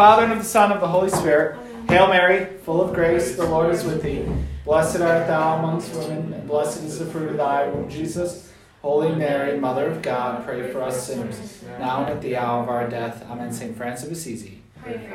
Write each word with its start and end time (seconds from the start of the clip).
Father, 0.00 0.22
and 0.22 0.32
of 0.32 0.38
the 0.38 0.44
Son, 0.46 0.72
and 0.72 0.72
of 0.72 0.80
the 0.80 0.88
Holy 0.88 1.10
Spirit. 1.10 1.58
Hail 1.90 2.08
Mary, 2.08 2.46
full 2.62 2.80
of 2.80 2.94
grace, 2.94 3.36
the 3.36 3.44
Lord 3.44 3.74
is 3.74 3.84
with 3.84 4.02
thee. 4.02 4.26
Blessed 4.64 5.02
art 5.02 5.26
thou 5.26 5.58
amongst 5.58 5.94
women, 5.94 6.32
and 6.32 6.48
blessed 6.48 6.84
is 6.84 6.98
the 6.98 7.04
fruit 7.04 7.28
of 7.28 7.36
thy 7.36 7.68
womb, 7.68 7.86
Jesus. 7.90 8.50
Holy 8.80 9.14
Mary, 9.14 9.60
Mother 9.60 9.88
of 9.88 10.00
God, 10.00 10.42
pray 10.46 10.72
for 10.72 10.80
us 10.80 11.06
sinners, 11.06 11.62
now 11.78 12.00
and 12.00 12.14
at 12.14 12.22
the 12.22 12.34
hour 12.34 12.62
of 12.62 12.70
our 12.70 12.88
death. 12.88 13.26
Amen. 13.28 13.52
St. 13.52 13.76
Francis 13.76 14.06
of 14.06 14.12
Assisi, 14.12 14.62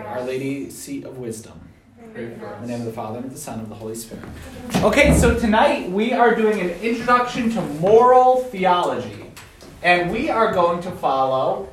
Our 0.06 0.22
Lady, 0.22 0.70
seat 0.70 1.04
of 1.04 1.18
wisdom. 1.18 1.68
In 2.16 2.40
the 2.40 2.68
name 2.68 2.82
of 2.82 2.86
the 2.86 2.94
Father, 2.94 3.18
and 3.18 3.26
of 3.26 3.34
the 3.34 3.40
Son, 3.40 3.56
and 3.56 3.64
of 3.64 3.70
the 3.70 3.76
Holy 3.76 3.96
Spirit. 3.96 4.24
Okay, 4.84 5.18
so 5.18 5.36
tonight 5.36 5.90
we 5.90 6.14
are 6.14 6.36
doing 6.36 6.62
an 6.62 6.70
introduction 6.82 7.50
to 7.50 7.62
moral 7.80 8.44
theology. 8.44 9.32
And 9.82 10.12
we 10.12 10.30
are 10.30 10.54
going 10.54 10.80
to 10.84 10.92
follow 10.92 11.70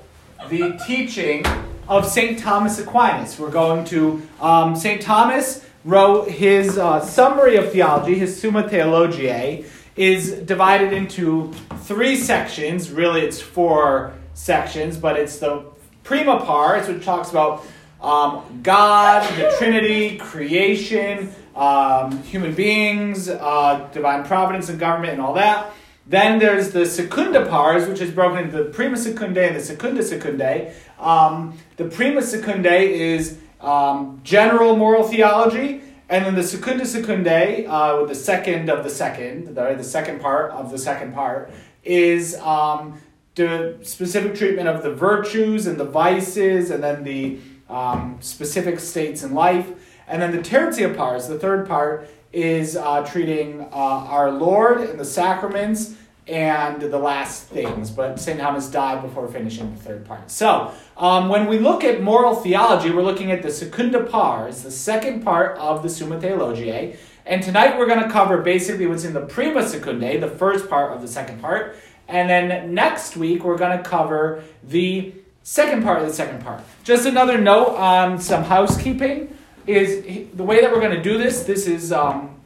the 0.48 0.80
teaching 0.86 1.44
of 1.92 2.06
St. 2.06 2.38
Thomas 2.38 2.78
Aquinas. 2.78 3.38
We're 3.38 3.50
going 3.50 3.84
to, 3.86 4.26
um, 4.40 4.74
St. 4.74 5.02
Thomas 5.02 5.62
wrote 5.84 6.26
his 6.30 6.78
uh, 6.78 7.00
summary 7.00 7.56
of 7.56 7.70
theology, 7.70 8.14
his 8.14 8.40
Summa 8.40 8.66
Theologiae, 8.66 9.66
is 9.94 10.32
divided 10.32 10.94
into 10.94 11.52
three 11.80 12.16
sections. 12.16 12.90
Really, 12.90 13.20
it's 13.20 13.42
four 13.42 14.14
sections, 14.32 14.96
but 14.96 15.18
it's 15.18 15.38
the 15.38 15.66
prima 16.02 16.40
pars, 16.40 16.88
which 16.88 17.04
talks 17.04 17.30
about 17.30 17.62
um, 18.00 18.60
God, 18.62 19.28
the 19.36 19.54
Trinity, 19.58 20.16
creation, 20.16 21.30
um, 21.54 22.22
human 22.22 22.54
beings, 22.54 23.28
uh, 23.28 23.86
divine 23.92 24.24
providence 24.24 24.70
and 24.70 24.80
government, 24.80 25.12
and 25.12 25.20
all 25.20 25.34
that. 25.34 25.74
Then 26.06 26.40
there's 26.40 26.72
the 26.72 26.84
secunda 26.84 27.46
pars, 27.46 27.86
which 27.86 28.00
is 28.00 28.10
broken 28.10 28.44
into 28.44 28.56
the 28.56 28.70
prima 28.70 28.96
secundae 28.96 29.48
and 29.48 29.56
the 29.56 29.60
secunda 29.60 30.02
secundae. 30.02 30.74
Um, 31.02 31.58
the 31.76 31.84
prima 31.84 32.20
secundae 32.20 32.88
is 32.88 33.38
um, 33.60 34.20
general 34.22 34.76
moral 34.76 35.02
theology, 35.02 35.82
and 36.08 36.24
then 36.24 36.34
the 36.34 36.42
secunda 36.42 36.84
secundae, 36.84 37.66
uh, 37.66 37.98
with 38.00 38.08
the 38.08 38.14
second 38.14 38.70
of 38.70 38.84
the 38.84 38.90
second, 38.90 39.54
the, 39.54 39.74
the 39.76 39.84
second 39.84 40.20
part 40.20 40.52
of 40.52 40.70
the 40.70 40.78
second 40.78 41.12
part, 41.12 41.50
is 41.82 42.36
um, 42.36 43.00
the 43.34 43.78
specific 43.82 44.34
treatment 44.34 44.68
of 44.68 44.82
the 44.82 44.94
virtues 44.94 45.66
and 45.66 45.78
the 45.78 45.84
vices, 45.84 46.70
and 46.70 46.82
then 46.82 47.02
the 47.02 47.38
um, 47.68 48.18
specific 48.20 48.78
states 48.78 49.22
in 49.22 49.34
life. 49.34 49.72
And 50.06 50.20
then 50.20 50.32
the 50.32 50.42
tertia 50.42 50.94
pars, 50.96 51.26
the 51.26 51.38
third 51.38 51.66
part, 51.66 52.08
is 52.32 52.76
uh, 52.76 53.04
treating 53.04 53.60
uh, 53.60 53.66
our 53.74 54.30
Lord 54.30 54.80
and 54.80 55.00
the 55.00 55.04
sacraments 55.04 55.94
and 56.28 56.80
the 56.80 56.98
last 56.98 57.48
things. 57.48 57.90
But 57.90 58.20
St. 58.20 58.38
Thomas 58.38 58.68
died 58.68 59.02
before 59.02 59.28
finishing 59.28 59.74
the 59.74 59.80
third 59.80 60.04
part. 60.04 60.30
So, 60.30 60.72
um, 60.96 61.28
when 61.28 61.46
we 61.48 61.58
look 61.58 61.84
at 61.84 62.02
moral 62.02 62.34
theology, 62.34 62.90
we're 62.90 63.02
looking 63.02 63.32
at 63.32 63.42
the 63.42 63.50
secunda 63.50 64.04
pars, 64.04 64.62
the 64.62 64.70
second 64.70 65.22
part 65.24 65.58
of 65.58 65.82
the 65.82 65.88
Summa 65.88 66.20
Theologiae. 66.20 66.96
And 67.24 67.42
tonight 67.42 67.78
we're 67.78 67.86
going 67.86 68.02
to 68.02 68.10
cover 68.10 68.38
basically 68.38 68.86
what's 68.86 69.04
in 69.04 69.12
the 69.12 69.26
prima 69.26 69.60
secundae, 69.60 70.20
the 70.20 70.28
first 70.28 70.68
part 70.68 70.92
of 70.92 71.02
the 71.02 71.08
second 71.08 71.40
part. 71.40 71.76
And 72.08 72.28
then 72.28 72.74
next 72.74 73.16
week 73.16 73.44
we're 73.44 73.58
going 73.58 73.76
to 73.76 73.82
cover 73.82 74.42
the 74.64 75.14
second 75.42 75.82
part 75.82 76.02
of 76.02 76.08
the 76.08 76.14
second 76.14 76.42
part. 76.42 76.62
Just 76.84 77.06
another 77.06 77.38
note 77.38 77.76
on 77.76 78.20
some 78.20 78.44
housekeeping 78.44 79.36
is 79.66 80.04
the 80.34 80.42
way 80.42 80.60
that 80.60 80.72
we're 80.72 80.80
going 80.80 80.96
to 80.96 81.02
do 81.02 81.18
this. 81.18 81.44
This 81.44 81.66
is 81.66 81.92
um, 81.92 82.40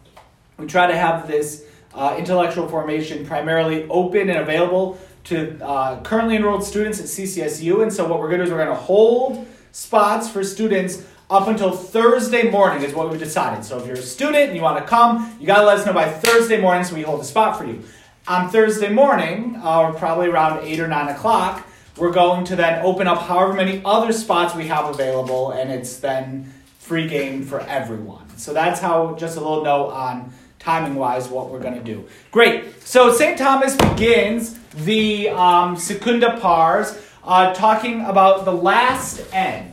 we 0.59 0.67
try 0.67 0.87
to 0.87 0.97
have 0.97 1.27
this 1.27 1.66
uh, 1.97 2.15
intellectual 2.19 2.69
formation 2.69 3.27
primarily 3.27 3.89
open 3.89 4.29
and 4.29 4.39
available 4.39 4.99
to 5.25 5.59
uh, 5.65 6.01
currently 6.03 6.37
enrolled 6.37 6.63
students 6.63 7.01
at 7.01 7.07
CCSU. 7.07 7.83
And 7.83 7.93
so 7.93 8.07
what 8.07 8.21
we're 8.21 8.29
going 8.29 8.41
to 8.41 8.47
do 8.47 8.53
is 8.53 8.57
we're 8.57 8.65
going 8.65 8.77
to 8.77 8.83
hold 8.83 9.47
spots 9.73 10.29
for 10.29 10.45
students 10.45 11.05
up 11.29 11.49
until 11.49 11.73
Thursday 11.73 12.49
morning 12.49 12.85
is 12.85 12.95
what 12.95 13.11
we've 13.11 13.19
decided. 13.19 13.65
So 13.65 13.79
if 13.79 13.87
you're 13.87 13.97
a 13.97 14.03
student 14.03 14.49
and 14.49 14.57
you 14.57 14.63
want 14.63 14.79
to 14.79 14.89
come, 14.89 15.37
you 15.41 15.47
got 15.47 15.61
to 15.61 15.67
let 15.67 15.79
us 15.79 15.87
know 15.87 15.93
by 15.93 16.09
Thursday 16.09 16.61
morning 16.61 16.85
so 16.85 16.95
we 16.95 17.03
hold 17.03 17.21
a 17.21 17.25
spot 17.25 17.59
for 17.59 17.65
you. 17.65 17.83
On 18.29 18.49
Thursday 18.51 18.89
morning, 18.89 19.59
uh, 19.63 19.93
probably 19.93 20.29
around 20.29 20.65
8 20.65 20.81
or 20.81 20.89
9 20.89 21.09
o'clock, 21.09 21.67
we're 21.97 22.13
going 22.13 22.45
to 22.45 22.57
then 22.57 22.85
open 22.85 23.07
up 23.07 23.23
however 23.23 23.55
many 23.55 23.81
other 23.85 24.13
spots 24.13 24.55
we 24.55 24.67
have 24.67 24.87
available, 24.87 25.53
and 25.53 25.71
it's 25.71 25.97
then 25.97 26.53
free 26.79 27.09
game 27.09 27.43
for 27.45 27.61
everyone. 27.61 28.29
So 28.37 28.53
that's 28.53 28.81
how, 28.81 29.15
just 29.15 29.37
a 29.37 29.41
little 29.41 29.65
note 29.65 29.91
on 29.91 30.33
timing 30.67 30.97
wise, 30.97 31.29
what 31.29 31.49
we're 31.49 31.61
going 31.61 31.77
to 31.77 31.85
do. 31.95 32.05
Great. 32.33 32.83
So 32.85 33.13
St. 33.13 33.39
Thomas 33.39 33.77
begins 33.77 34.59
the 34.85 35.29
um, 35.29 35.77
Secunda 35.77 36.41
Pars 36.41 37.01
uh, 37.23 37.55
talking 37.55 38.01
about 38.01 38.45
the 38.45 38.53
last 38.53 39.23
end. 39.33 39.73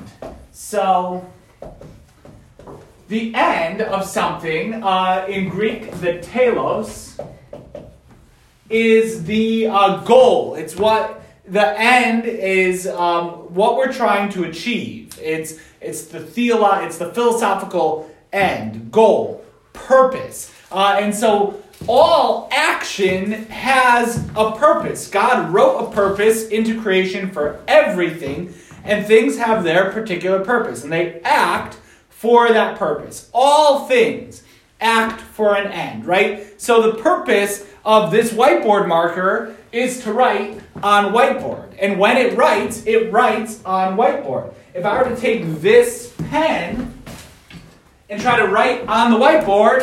So 0.52 1.28
the 3.08 3.34
end 3.34 3.82
of 3.82 4.06
something, 4.06 4.84
uh, 4.84 5.26
in 5.28 5.50
Greek, 5.50 5.92
the 6.00 6.20
telos, 6.20 7.20
is 8.70 9.24
the 9.24 9.66
uh, 9.70 10.04
goal. 10.04 10.54
It's 10.54 10.76
what 10.76 11.24
the 11.48 11.74
end 11.76 12.26
is 12.26 12.86
um, 12.86 13.30
what 13.56 13.78
we're 13.78 13.92
trying 13.92 14.32
to 14.34 14.44
achieve. 14.44 15.20
It's 15.20 15.58
it's 15.82 16.06
the 16.06 16.20
theolo- 16.20 16.86
it's 16.86 17.00
the 17.00 17.12
philosophical 17.12 18.10
end, 18.32 18.92
goal, 18.92 19.44
purpose. 19.74 20.53
Uh, 20.74 20.98
and 21.00 21.14
so 21.14 21.62
all 21.88 22.50
action 22.52 23.32
has 23.46 24.28
a 24.36 24.52
purpose. 24.54 25.08
God 25.08 25.54
wrote 25.54 25.88
a 25.88 25.92
purpose 25.92 26.48
into 26.48 26.82
creation 26.82 27.30
for 27.30 27.62
everything, 27.68 28.54
and 28.84 29.06
things 29.06 29.38
have 29.38 29.64
their 29.64 29.92
particular 29.92 30.44
purpose, 30.44 30.84
and 30.84 30.92
they 30.92 31.22
act 31.22 31.78
for 32.10 32.50
that 32.50 32.80
purpose. 32.80 33.30
All 33.34 33.88
things 33.88 34.44
act 34.82 35.22
for 35.22 35.56
an 35.56 35.72
end, 35.72 36.06
right? 36.06 36.60
So 36.60 36.92
the 36.92 36.98
purpose 37.02 37.66
of 37.86 38.12
this 38.12 38.34
whiteboard 38.34 38.88
marker 38.88 39.56
is 39.72 40.02
to 40.04 40.14
write 40.14 40.60
on 40.82 41.14
whiteboard. 41.14 41.76
And 41.80 42.00
when 42.00 42.18
it 42.18 42.36
writes, 42.36 42.86
it 42.86 43.12
writes 43.12 43.64
on 43.64 43.96
whiteboard. 43.96 44.54
If 44.74 44.86
I 44.86 45.02
were 45.02 45.10
to 45.10 45.16
take 45.16 45.62
this 45.62 46.14
pen 46.30 46.94
and 48.10 48.22
try 48.22 48.38
to 48.38 48.48
write 48.48 48.88
on 48.88 49.12
the 49.12 49.18
whiteboard, 49.18 49.82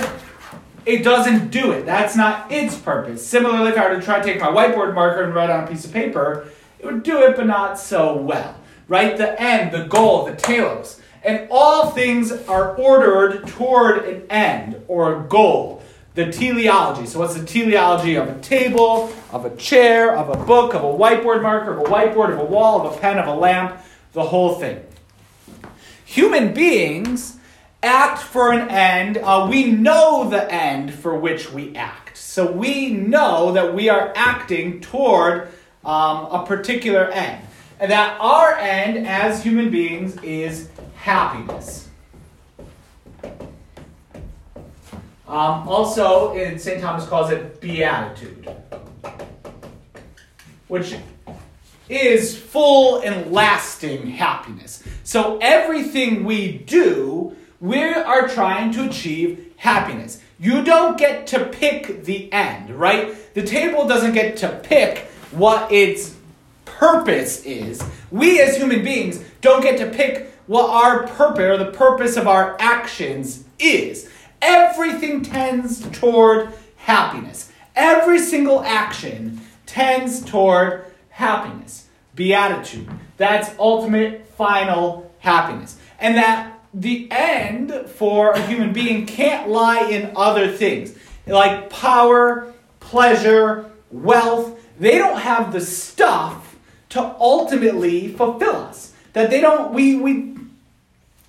it 0.87 1.03
doesn't 1.03 1.51
do 1.51 1.73
it. 1.73 1.87
That's 1.87 2.17
not 2.17 2.51
its 2.51 2.77
purpose. 2.77 3.27
Similarly, 3.27 3.71
if 3.71 3.79
I 3.79 3.89
were 3.89 3.97
to 3.97 4.03
try 4.03 4.19
to 4.19 4.25
take 4.25 4.41
my 4.41 4.49
whiteboard 4.49 4.95
marker 4.95 5.23
and 5.23 5.35
write 5.35 5.51
on 5.51 5.65
a 5.65 5.67
piece 5.67 5.85
of 5.85 5.93
paper, 5.93 6.49
it 6.79 6.87
would 6.87 7.03
do 7.03 7.23
it, 7.23 7.37
but 7.37 7.47
not 7.47 7.79
so 7.79 8.17
well. 8.17 8.57
Right? 8.89 9.17
The 9.17 9.41
end, 9.41 9.73
the 9.73 9.85
goal, 9.85 10.25
the 10.25 10.35
telos. 10.35 11.01
And 11.23 11.47
all 11.51 11.91
things 11.91 12.33
are 12.33 12.75
ordered 12.77 13.47
toward 13.47 14.07
an 14.07 14.23
end 14.31 14.83
or 14.89 15.21
a 15.21 15.29
goal. 15.29 15.83
The 16.15 16.33
teleology. 16.33 17.07
So, 17.07 17.21
what's 17.21 17.35
the 17.35 17.47
teleology 17.47 18.17
of 18.17 18.29
a 18.29 18.41
table, 18.41 19.13
of 19.31 19.45
a 19.45 19.55
chair, 19.57 20.17
of 20.17 20.29
a 20.29 20.45
book, 20.45 20.75
of 20.75 20.83
a 20.83 20.87
whiteboard 20.87 21.41
marker, 21.43 21.73
of 21.73 21.79
a 21.79 21.85
whiteboard, 21.85 22.33
of 22.33 22.41
a 22.41 22.45
wall, 22.45 22.85
of 22.85 22.97
a 22.97 22.99
pen, 22.99 23.19
of 23.19 23.29
a 23.29 23.35
lamp? 23.35 23.81
The 24.13 24.25
whole 24.25 24.57
thing. 24.57 24.83
Human 26.05 26.53
beings 26.53 27.39
act 27.83 28.23
for 28.23 28.53
an 28.53 28.69
end. 28.69 29.17
Uh, 29.19 29.47
we 29.51 29.71
know 29.71 30.29
the 30.29 30.53
end 30.53 30.93
for 30.95 31.19
which 31.19 31.51
we 31.53 31.75
act. 31.77 32.17
So, 32.17 32.51
we 32.51 32.91
know 32.91 33.53
that 33.53 33.75
we 33.75 33.89
are 33.89 34.13
acting 34.15 34.81
toward 34.81 35.49
um, 35.85 36.27
a 36.27 36.45
particular 36.47 37.11
end. 37.11 37.45
And 37.79 37.91
that 37.91 38.19
our 38.21 38.57
end 38.57 39.07
as 39.07 39.43
human 39.43 39.71
beings 39.71 40.17
is 40.23 40.69
happiness. 40.97 41.89
Um, 45.31 45.69
also, 45.69 46.35
St. 46.59 46.81
Thomas 46.81 47.07
calls 47.07 47.31
it 47.31 47.61
beatitude, 47.61 48.53
which 50.67 50.97
is 51.89 52.37
full 52.37 53.01
and 53.01 53.31
lasting 53.31 54.09
happiness. 54.09 54.83
So 55.05 55.39
everything 55.41 56.25
we 56.25 56.59
do, 56.59 57.37
we 57.61 57.83
are 57.83 58.29
trying 58.29 58.73
to 58.73 58.89
achieve 58.89 59.53
happiness. 59.57 60.21
You 60.39 60.65
don't 60.65 60.97
get 60.97 61.27
to 61.29 61.45
pick 61.45 62.05
the 62.05 62.33
end, 62.33 62.71
right? 62.71 63.35
The 63.35 63.43
table 63.43 63.87
doesn't 63.87 64.15
get 64.15 64.39
to 64.39 64.49
pick 64.63 65.11
what 65.31 65.71
its 65.71 66.17
purpose 66.65 67.45
is. 67.45 67.83
We 68.11 68.41
as 68.41 68.57
human 68.57 68.83
beings 68.83 69.23
don't 69.43 69.63
get 69.63 69.79
to 69.79 69.91
pick 69.91 70.33
what 70.47 70.71
our 70.71 71.07
purpose 71.07 71.43
or 71.43 71.57
the 71.59 71.73
purpose 71.73 72.17
of 72.17 72.27
our 72.27 72.57
actions 72.59 73.45
is. 73.59 74.11
Everything 74.41 75.23
tends 75.23 75.87
toward 75.91 76.53
happiness. 76.77 77.53
Every 77.77 78.19
single 78.19 78.63
action 78.63 79.41
tends 79.67 80.25
toward 80.25 80.87
happiness. 81.11 81.87
Beatitude. 82.15 82.89
That's 83.19 83.51
ultimate, 83.59 84.27
final 84.29 85.13
happiness. 85.19 85.79
And 85.99 86.17
that 86.17 86.60
the 86.73 87.09
end 87.11 87.73
for 87.91 88.31
a 88.31 88.41
human 88.47 88.73
being 88.73 89.07
can't 89.07 89.49
lie 89.49 89.89
in 89.89 90.13
other 90.17 90.51
things 90.53 90.95
like 91.27 91.71
power, 91.71 92.53
pleasure, 92.79 93.71
wealth. 93.91 94.59
They 94.79 94.99
don't 94.99 95.19
have 95.19 95.53
the 95.53 95.61
stuff 95.61 96.57
to 96.91 97.01
ultimately 97.01 98.09
fulfill 98.09 98.57
us. 98.57 98.93
That 99.13 99.31
they 99.31 99.41
don't, 99.41 99.73
we, 99.73 99.97
we 99.97 100.37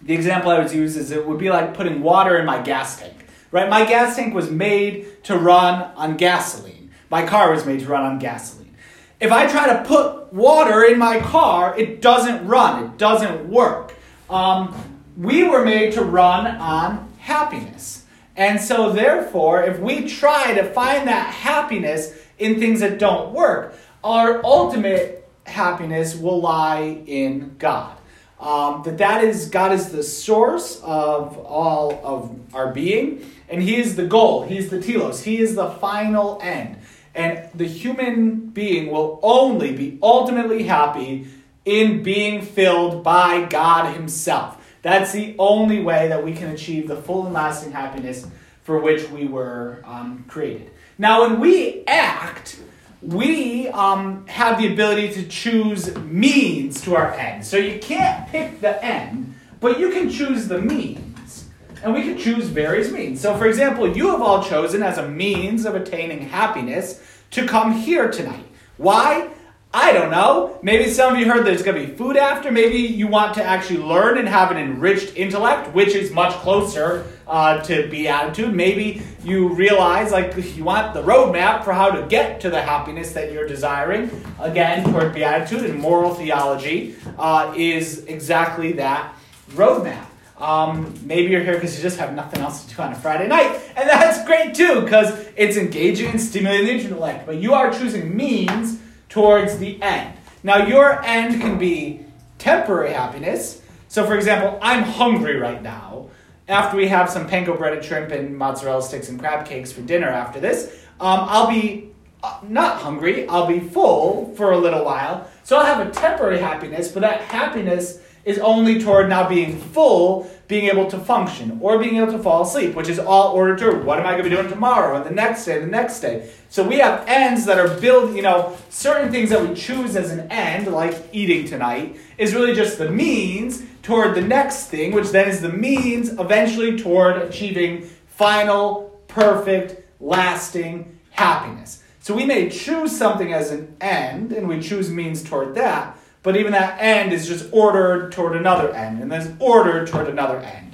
the 0.03 0.13
example 0.13 0.51
I 0.51 0.59
would 0.59 0.71
use 0.71 0.97
is 0.97 1.11
it 1.11 1.27
would 1.27 1.39
be 1.39 1.49
like 1.49 1.73
putting 1.73 2.01
water 2.01 2.37
in 2.37 2.45
my 2.45 2.61
gas 2.61 2.99
tank. 2.99 3.13
Right? 3.51 3.69
My 3.69 3.85
gas 3.85 4.15
tank 4.15 4.33
was 4.33 4.49
made 4.49 5.23
to 5.25 5.37
run 5.37 5.91
on 5.95 6.17
gasoline. 6.17 6.91
My 7.09 7.25
car 7.25 7.51
was 7.51 7.65
made 7.65 7.81
to 7.81 7.87
run 7.87 8.03
on 8.03 8.17
gasoline. 8.17 8.75
If 9.19 9.31
I 9.31 9.45
try 9.47 9.67
to 9.73 9.83
put 9.83 10.33
water 10.33 10.83
in 10.83 10.97
my 10.97 11.19
car, 11.19 11.77
it 11.77 12.01
doesn't 12.01 12.47
run. 12.47 12.85
It 12.85 12.97
doesn't 12.97 13.49
work. 13.49 13.93
Um, 14.29 14.90
we 15.17 15.43
were 15.43 15.63
made 15.63 15.93
to 15.93 16.03
run 16.03 16.47
on 16.47 17.11
happiness. 17.19 18.05
And 18.35 18.59
so, 18.59 18.91
therefore, 18.91 19.63
if 19.63 19.79
we 19.79 20.07
try 20.07 20.53
to 20.53 20.63
find 20.63 21.07
that 21.07 21.33
happiness 21.33 22.13
in 22.39 22.59
things 22.59 22.79
that 22.79 22.97
don't 22.97 23.33
work, 23.33 23.75
our 24.03 24.43
ultimate 24.43 25.29
happiness 25.45 26.15
will 26.15 26.41
lie 26.41 27.01
in 27.05 27.55
God. 27.59 27.97
Um, 28.39 28.81
that 28.83 28.97
that 28.97 29.23
is 29.23 29.49
God 29.49 29.71
is 29.71 29.91
the 29.91 30.01
source 30.01 30.81
of 30.81 31.37
all 31.37 32.01
of 32.03 32.55
our 32.55 32.71
being, 32.73 33.29
and 33.49 33.61
He 33.61 33.75
is 33.75 33.95
the 33.95 34.07
goal. 34.07 34.43
He's 34.43 34.69
the 34.69 34.81
telos. 34.81 35.23
He 35.23 35.37
is 35.37 35.55
the 35.55 35.69
final 35.69 36.39
end. 36.41 36.77
And 37.13 37.49
the 37.53 37.67
human 37.67 38.47
being 38.49 38.89
will 38.89 39.19
only 39.21 39.75
be 39.75 39.99
ultimately 40.01 40.63
happy 40.63 41.27
in 41.65 42.01
being 42.01 42.41
filled 42.41 43.03
by 43.03 43.45
God 43.45 43.93
Himself. 43.93 44.57
That's 44.81 45.11
the 45.11 45.35
only 45.37 45.81
way 45.81 46.07
that 46.07 46.23
we 46.23 46.33
can 46.33 46.49
achieve 46.49 46.87
the 46.87 46.95
full 46.95 47.25
and 47.25 47.33
lasting 47.33 47.71
happiness 47.71 48.25
for 48.63 48.79
which 48.79 49.09
we 49.09 49.25
were 49.25 49.81
um, 49.85 50.25
created. 50.27 50.71
Now, 50.97 51.21
when 51.21 51.39
we 51.39 51.83
act, 51.87 52.59
we 53.01 53.67
um, 53.69 54.27
have 54.27 54.59
the 54.59 54.71
ability 54.71 55.13
to 55.13 55.27
choose 55.27 55.95
means 55.97 56.81
to 56.81 56.95
our 56.95 57.13
end. 57.13 57.45
So 57.45 57.57
you 57.57 57.79
can't 57.79 58.27
pick 58.29 58.61
the 58.61 58.83
end, 58.83 59.35
but 59.59 59.79
you 59.79 59.91
can 59.91 60.09
choose 60.09 60.47
the 60.47 60.59
means. 60.61 61.49
And 61.83 61.93
we 61.93 62.03
can 62.03 62.17
choose 62.17 62.45
various 62.47 62.91
means. 62.91 63.21
So, 63.21 63.35
for 63.37 63.47
example, 63.47 63.95
you 63.95 64.09
have 64.11 64.21
all 64.21 64.43
chosen 64.43 64.83
as 64.83 64.99
a 64.99 65.09
means 65.09 65.65
of 65.65 65.73
attaining 65.73 66.29
happiness 66.29 67.01
to 67.31 67.47
come 67.47 67.71
here 67.71 68.11
tonight. 68.11 68.45
Why? 68.77 69.29
I 69.73 69.93
don't 69.93 70.11
know. 70.11 70.59
Maybe 70.61 70.89
some 70.89 71.13
of 71.13 71.19
you 71.19 71.31
heard 71.31 71.45
there's 71.45 71.63
going 71.63 71.81
to 71.81 71.87
be 71.87 71.95
food 71.95 72.17
after. 72.17 72.51
Maybe 72.51 72.79
you 72.79 73.07
want 73.07 73.35
to 73.35 73.43
actually 73.43 73.79
learn 73.79 74.17
and 74.17 74.27
have 74.27 74.51
an 74.51 74.57
enriched 74.57 75.15
intellect, 75.15 75.73
which 75.73 75.95
is 75.95 76.11
much 76.11 76.33
closer 76.33 77.07
uh, 77.25 77.61
to 77.61 77.87
beatitude. 77.87 78.53
Maybe 78.53 79.01
you 79.23 79.47
realize 79.53 80.11
like 80.11 80.35
you 80.57 80.65
want 80.65 80.93
the 80.93 81.01
roadmap 81.01 81.63
for 81.63 81.71
how 81.71 81.89
to 81.89 82.05
get 82.07 82.41
to 82.41 82.49
the 82.49 82.61
happiness 82.61 83.13
that 83.13 83.31
you're 83.31 83.47
desiring. 83.47 84.11
Again, 84.41 84.91
toward 84.91 85.13
beatitude 85.13 85.69
and 85.69 85.79
moral 85.79 86.13
theology 86.15 86.97
uh, 87.17 87.53
is 87.55 88.03
exactly 88.05 88.73
that 88.73 89.15
roadmap. 89.51 90.05
Um, 90.37 90.99
maybe 91.05 91.31
you're 91.31 91.43
here 91.43 91.53
because 91.53 91.77
you 91.77 91.83
just 91.83 91.99
have 91.99 92.13
nothing 92.13 92.41
else 92.41 92.65
to 92.65 92.75
do 92.75 92.81
on 92.81 92.91
a 92.91 92.95
Friday 92.95 93.27
night, 93.27 93.61
and 93.77 93.87
that's 93.87 94.25
great 94.25 94.53
too 94.53 94.81
because 94.81 95.29
it's 95.37 95.55
engaging 95.55 96.09
and 96.09 96.19
stimulating 96.19 96.65
the 96.65 96.83
intellect. 96.83 97.25
But 97.25 97.37
you 97.37 97.53
are 97.53 97.71
choosing 97.71 98.17
means 98.17 98.80
towards 99.11 99.57
the 99.59 99.79
end. 99.81 100.17
Now, 100.41 100.65
your 100.65 101.03
end 101.03 101.39
can 101.39 101.59
be 101.59 101.99
temporary 102.39 102.93
happiness. 102.93 103.61
So, 103.89 104.05
for 104.05 104.15
example, 104.15 104.57
I'm 104.61 104.83
hungry 104.83 105.35
right 105.35 105.61
now. 105.61 106.09
After 106.47 106.77
we 106.77 106.87
have 106.87 107.09
some 107.09 107.29
panko 107.29 107.57
breaded 107.57 107.83
shrimp 107.85 108.11
and 108.11 108.35
mozzarella 108.35 108.81
sticks 108.81 109.09
and 109.09 109.19
crab 109.19 109.45
cakes 109.45 109.71
for 109.71 109.81
dinner 109.81 110.07
after 110.07 110.39
this, 110.39 110.85
um, 110.99 111.19
I'll 111.29 111.49
be 111.49 111.91
uh, 112.23 112.39
not 112.47 112.81
hungry. 112.81 113.27
I'll 113.27 113.47
be 113.47 113.59
full 113.59 114.33
for 114.35 114.51
a 114.51 114.57
little 114.57 114.85
while. 114.85 115.29
So 115.43 115.57
I'll 115.57 115.65
have 115.65 115.85
a 115.85 115.91
temporary 115.91 116.39
happiness, 116.39 116.87
but 116.89 117.01
that 117.01 117.21
happiness 117.21 117.99
is 118.25 118.37
only 118.39 118.79
toward 118.79 119.09
now 119.09 119.27
being 119.27 119.57
full, 119.57 120.29
being 120.47 120.65
able 120.65 120.85
to 120.91 120.99
function, 120.99 121.57
or 121.61 121.79
being 121.79 121.95
able 121.95 122.11
to 122.11 122.19
fall 122.19 122.43
asleep, 122.43 122.75
which 122.75 122.89
is 122.89 122.99
all 122.99 123.33
ordered 123.33 123.59
toward 123.59 123.85
what 123.85 123.99
am 123.99 124.05
I 124.05 124.11
going 124.11 124.23
to 124.23 124.29
be 124.29 124.35
doing 124.35 124.49
tomorrow 124.49 124.97
and 124.97 125.05
the 125.05 125.11
next 125.11 125.45
day, 125.45 125.59
the 125.59 125.65
next 125.65 126.01
day. 126.01 126.29
So 126.49 126.67
we 126.67 126.79
have 126.79 127.07
ends 127.07 127.45
that 127.45 127.57
are 127.57 127.79
built, 127.79 128.15
you 128.15 128.21
know, 128.21 128.57
certain 128.69 129.11
things 129.11 129.29
that 129.29 129.47
we 129.47 129.55
choose 129.55 129.95
as 129.95 130.11
an 130.11 130.29
end, 130.29 130.67
like 130.67 130.95
eating 131.13 131.45
tonight, 131.45 131.97
is 132.17 132.35
really 132.35 132.53
just 132.53 132.77
the 132.77 132.89
means 132.89 133.63
toward 133.81 134.13
the 134.13 134.21
next 134.21 134.67
thing, 134.67 134.91
which 134.91 135.09
then 135.09 135.29
is 135.29 135.41
the 135.41 135.49
means 135.49 136.09
eventually 136.09 136.77
toward 136.77 137.17
achieving 137.17 137.83
final, 138.07 139.01
perfect, 139.07 139.81
lasting 140.01 140.99
happiness. 141.11 141.81
So 142.01 142.15
we 142.15 142.25
may 142.25 142.49
choose 142.49 142.95
something 142.95 143.31
as 143.31 143.51
an 143.51 143.77
end, 143.79 144.33
and 144.33 144.47
we 144.47 144.59
choose 144.59 144.89
means 144.89 145.23
toward 145.23 145.55
that, 145.55 145.97
but 146.23 146.37
even 146.37 146.51
that 146.51 146.79
end 146.79 147.13
is 147.13 147.27
just 147.27 147.47
ordered 147.51 148.11
toward 148.11 148.35
another 148.35 148.71
end, 148.73 149.01
and 149.01 149.11
then 149.11 149.37
ordered 149.39 149.87
toward 149.87 150.07
another 150.07 150.37
end. 150.37 150.73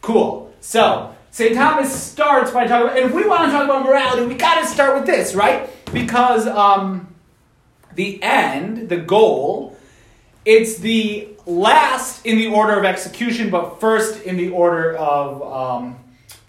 Cool. 0.00 0.52
So, 0.60 1.14
St. 1.30 1.54
Thomas 1.54 1.92
starts 1.92 2.50
by 2.50 2.66
talking 2.66 2.88
about, 2.88 2.98
and 2.98 3.06
if 3.06 3.14
we 3.14 3.26
want 3.26 3.46
to 3.46 3.50
talk 3.50 3.64
about 3.64 3.84
morality, 3.84 4.26
we 4.26 4.34
got 4.34 4.60
to 4.60 4.66
start 4.66 4.94
with 4.94 5.06
this, 5.06 5.34
right? 5.34 5.68
Because 5.92 6.46
um, 6.46 7.14
the 7.94 8.22
end, 8.22 8.88
the 8.88 8.98
goal, 8.98 9.76
it's 10.44 10.76
the 10.78 11.28
last 11.46 12.26
in 12.26 12.36
the 12.36 12.48
order 12.48 12.78
of 12.78 12.84
execution, 12.84 13.50
but 13.50 13.80
first 13.80 14.22
in 14.22 14.36
the 14.36 14.50
order 14.50 14.94
of 14.96 15.42
um, 15.42 15.96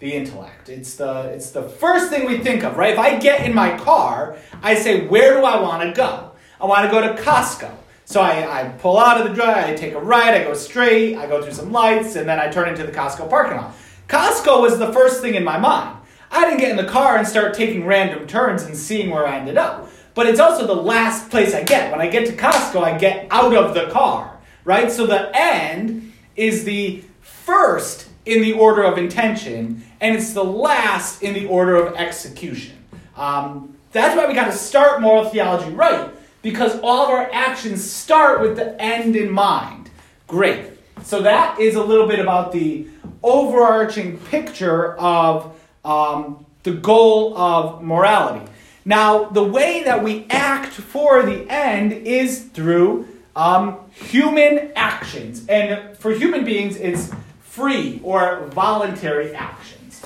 the 0.00 0.12
intellect. 0.12 0.68
It's 0.68 0.96
the 0.96 1.30
it's 1.34 1.50
the 1.50 1.62
first 1.62 2.10
thing 2.10 2.26
we 2.26 2.38
think 2.38 2.62
of, 2.62 2.76
right? 2.76 2.92
If 2.92 2.98
I 2.98 3.18
get 3.18 3.46
in 3.46 3.54
my 3.54 3.76
car, 3.78 4.36
I 4.62 4.74
say, 4.74 5.06
where 5.06 5.34
do 5.38 5.44
I 5.44 5.60
want 5.60 5.82
to 5.82 5.96
go? 5.96 6.32
I 6.60 6.66
want 6.66 6.84
to 6.84 6.90
go 6.90 7.00
to 7.00 7.22
Costco. 7.22 7.70
So 8.06 8.20
I, 8.20 8.60
I 8.60 8.68
pull 8.68 8.98
out 8.98 9.20
of 9.20 9.28
the 9.28 9.34
drive, 9.34 9.70
I 9.70 9.74
take 9.74 9.94
a 9.94 10.00
right, 10.00 10.34
I 10.34 10.44
go 10.44 10.54
straight, 10.54 11.16
I 11.16 11.26
go 11.26 11.42
through 11.42 11.54
some 11.54 11.72
lights, 11.72 12.16
and 12.16 12.28
then 12.28 12.38
I 12.38 12.48
turn 12.48 12.68
into 12.68 12.84
the 12.84 12.92
Costco 12.92 13.30
parking 13.30 13.56
lot. 13.56 13.74
Costco 14.08 14.60
was 14.60 14.78
the 14.78 14.92
first 14.92 15.22
thing 15.22 15.34
in 15.34 15.44
my 15.44 15.58
mind. 15.58 15.98
I 16.30 16.44
didn't 16.44 16.60
get 16.60 16.70
in 16.70 16.76
the 16.76 16.90
car 16.90 17.16
and 17.16 17.26
start 17.26 17.54
taking 17.54 17.86
random 17.86 18.26
turns 18.26 18.64
and 18.64 18.76
seeing 18.76 19.10
where 19.10 19.26
I 19.26 19.38
ended 19.38 19.56
up. 19.56 19.88
But 20.14 20.26
it's 20.26 20.38
also 20.38 20.66
the 20.66 20.74
last 20.74 21.30
place 21.30 21.54
I 21.54 21.62
get. 21.62 21.90
When 21.90 22.00
I 22.00 22.08
get 22.08 22.26
to 22.26 22.32
Costco, 22.32 22.82
I 22.82 22.98
get 22.98 23.26
out 23.30 23.54
of 23.54 23.74
the 23.74 23.86
car, 23.90 24.38
right? 24.64 24.92
So 24.92 25.06
the 25.06 25.30
end 25.34 26.12
is 26.36 26.64
the 26.64 27.02
first 27.20 28.08
in 28.26 28.42
the 28.42 28.52
order 28.52 28.82
of 28.82 28.98
intention, 28.98 29.84
and 30.00 30.14
it's 30.14 30.32
the 30.32 30.44
last 30.44 31.22
in 31.22 31.34
the 31.34 31.46
order 31.46 31.76
of 31.76 31.94
execution. 31.96 32.76
Um, 33.16 33.76
that's 33.92 34.16
why 34.16 34.26
we 34.26 34.34
got 34.34 34.46
to 34.46 34.52
start 34.52 35.00
moral 35.00 35.28
theology 35.28 35.70
right 35.70 36.13
because 36.44 36.78
all 36.80 37.06
of 37.06 37.10
our 37.10 37.30
actions 37.32 37.82
start 37.82 38.42
with 38.42 38.56
the 38.56 38.80
end 38.80 39.16
in 39.16 39.30
mind. 39.30 39.88
Great. 40.28 40.66
So 41.02 41.22
that 41.22 41.58
is 41.58 41.74
a 41.74 41.82
little 41.82 42.06
bit 42.06 42.18
about 42.20 42.52
the 42.52 42.86
overarching 43.22 44.18
picture 44.18 44.94
of 44.96 45.58
um, 45.86 46.44
the 46.62 46.72
goal 46.72 47.36
of 47.38 47.82
morality. 47.82 48.44
Now, 48.84 49.24
the 49.24 49.42
way 49.42 49.84
that 49.84 50.04
we 50.04 50.26
act 50.28 50.72
for 50.74 51.22
the 51.22 51.48
end 51.48 51.92
is 51.92 52.44
through 52.44 53.08
um, 53.34 53.78
human 53.92 54.70
actions. 54.76 55.46
And 55.48 55.96
for 55.96 56.12
human 56.12 56.44
beings, 56.44 56.76
it's 56.76 57.10
free 57.40 58.02
or 58.04 58.48
voluntary 58.48 59.34
actions. 59.34 60.04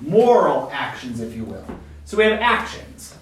Moral 0.00 0.68
actions, 0.72 1.20
if 1.20 1.36
you 1.36 1.44
will. 1.44 1.64
So 2.08 2.16
we 2.16 2.24
have 2.24 2.40
actions. 2.40 3.14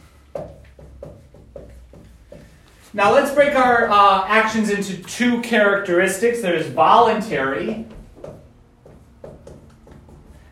Now 2.95 3.13
let's 3.13 3.35
break 3.35 3.57
our 3.57 3.91
uh, 3.91 4.25
actions 4.29 4.71
into 4.71 5.03
two 5.03 5.43
characteristics. 5.43 6.41
There's 6.41 6.67
voluntary 6.69 7.85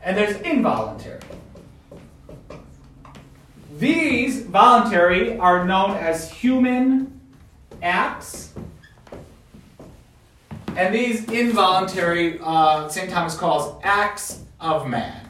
and 0.02 0.16
there's 0.16 0.36
involuntary. 0.40 1.20
These 3.78 4.42
voluntary 4.46 5.38
are 5.38 5.64
known 5.64 5.92
as 5.92 6.28
human 6.32 7.20
acts. 7.84 8.52
And 10.74 10.92
these 10.92 11.22
involuntary, 11.30 12.40
uh, 12.42 12.88
St. 12.88 13.08
Thomas 13.10 13.36
calls 13.36 13.80
acts 13.84 14.42
of 14.58 14.88
man. 14.88 15.23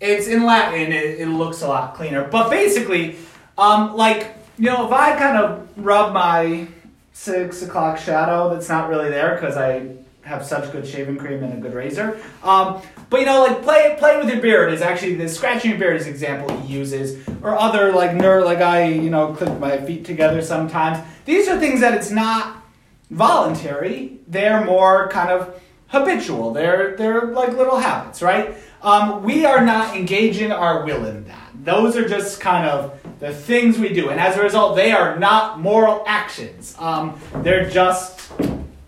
It's 0.00 0.28
in 0.28 0.44
Latin. 0.44 0.92
It, 0.92 1.20
it 1.20 1.28
looks 1.28 1.62
a 1.62 1.68
lot 1.68 1.94
cleaner. 1.94 2.24
But 2.24 2.50
basically, 2.50 3.16
um, 3.56 3.96
like 3.96 4.34
you 4.58 4.66
know, 4.66 4.86
if 4.86 4.92
I 4.92 5.16
kind 5.16 5.36
of 5.36 5.68
rub 5.76 6.12
my 6.12 6.68
six 7.12 7.62
o'clock 7.62 7.98
shadow 7.98 8.48
that's 8.48 8.68
not 8.68 8.88
really 8.88 9.10
there 9.10 9.34
because 9.34 9.56
I 9.56 9.96
have 10.22 10.44
such 10.44 10.70
good 10.70 10.86
shaving 10.86 11.16
cream 11.16 11.42
and 11.42 11.54
a 11.54 11.56
good 11.56 11.74
razor. 11.74 12.20
Um, 12.44 12.80
but 13.10 13.20
you 13.20 13.26
know, 13.26 13.42
like 13.42 13.62
play 13.62 13.96
playing 13.98 14.20
with 14.20 14.28
your 14.28 14.40
beard 14.40 14.72
is 14.72 14.82
actually 14.82 15.14
the 15.14 15.28
scratching 15.28 15.70
your 15.70 15.80
beard 15.80 15.96
is 15.96 16.06
example 16.06 16.56
he 16.60 16.74
uses, 16.74 17.26
or 17.42 17.58
other 17.58 17.92
like 17.92 18.12
nerd 18.12 18.44
like 18.44 18.58
I 18.58 18.84
you 18.84 19.10
know 19.10 19.32
clip 19.34 19.58
my 19.58 19.78
feet 19.78 20.04
together 20.04 20.42
sometimes. 20.42 20.98
These 21.24 21.48
are 21.48 21.58
things 21.58 21.80
that 21.80 21.94
it's 21.94 22.10
not 22.10 22.62
voluntary. 23.10 24.18
They're 24.28 24.64
more 24.64 25.08
kind 25.08 25.30
of 25.30 25.60
habitual. 25.88 26.52
They're 26.52 26.96
they're 26.96 27.26
like 27.26 27.52
little 27.56 27.78
habits, 27.78 28.22
right? 28.22 28.54
Um, 28.80 29.24
we 29.24 29.44
are 29.44 29.64
not 29.64 29.96
engaging 29.96 30.52
our 30.52 30.84
will 30.84 31.04
in 31.04 31.24
that. 31.24 31.50
Those 31.64 31.96
are 31.96 32.08
just 32.08 32.40
kind 32.40 32.66
of 32.66 32.98
the 33.18 33.32
things 33.34 33.78
we 33.78 33.88
do. 33.88 34.10
And 34.10 34.20
as 34.20 34.36
a 34.36 34.42
result, 34.42 34.76
they 34.76 34.92
are 34.92 35.18
not 35.18 35.58
moral 35.58 36.04
actions. 36.06 36.76
Um, 36.78 37.20
they're 37.42 37.68
just 37.68 38.30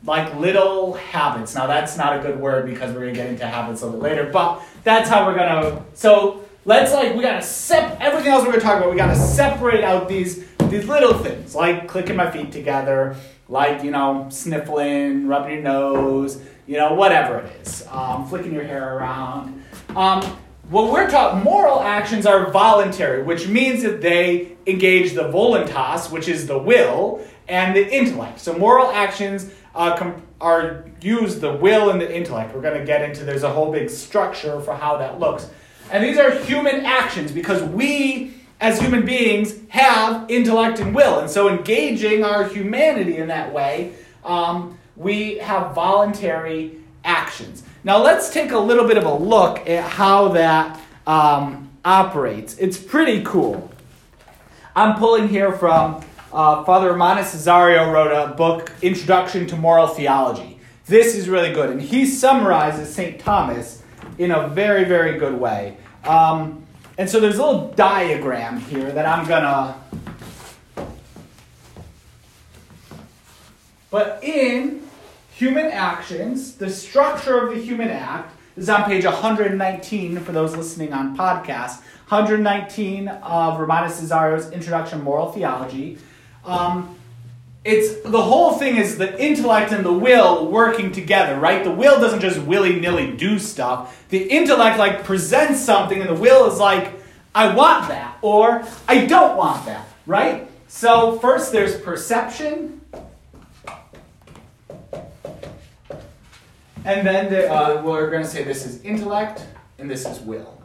like 0.04 0.34
little 0.36 0.94
habits. 0.94 1.54
Now 1.54 1.66
that's 1.66 1.96
not 1.96 2.18
a 2.18 2.22
good 2.22 2.38
word 2.38 2.66
because 2.66 2.94
we're 2.94 3.00
gonna 3.00 3.12
get 3.12 3.28
into 3.28 3.46
habits 3.46 3.82
a 3.82 3.86
little 3.86 4.00
bit 4.00 4.10
later, 4.10 4.30
but 4.32 4.62
that's 4.84 5.08
how 5.08 5.26
we're 5.26 5.36
gonna. 5.36 5.84
So 5.94 6.44
let's 6.64 6.92
like 6.92 7.14
we 7.14 7.22
gotta 7.22 7.42
sep 7.42 8.00
everything 8.00 8.32
else 8.32 8.44
we're 8.44 8.52
gonna 8.52 8.62
talk 8.62 8.78
about. 8.78 8.90
We 8.90 8.96
gotta 8.96 9.16
separate 9.16 9.84
out 9.84 10.08
these 10.08 10.46
these 10.68 10.86
little 10.86 11.14
things 11.14 11.54
like 11.54 11.88
clicking 11.88 12.16
my 12.16 12.30
feet 12.30 12.52
together, 12.52 13.16
like 13.48 13.82
you 13.82 13.90
know 13.90 14.28
sniffling, 14.30 15.26
rubbing 15.26 15.54
your 15.54 15.62
nose, 15.62 16.42
you 16.70 16.76
know 16.76 16.94
whatever 16.94 17.40
it 17.40 17.66
is, 17.66 17.84
um, 17.88 18.28
flicking 18.28 18.54
your 18.54 18.62
hair 18.62 18.96
around. 18.96 19.64
Um, 19.96 20.22
what 20.68 20.92
we're 20.92 21.10
taught, 21.10 21.42
moral 21.42 21.80
actions 21.80 22.26
are 22.26 22.52
voluntary, 22.52 23.24
which 23.24 23.48
means 23.48 23.82
that 23.82 24.00
they 24.00 24.52
engage 24.68 25.14
the 25.14 25.24
voluntas, 25.24 26.12
which 26.12 26.28
is 26.28 26.46
the 26.46 26.56
will, 26.56 27.26
and 27.48 27.74
the 27.74 27.92
intellect. 27.92 28.38
So 28.38 28.56
moral 28.56 28.88
actions 28.92 29.50
uh, 29.74 29.96
com- 29.96 30.22
are 30.40 30.84
use 31.02 31.40
the 31.40 31.54
will 31.54 31.90
and 31.90 32.00
the 32.00 32.16
intellect. 32.16 32.54
We're 32.54 32.62
going 32.62 32.78
to 32.78 32.84
get 32.84 33.02
into. 33.02 33.24
There's 33.24 33.42
a 33.42 33.50
whole 33.50 33.72
big 33.72 33.90
structure 33.90 34.60
for 34.60 34.76
how 34.76 34.96
that 34.98 35.18
looks, 35.18 35.50
and 35.90 36.04
these 36.04 36.18
are 36.18 36.30
human 36.44 36.86
actions 36.86 37.32
because 37.32 37.64
we, 37.64 38.32
as 38.60 38.80
human 38.80 39.04
beings, 39.04 39.56
have 39.70 40.30
intellect 40.30 40.78
and 40.78 40.94
will, 40.94 41.18
and 41.18 41.28
so 41.28 41.48
engaging 41.48 42.22
our 42.22 42.44
humanity 42.44 43.16
in 43.16 43.26
that 43.26 43.52
way, 43.52 43.94
um, 44.22 44.78
we 45.00 45.38
have 45.38 45.74
voluntary 45.74 46.76
actions. 47.04 47.62
Now 47.84 48.02
let's 48.02 48.28
take 48.28 48.52
a 48.52 48.58
little 48.58 48.86
bit 48.86 48.98
of 48.98 49.04
a 49.04 49.14
look 49.14 49.66
at 49.66 49.82
how 49.82 50.28
that 50.28 50.78
um, 51.06 51.70
operates. 51.86 52.58
It's 52.58 52.76
pretty 52.76 53.22
cool. 53.22 53.70
I'm 54.76 54.98
pulling 54.98 55.28
here 55.28 55.52
from 55.52 56.04
uh, 56.34 56.64
Father 56.64 56.90
Romanus 56.90 57.34
Cessario 57.34 57.90
wrote 57.90 58.12
a 58.12 58.34
book, 58.34 58.70
Introduction 58.82 59.46
to 59.46 59.56
Moral 59.56 59.86
Theology. 59.86 60.58
This 60.84 61.14
is 61.16 61.30
really 61.30 61.54
good, 61.54 61.70
and 61.70 61.80
he 61.80 62.04
summarizes 62.04 62.94
St. 62.94 63.18
Thomas 63.18 63.82
in 64.18 64.32
a 64.32 64.48
very, 64.48 64.84
very 64.84 65.18
good 65.18 65.40
way. 65.40 65.78
Um, 66.04 66.66
and 66.98 67.08
so 67.08 67.20
there's 67.20 67.38
a 67.38 67.42
little 67.42 67.72
diagram 67.72 68.60
here 68.60 68.92
that 68.92 69.06
I'm 69.06 69.26
gonna. 69.26 69.80
But 73.90 74.22
in 74.22 74.89
human 75.40 75.68
actions, 75.68 76.56
the 76.56 76.68
structure 76.68 77.38
of 77.38 77.54
the 77.54 77.58
human 77.58 77.88
act 77.88 78.36
is 78.58 78.68
on 78.68 78.84
page 78.84 79.06
119 79.06 80.20
for 80.20 80.32
those 80.32 80.54
listening 80.54 80.92
on 80.92 81.16
podcast. 81.16 81.80
119 82.08 83.08
of 83.08 83.58
Romanus 83.58 83.98
Cessario's 83.98 84.50
Introduction 84.50 85.02
Moral 85.02 85.32
Theology. 85.32 85.96
Um, 86.44 86.94
it's 87.64 88.02
the 88.02 88.20
whole 88.20 88.52
thing 88.52 88.76
is 88.76 88.98
the 88.98 89.18
intellect 89.22 89.72
and 89.72 89.82
the 89.82 89.92
will 89.92 90.46
working 90.50 90.92
together, 90.92 91.40
right? 91.40 91.64
The 91.64 91.70
will 91.70 91.98
doesn't 91.98 92.20
just 92.20 92.38
willy 92.40 92.78
nilly 92.78 93.16
do 93.16 93.38
stuff. 93.38 94.04
The 94.10 94.22
intellect 94.22 94.78
like 94.78 95.04
presents 95.04 95.60
something, 95.60 96.02
and 96.02 96.10
the 96.10 96.20
will 96.20 96.52
is 96.52 96.58
like, 96.58 97.00
I 97.34 97.54
want 97.54 97.88
that 97.88 98.18
or 98.20 98.62
I 98.86 99.06
don't 99.06 99.38
want 99.38 99.64
that, 99.64 99.88
right? 100.04 100.50
So 100.68 101.18
first 101.18 101.50
there's 101.50 101.80
perception, 101.80 102.79
And 106.84 107.06
then 107.06 107.30
the, 107.30 107.52
uh, 107.52 107.82
we're 107.82 108.10
going 108.10 108.22
to 108.22 108.28
say 108.28 108.42
this 108.42 108.64
is 108.64 108.82
intellect 108.82 109.46
and 109.78 109.90
this 109.90 110.06
is 110.06 110.20
will. 110.20 110.62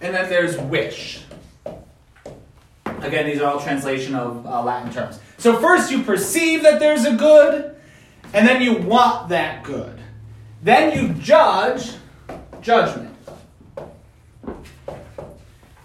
And 0.00 0.14
then 0.14 0.28
there's 0.28 0.56
wish. 0.56 1.24
Again, 2.86 3.26
these 3.26 3.40
are 3.40 3.52
all 3.52 3.60
translation 3.60 4.14
of 4.14 4.46
uh, 4.46 4.62
Latin 4.62 4.92
terms. 4.92 5.18
So 5.38 5.58
first 5.58 5.90
you 5.90 6.02
perceive 6.02 6.62
that 6.62 6.78
there's 6.78 7.04
a 7.04 7.14
good, 7.14 7.76
and 8.32 8.46
then 8.46 8.62
you 8.62 8.74
want 8.76 9.28
that 9.30 9.64
good. 9.64 10.00
Then 10.62 10.96
you 10.96 11.14
judge, 11.14 11.92
judgment. 12.60 13.14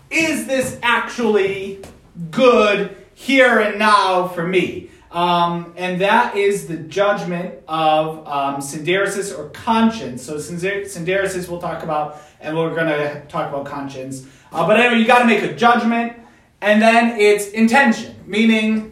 Is 0.10 0.46
this 0.46 0.80
actually 0.84 1.82
good 2.30 2.96
here 3.16 3.60
and 3.60 3.80
now 3.80 4.28
for 4.28 4.46
me? 4.46 4.92
Um, 5.14 5.76
and 5.78 6.02
that 6.02 6.36
is 6.36 6.68
the 6.68 6.76
judgment 6.76 7.54
of 7.68 8.28
um, 8.28 8.56
synderesis 8.62 9.38
or 9.38 9.50
conscience. 9.50 10.24
So 10.24 10.38
synderesis 10.38 11.48
we'll 11.48 11.62
talk 11.62 11.84
about, 11.84 12.20
and 12.42 12.58
we're 12.58 12.74
going 12.74 12.88
to 12.88 13.24
talk 13.28 13.48
about 13.48 13.66
conscience. 13.68 14.26
Uh, 14.52 14.66
but 14.66 14.80
anyway, 14.80 15.00
you 15.00 15.06
got 15.06 15.20
to 15.20 15.26
make 15.26 15.44
a 15.44 15.54
judgment, 15.54 16.14
and 16.62 16.82
then 16.82 17.20
it's 17.20 17.50
intention, 17.50 18.16
meaning 18.26 18.92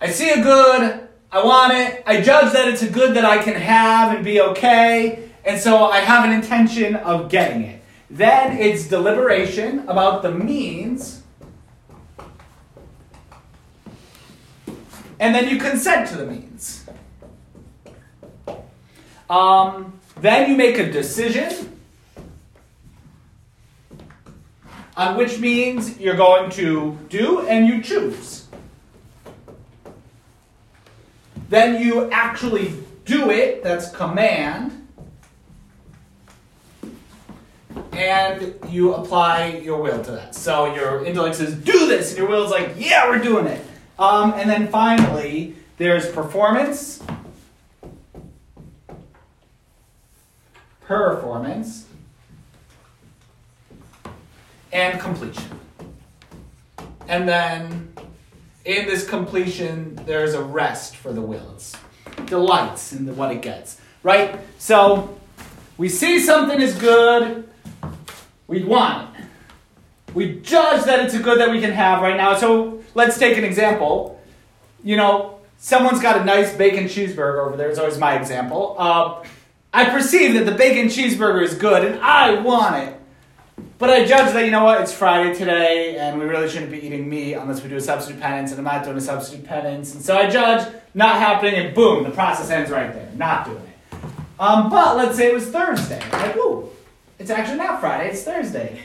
I 0.00 0.10
see 0.10 0.30
a 0.30 0.40
good, 0.40 1.08
I 1.32 1.44
want 1.44 1.72
it, 1.72 2.04
I 2.06 2.20
judge 2.20 2.52
that 2.52 2.68
it's 2.68 2.82
a 2.82 2.90
good 2.90 3.16
that 3.16 3.24
I 3.24 3.42
can 3.42 3.54
have 3.54 4.14
and 4.14 4.24
be 4.24 4.40
okay, 4.40 5.30
and 5.44 5.60
so 5.60 5.86
I 5.86 5.98
have 5.98 6.24
an 6.24 6.32
intention 6.32 6.94
of 6.94 7.28
getting 7.28 7.62
it. 7.62 7.82
Then 8.08 8.56
it's 8.56 8.86
deliberation 8.86 9.80
about 9.88 10.22
the 10.22 10.30
means 10.30 11.22
and 15.18 15.34
then 15.34 15.48
you 15.48 15.58
consent 15.58 16.08
to 16.08 16.16
the 16.16 16.26
means. 16.26 16.84
Um, 19.28 19.98
then 20.20 20.50
you 20.50 20.56
make 20.56 20.78
a 20.78 20.90
decision 20.90 21.78
on 24.96 25.16
which 25.16 25.38
means 25.38 25.98
you're 25.98 26.16
going 26.16 26.50
to 26.50 26.98
do, 27.10 27.46
and 27.46 27.66
you 27.66 27.82
choose. 27.82 28.46
Then 31.50 31.82
you 31.82 32.10
actually 32.10 32.72
do 33.04 33.30
it, 33.30 33.62
that's 33.62 33.90
command, 33.90 34.88
and 37.92 38.54
you 38.68 38.94
apply 38.94 39.60
your 39.62 39.80
will 39.82 40.02
to 40.02 40.12
that. 40.12 40.34
So 40.34 40.74
your 40.74 41.04
intellect 41.04 41.36
says, 41.36 41.54
do 41.54 41.86
this, 41.86 42.10
and 42.10 42.18
your 42.18 42.28
will 42.28 42.44
is 42.44 42.50
like, 42.50 42.74
yeah, 42.78 43.08
we're 43.08 43.18
doing 43.18 43.46
it. 43.46 43.65
Um, 43.98 44.34
and 44.34 44.48
then 44.48 44.68
finally, 44.68 45.56
there's 45.78 46.10
performance, 46.10 47.02
performance, 50.82 51.86
and 54.72 55.00
completion. 55.00 55.60
And 57.08 57.28
then 57.28 57.92
in 58.64 58.86
this 58.86 59.08
completion, 59.08 59.96
there's 60.06 60.34
a 60.34 60.42
rest 60.42 60.96
for 60.96 61.12
the 61.12 61.22
will. 61.22 61.52
It's 61.54 61.74
delights 62.26 62.92
in 62.92 63.06
the, 63.06 63.12
what 63.12 63.30
it 63.30 63.42
gets, 63.42 63.80
right? 64.02 64.38
So 64.58 65.18
we 65.78 65.88
see 65.88 66.20
something 66.20 66.60
is 66.60 66.74
good, 66.76 67.48
we 68.46 68.64
want 68.64 69.16
it. 69.16 69.24
We 70.14 70.40
judge 70.40 70.84
that 70.84 71.04
it's 71.04 71.14
a 71.14 71.18
good 71.18 71.38
that 71.40 71.50
we 71.50 71.60
can 71.60 71.72
have 71.72 72.00
right 72.00 72.16
now. 72.16 72.36
So 72.36 72.75
let's 72.96 73.18
take 73.18 73.36
an 73.36 73.44
example. 73.44 74.20
You 74.82 74.96
know, 74.96 75.38
someone's 75.58 76.00
got 76.00 76.20
a 76.20 76.24
nice 76.24 76.56
bacon 76.56 76.84
cheeseburger 76.84 77.46
over 77.46 77.56
there. 77.56 77.68
It's 77.68 77.78
always 77.78 77.98
my 77.98 78.18
example. 78.18 78.74
Uh, 78.78 79.22
I 79.72 79.90
perceive 79.90 80.34
that 80.34 80.46
the 80.46 80.56
bacon 80.56 80.86
cheeseburger 80.86 81.42
is 81.42 81.54
good 81.54 81.84
and 81.84 82.00
I 82.00 82.40
want 82.40 82.76
it. 82.76 82.94
But 83.78 83.90
I 83.90 84.06
judge 84.06 84.32
that, 84.32 84.44
you 84.46 84.50
know 84.50 84.64
what, 84.64 84.80
it's 84.80 84.92
Friday 84.92 85.34
today 85.34 85.98
and 85.98 86.18
we 86.18 86.24
really 86.24 86.48
shouldn't 86.48 86.72
be 86.72 86.84
eating 86.84 87.08
meat 87.08 87.34
unless 87.34 87.62
we 87.62 87.68
do 87.68 87.76
a 87.76 87.80
substitute 87.80 88.20
penance 88.20 88.50
and 88.50 88.58
I'm 88.58 88.64
not 88.64 88.84
doing 88.84 88.96
a 88.96 89.00
substitute 89.02 89.44
penance. 89.44 89.94
And 89.94 90.02
so 90.02 90.16
I 90.16 90.30
judge 90.30 90.66
not 90.94 91.16
happening 91.16 91.54
and 91.54 91.74
boom, 91.74 92.04
the 92.04 92.10
process 92.10 92.48
ends 92.50 92.70
right 92.70 92.92
there. 92.92 93.10
Not 93.14 93.44
doing 93.44 93.58
it. 93.58 93.98
Um, 94.40 94.70
but 94.70 94.96
let's 94.96 95.16
say 95.16 95.26
it 95.26 95.34
was 95.34 95.46
Thursday. 95.48 96.02
Like, 96.12 96.36
ooh, 96.36 96.70
it's 97.18 97.30
actually 97.30 97.58
not 97.58 97.80
Friday, 97.80 98.10
it's 98.10 98.22
Thursday. 98.22 98.80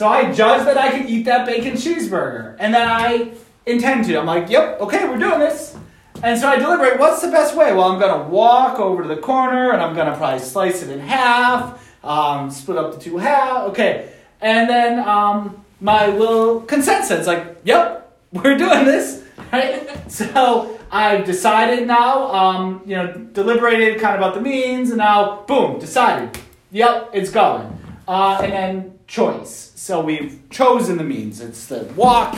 So 0.00 0.08
I 0.08 0.32
judge 0.32 0.64
that 0.64 0.78
I 0.78 0.92
can 0.92 1.06
eat 1.10 1.24
that 1.24 1.44
bacon 1.44 1.74
cheeseburger. 1.74 2.56
And 2.58 2.72
then 2.72 2.88
I 2.88 3.32
intend 3.66 4.06
to. 4.06 4.18
I'm 4.18 4.24
like, 4.24 4.48
yep, 4.48 4.80
okay, 4.80 5.06
we're 5.06 5.18
doing 5.18 5.40
this. 5.40 5.76
And 6.22 6.40
so 6.40 6.48
I 6.48 6.58
deliberate, 6.58 6.98
what's 6.98 7.20
the 7.20 7.28
best 7.28 7.54
way? 7.54 7.74
Well, 7.74 7.92
I'm 7.92 8.00
going 8.00 8.18
to 8.18 8.30
walk 8.30 8.80
over 8.80 9.02
to 9.02 9.08
the 9.08 9.18
corner 9.18 9.72
and 9.72 9.82
I'm 9.82 9.94
going 9.94 10.06
to 10.06 10.16
probably 10.16 10.38
slice 10.38 10.82
it 10.82 10.88
in 10.88 11.00
half, 11.00 11.86
um, 12.02 12.50
split 12.50 12.78
up 12.78 12.94
the 12.94 12.98
two 12.98 13.18
half. 13.18 13.68
Okay. 13.72 14.10
And 14.40 14.70
then 14.70 15.06
um, 15.06 15.62
my 15.82 16.06
little 16.06 16.62
consent 16.62 17.04
says, 17.04 17.26
like, 17.26 17.58
yep, 17.64 18.10
we're 18.32 18.56
doing 18.56 18.86
this. 18.86 19.22
Right? 19.52 20.10
so 20.10 20.80
I've 20.90 21.26
decided 21.26 21.86
now, 21.86 22.32
um, 22.32 22.80
you 22.86 22.96
know, 22.96 23.12
deliberated 23.12 24.00
kind 24.00 24.14
of 24.14 24.22
about 24.22 24.34
the 24.34 24.40
means, 24.40 24.88
and 24.88 24.96
now, 24.96 25.42
boom, 25.42 25.78
decided. 25.78 26.38
Yep, 26.70 27.10
it's 27.12 27.30
going. 27.30 27.78
Uh, 28.08 28.40
and 28.42 28.52
then 28.52 28.98
choice. 29.06 29.69
So 29.80 29.98
we've 29.98 30.38
chosen 30.50 30.98
the 30.98 31.04
means. 31.04 31.40
It's 31.40 31.66
the 31.66 31.84
walk, 31.96 32.36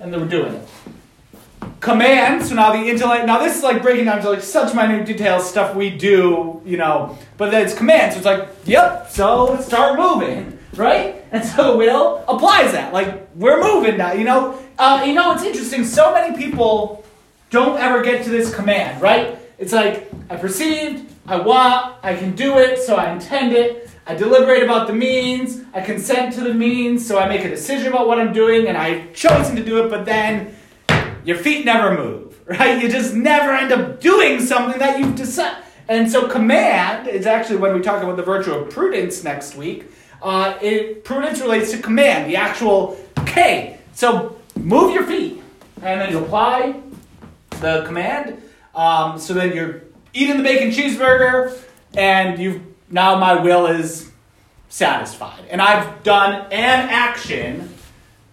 and 0.00 0.10
then 0.10 0.22
we're 0.22 0.26
doing 0.26 0.54
it. 0.54 0.68
Command. 1.80 2.42
So 2.46 2.54
now 2.54 2.72
the 2.72 2.88
intellect. 2.88 3.26
Now 3.26 3.40
this 3.40 3.58
is 3.58 3.62
like 3.62 3.82
breaking 3.82 4.06
down 4.06 4.22
to 4.22 4.30
like 4.30 4.40
such 4.40 4.74
minute 4.74 5.04
details, 5.04 5.46
stuff 5.46 5.76
we 5.76 5.90
do, 5.90 6.62
you 6.64 6.78
know. 6.78 7.18
But 7.36 7.50
then 7.50 7.66
it's 7.66 7.74
command. 7.74 8.12
So 8.12 8.16
it's 8.16 8.24
like, 8.24 8.48
yep. 8.64 9.10
So 9.10 9.60
start 9.60 9.98
moving, 9.98 10.58
right? 10.76 11.22
And 11.30 11.44
so 11.44 11.72
the 11.72 11.76
will 11.76 12.24
applies 12.26 12.72
that. 12.72 12.94
Like 12.94 13.28
we're 13.34 13.62
moving 13.62 13.98
now. 13.98 14.14
You 14.14 14.24
know. 14.24 14.58
Uh, 14.78 15.04
you 15.06 15.12
know 15.12 15.34
it's 15.34 15.44
interesting. 15.44 15.84
So 15.84 16.14
many 16.14 16.38
people 16.38 17.04
don't 17.50 17.78
ever 17.78 18.02
get 18.02 18.24
to 18.24 18.30
this 18.30 18.54
command, 18.54 19.02
right? 19.02 19.38
It's 19.58 19.74
like 19.74 20.10
I 20.30 20.36
perceived, 20.36 21.06
I 21.26 21.36
want, 21.36 21.96
I 22.02 22.16
can 22.16 22.34
do 22.34 22.56
it, 22.56 22.78
so 22.78 22.96
I 22.96 23.12
intend 23.12 23.52
it. 23.52 23.87
I 24.08 24.14
deliberate 24.14 24.62
about 24.62 24.86
the 24.86 24.94
means, 24.94 25.62
I 25.74 25.82
consent 25.82 26.32
to 26.36 26.40
the 26.40 26.54
means, 26.54 27.06
so 27.06 27.18
I 27.18 27.28
make 27.28 27.44
a 27.44 27.50
decision 27.50 27.88
about 27.88 28.08
what 28.08 28.18
I'm 28.18 28.32
doing, 28.32 28.66
and 28.66 28.74
I've 28.74 29.12
chosen 29.12 29.54
to 29.56 29.62
do 29.62 29.84
it, 29.84 29.90
but 29.90 30.06
then 30.06 30.56
your 31.24 31.36
feet 31.36 31.66
never 31.66 31.94
move, 31.94 32.40
right? 32.46 32.82
You 32.82 32.88
just 32.88 33.12
never 33.14 33.52
end 33.52 33.70
up 33.70 34.00
doing 34.00 34.40
something 34.40 34.78
that 34.78 34.98
you've 34.98 35.14
decided. 35.14 35.62
And 35.88 36.10
so, 36.10 36.26
command 36.26 37.06
is 37.06 37.26
actually 37.26 37.58
when 37.58 37.74
we 37.74 37.82
talk 37.82 38.02
about 38.02 38.16
the 38.16 38.22
virtue 38.22 38.52
of 38.52 38.70
prudence 38.70 39.24
next 39.24 39.56
week. 39.56 39.84
Uh, 40.22 40.58
it, 40.62 41.04
prudence 41.04 41.40
relates 41.40 41.70
to 41.72 41.78
command, 41.78 42.30
the 42.30 42.36
actual, 42.36 42.98
okay, 43.18 43.78
so 43.92 44.38
move 44.56 44.94
your 44.94 45.04
feet, 45.04 45.42
and 45.82 46.00
then 46.00 46.10
you 46.10 46.18
apply 46.18 46.80
the 47.60 47.84
command. 47.84 48.42
Um, 48.74 49.18
so 49.18 49.34
then 49.34 49.54
you're 49.54 49.82
eating 50.14 50.38
the 50.38 50.42
bacon 50.42 50.70
cheeseburger, 50.70 51.58
and 51.94 52.38
you've 52.38 52.67
now 52.90 53.18
my 53.18 53.34
will 53.40 53.66
is 53.66 54.10
satisfied, 54.68 55.44
and 55.50 55.60
I've 55.60 56.02
done 56.02 56.46
an 56.52 56.88
action, 56.90 57.74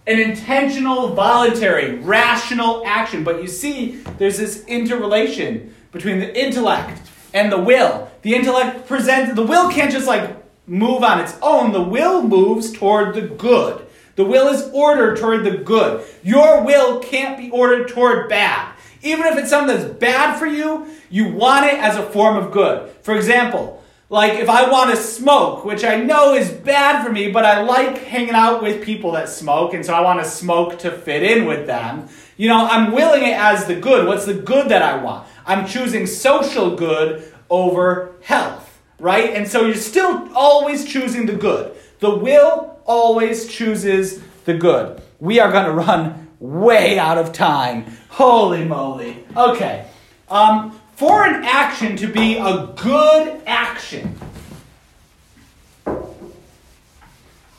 an 0.06 0.20
intentional, 0.20 1.14
voluntary, 1.14 1.98
rational 1.98 2.82
action. 2.86 3.24
But 3.24 3.42
you 3.42 3.48
see, 3.48 4.02
there's 4.18 4.38
this 4.38 4.64
interrelation 4.66 5.74
between 5.92 6.18
the 6.20 6.38
intellect 6.38 7.00
and 7.34 7.50
the 7.50 7.58
will. 7.58 8.10
The 8.22 8.34
intellect 8.34 8.86
presents 8.86 9.34
the 9.34 9.42
will 9.42 9.70
can't 9.70 9.92
just 9.92 10.06
like 10.06 10.36
move 10.66 11.02
on 11.02 11.20
its 11.20 11.36
own. 11.42 11.72
The 11.72 11.82
will 11.82 12.22
moves 12.22 12.72
toward 12.72 13.14
the 13.14 13.22
good. 13.22 13.86
The 14.16 14.24
will 14.24 14.48
is 14.48 14.70
ordered 14.72 15.18
toward 15.18 15.44
the 15.44 15.58
good. 15.58 16.04
Your 16.22 16.62
will 16.62 17.00
can't 17.00 17.36
be 17.38 17.50
ordered 17.50 17.88
toward 17.88 18.28
bad. 18.28 18.74
Even 19.02 19.26
if 19.26 19.36
it's 19.36 19.50
something 19.50 19.76
that's 19.76 19.92
bad 19.98 20.38
for 20.38 20.46
you, 20.46 20.86
you 21.10 21.32
want 21.32 21.66
it 21.66 21.74
as 21.74 21.96
a 21.96 22.02
form 22.02 22.36
of 22.36 22.50
good. 22.50 22.90
For 23.02 23.14
example, 23.14 23.84
like 24.08 24.34
if 24.34 24.48
I 24.48 24.70
want 24.70 24.90
to 24.90 24.96
smoke, 24.96 25.64
which 25.64 25.84
I 25.84 25.96
know 25.96 26.34
is 26.34 26.50
bad 26.50 27.04
for 27.04 27.10
me, 27.10 27.30
but 27.30 27.44
I 27.44 27.62
like 27.62 27.98
hanging 27.98 28.34
out 28.34 28.62
with 28.62 28.84
people 28.84 29.12
that 29.12 29.28
smoke, 29.28 29.74
and 29.74 29.84
so 29.84 29.94
I 29.94 30.00
want 30.00 30.22
to 30.22 30.28
smoke 30.28 30.78
to 30.80 30.92
fit 30.92 31.24
in 31.24 31.44
with 31.44 31.66
them. 31.66 32.08
You 32.36 32.48
know, 32.48 32.66
I'm 32.66 32.92
willing 32.92 33.24
it 33.24 33.36
as 33.36 33.66
the 33.66 33.74
good. 33.74 34.06
What's 34.06 34.26
the 34.26 34.34
good 34.34 34.68
that 34.68 34.82
I 34.82 35.02
want? 35.02 35.26
I'm 35.44 35.66
choosing 35.66 36.06
social 36.06 36.76
good 36.76 37.32
over 37.50 38.14
health, 38.22 38.80
right? 39.00 39.30
And 39.30 39.48
so 39.48 39.64
you're 39.64 39.74
still 39.74 40.28
always 40.34 40.84
choosing 40.84 41.26
the 41.26 41.34
good. 41.34 41.76
The 41.98 42.14
will 42.14 42.78
always 42.84 43.48
chooses 43.48 44.22
the 44.44 44.54
good. 44.54 45.02
We 45.18 45.40
are 45.40 45.50
going 45.50 45.64
to 45.66 45.72
run 45.72 46.28
way 46.38 46.98
out 46.98 47.18
of 47.18 47.32
time. 47.32 47.86
Holy 48.08 48.64
moly. 48.64 49.24
Okay. 49.36 49.88
Um, 50.28 50.78
for 50.96 51.26
an 51.26 51.44
action 51.44 51.94
to 51.98 52.06
be 52.06 52.38
a 52.38 52.72
good 52.74 53.42
action. 53.46 54.18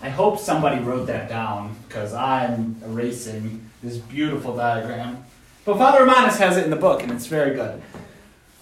I 0.01 0.09
hope 0.09 0.39
somebody 0.39 0.81
wrote 0.81 1.05
that 1.05 1.29
down 1.29 1.75
because 1.87 2.13
I'm 2.13 2.81
erasing 2.83 3.69
this 3.83 3.97
beautiful 3.97 4.55
diagram. 4.55 5.23
But 5.65 5.77
Father 5.77 5.99
Romanus 5.99 6.39
has 6.39 6.57
it 6.57 6.63
in 6.63 6.71
the 6.71 6.77
book 6.77 7.03
and 7.03 7.11
it's 7.11 7.27
very 7.27 7.53
good. 7.55 7.81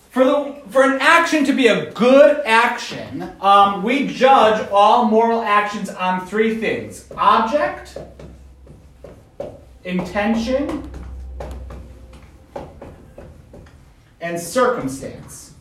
For, 0.09 0.25
the, 0.25 0.61
for 0.69 0.83
an 0.83 0.99
action 1.01 1.45
to 1.45 1.53
be 1.53 1.67
a 1.67 1.91
good 1.91 2.41
action, 2.45 3.31
um, 3.41 3.81
we 3.81 4.07
judge 4.07 4.67
all 4.71 5.05
moral 5.05 5.41
actions 5.41 5.89
on 5.89 6.25
three 6.25 6.55
things 6.55 7.07
object, 7.17 7.97
intention, 9.83 10.89
and 14.25 14.39
circumstance. 14.39 15.53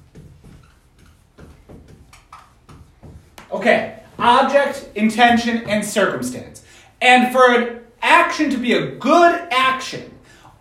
Okay, 3.51 4.01
object, 4.19 4.89
intention, 4.95 5.69
and 5.69 5.85
circumstance. 5.85 6.65
And 7.03 7.31
for 7.31 7.55
an 7.55 7.81
action 8.01 8.49
to 8.49 8.57
be 8.57 8.73
a 8.73 8.93
good 8.93 9.35
action, 9.51 10.11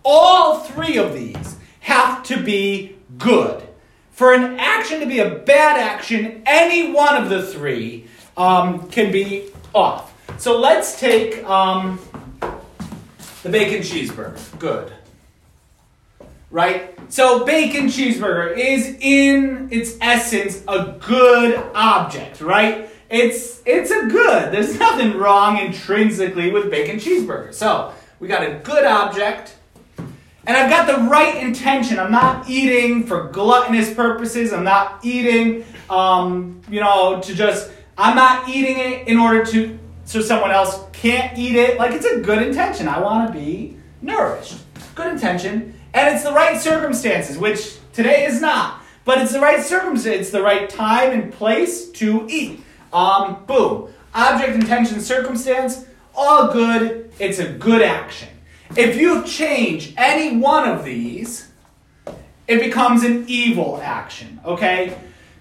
all 0.04 0.60
three 0.60 0.98
of 0.98 1.14
these 1.14 1.56
have 1.80 2.22
to 2.24 2.42
be 2.42 2.96
good. 3.16 3.66
For 4.10 4.34
an 4.34 4.60
action 4.60 5.00
to 5.00 5.06
be 5.06 5.20
a 5.20 5.36
bad 5.36 5.80
action, 5.80 6.42
any 6.44 6.92
one 6.92 7.16
of 7.16 7.30
the 7.30 7.42
three 7.42 8.06
um, 8.36 8.86
can 8.90 9.12
be 9.12 9.48
off. 9.74 10.12
So 10.38 10.60
let's 10.60 11.00
take 11.00 11.42
um, 11.44 11.98
the 13.42 13.48
bacon 13.48 13.80
cheeseburger. 13.80 14.58
Good 14.58 14.92
right? 16.54 16.96
So 17.08 17.44
bacon 17.44 17.86
cheeseburger 17.86 18.56
is 18.56 18.96
in 19.00 19.68
its 19.72 19.98
essence 20.00 20.62
a 20.68 20.94
good 21.00 21.60
object, 21.74 22.40
right? 22.40 22.88
It's 23.10 23.60
it's 23.66 23.90
a 23.90 24.06
good. 24.06 24.52
There's 24.52 24.78
nothing 24.78 25.18
wrong 25.18 25.58
intrinsically 25.58 26.52
with 26.52 26.70
bacon 26.70 26.96
cheeseburger. 26.96 27.52
So 27.52 27.92
we 28.20 28.28
got 28.28 28.44
a 28.44 28.60
good 28.62 28.84
object. 28.84 29.56
And 30.46 30.56
I've 30.56 30.70
got 30.70 30.86
the 30.86 31.08
right 31.08 31.36
intention. 31.42 31.98
I'm 31.98 32.12
not 32.12 32.48
eating 32.48 33.04
for 33.04 33.30
gluttonous 33.30 33.92
purposes. 33.92 34.52
I'm 34.52 34.62
not 34.62 35.04
eating, 35.04 35.64
um, 35.90 36.60
you 36.68 36.80
know, 36.80 37.20
to 37.20 37.34
just, 37.34 37.72
I'm 37.96 38.14
not 38.14 38.48
eating 38.48 38.78
it 38.78 39.08
in 39.08 39.16
order 39.16 39.42
to, 39.46 39.78
so 40.04 40.20
someone 40.20 40.50
else 40.50 40.84
can't 40.92 41.36
eat 41.38 41.56
it. 41.56 41.78
Like, 41.78 41.92
it's 41.92 42.04
a 42.04 42.20
good 42.20 42.42
intention. 42.42 42.88
I 42.88 43.00
want 43.00 43.32
to 43.32 43.38
be 43.38 43.78
nourished. 44.02 44.58
Good 44.94 45.14
intention. 45.14 45.73
And 45.94 46.12
it's 46.12 46.24
the 46.24 46.32
right 46.32 46.60
circumstances, 46.60 47.38
which 47.38 47.78
today 47.92 48.26
is 48.26 48.40
not. 48.40 48.82
But 49.04 49.18
it's 49.18 49.32
the 49.32 49.40
right 49.40 49.62
circumstance, 49.62 50.16
it's 50.16 50.30
the 50.30 50.42
right 50.42 50.68
time 50.68 51.12
and 51.12 51.32
place 51.32 51.88
to 51.92 52.26
eat. 52.28 52.62
Um, 52.92 53.44
boom. 53.46 53.92
Object, 54.14 54.54
intention, 54.54 55.00
circumstance, 55.00 55.84
all 56.14 56.52
good. 56.52 57.12
It's 57.18 57.38
a 57.38 57.48
good 57.48 57.82
action. 57.82 58.28
If 58.76 58.96
you 58.96 59.24
change 59.24 59.94
any 59.96 60.36
one 60.36 60.68
of 60.68 60.84
these, 60.84 61.48
it 62.48 62.60
becomes 62.60 63.04
an 63.04 63.24
evil 63.28 63.80
action, 63.82 64.40
okay? 64.44 64.96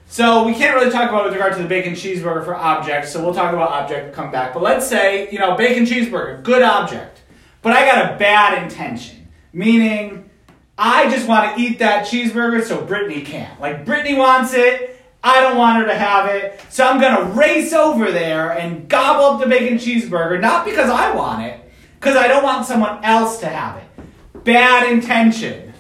So 0.08 0.44
we 0.44 0.54
can't 0.54 0.76
really 0.76 0.92
talk 0.92 1.10
about 1.10 1.26
with 1.26 1.34
regard 1.34 1.54
to 1.54 1.62
the 1.62 1.68
bacon 1.68 1.94
cheeseburger 1.94 2.46
for 2.46 2.56
object, 2.56 3.08
so 3.08 3.24
we'll 3.24 3.34
talk 3.34 3.54
about 3.54 3.72
object, 3.72 4.14
come 4.14 4.32
back. 4.32 4.54
But 4.54 4.62
let's 4.62 4.88
say, 4.88 5.32
you 5.32 5.40
know, 5.40 5.56
bacon 5.56 5.86
cheeseburger, 5.86 6.44
good 6.44 6.62
object. 6.62 7.22
But 7.62 7.74
I 7.74 7.86
got 7.86 8.14
a 8.14 8.18
bad 8.18 8.62
intention, 8.62 9.30
meaning 9.52 10.30
I 10.78 11.10
just 11.10 11.28
want 11.28 11.56
to 11.56 11.62
eat 11.62 11.80
that 11.80 12.06
cheeseburger 12.06 12.64
so 12.64 12.84
Brittany 12.84 13.22
can't. 13.22 13.60
Like, 13.62 13.86
Brittany 13.86 14.16
wants 14.16 14.54
it. 14.54 15.00
I 15.24 15.40
don't 15.42 15.58
want 15.58 15.82
her 15.82 15.88
to 15.88 15.96
have 15.98 16.28
it. 16.28 16.60
So 16.70 16.86
I'm 16.86 17.00
going 17.00 17.16
to 17.16 17.40
race 17.40 17.72
over 17.74 18.12
there 18.12 18.52
and 18.52 18.90
gobble 18.90 19.26
up 19.26 19.42
the 19.42 19.48
bacon 19.48 19.78
cheeseburger, 19.78 20.42
not 20.42 20.66
because 20.66 20.90
I 20.90 21.14
want 21.16 21.44
it, 21.44 21.60
because 22.00 22.18
I 22.18 22.28
don't 22.28 22.44
want 22.44 22.66
someone 22.66 23.04
else 23.04 23.40
to 23.40 23.48
have 23.48 23.78
it. 23.78 24.44
Bad 24.44 24.92
intention. 24.92 25.74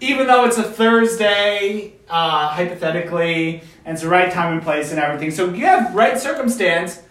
Even 0.00 0.26
though 0.26 0.44
it's 0.44 0.58
a 0.58 0.62
Thursday, 0.64 1.92
uh, 2.08 2.48
hypothetically, 2.48 3.62
and 3.84 3.94
it's 3.94 4.02
the 4.02 4.08
right 4.08 4.32
time 4.32 4.54
and 4.54 4.62
place 4.62 4.90
and 4.90 4.98
everything. 4.98 5.30
So 5.30 5.52
you 5.52 5.66
have 5.66 5.94
right 5.94 6.18
circumstance, 6.18 7.02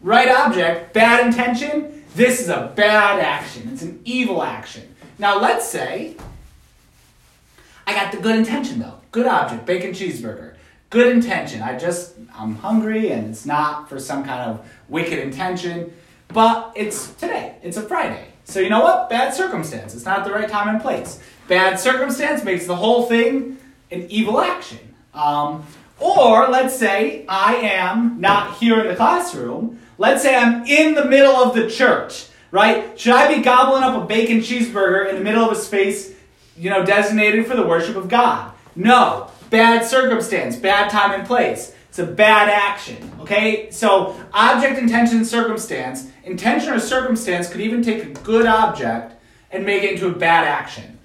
right 0.00 0.28
object, 0.28 0.94
bad 0.94 1.26
intention. 1.26 2.04
This 2.14 2.40
is 2.40 2.48
a 2.48 2.72
bad 2.74 3.20
action. 3.20 3.70
It's 3.72 3.82
an 3.82 4.00
evil 4.04 4.42
action. 4.42 4.91
Now, 5.22 5.38
let's 5.38 5.68
say 5.68 6.16
I 7.86 7.94
got 7.94 8.10
the 8.10 8.18
good 8.18 8.34
intention 8.34 8.80
though. 8.80 8.98
Good 9.12 9.28
object, 9.28 9.64
bacon 9.64 9.92
cheeseburger. 9.92 10.54
Good 10.90 11.14
intention. 11.14 11.62
I 11.62 11.78
just, 11.78 12.14
I'm 12.34 12.56
hungry 12.56 13.12
and 13.12 13.30
it's 13.30 13.46
not 13.46 13.88
for 13.88 14.00
some 14.00 14.24
kind 14.24 14.50
of 14.50 14.68
wicked 14.88 15.20
intention, 15.20 15.92
but 16.26 16.72
it's 16.74 17.14
today. 17.14 17.54
It's 17.62 17.76
a 17.76 17.82
Friday. 17.82 18.26
So, 18.46 18.58
you 18.58 18.68
know 18.68 18.80
what? 18.80 19.08
Bad 19.10 19.32
circumstance. 19.32 19.94
It's 19.94 20.04
not 20.04 20.24
the 20.24 20.32
right 20.32 20.48
time 20.48 20.68
and 20.68 20.82
place. 20.82 21.20
Bad 21.46 21.78
circumstance 21.78 22.42
makes 22.42 22.66
the 22.66 22.74
whole 22.74 23.06
thing 23.06 23.58
an 23.92 24.10
evil 24.10 24.40
action. 24.40 24.92
Um, 25.14 25.64
or 26.00 26.48
let's 26.48 26.76
say 26.76 27.24
I 27.28 27.54
am 27.58 28.20
not 28.20 28.56
here 28.56 28.80
in 28.80 28.88
the 28.88 28.96
classroom. 28.96 29.78
Let's 29.98 30.24
say 30.24 30.34
I'm 30.34 30.66
in 30.66 30.94
the 30.94 31.04
middle 31.04 31.36
of 31.36 31.54
the 31.54 31.70
church 31.70 32.26
right? 32.52 32.98
Should 33.00 33.14
I 33.14 33.34
be 33.34 33.42
gobbling 33.42 33.82
up 33.82 34.00
a 34.00 34.06
bacon 34.06 34.38
cheeseburger 34.38 35.08
in 35.08 35.16
the 35.16 35.24
middle 35.24 35.44
of 35.44 35.50
a 35.50 35.60
space, 35.60 36.14
you 36.56 36.70
know, 36.70 36.84
designated 36.84 37.46
for 37.46 37.56
the 37.56 37.66
worship 37.66 37.96
of 37.96 38.08
God? 38.08 38.52
No. 38.76 39.28
Bad 39.50 39.84
circumstance, 39.84 40.54
bad 40.54 40.90
time 40.90 41.18
and 41.18 41.26
place. 41.26 41.74
It's 41.88 41.98
a 41.98 42.06
bad 42.06 42.48
action, 42.48 43.12
okay? 43.20 43.70
So, 43.70 44.18
object, 44.32 44.78
intention, 44.78 45.26
circumstance. 45.26 46.08
Intention 46.24 46.72
or 46.72 46.80
circumstance 46.80 47.50
could 47.50 47.60
even 47.60 47.82
take 47.82 48.04
a 48.04 48.08
good 48.20 48.46
object 48.46 49.14
and 49.50 49.66
make 49.66 49.82
it 49.82 49.92
into 49.92 50.06
a 50.06 50.12
bad 50.12 50.46
action. 50.46 50.98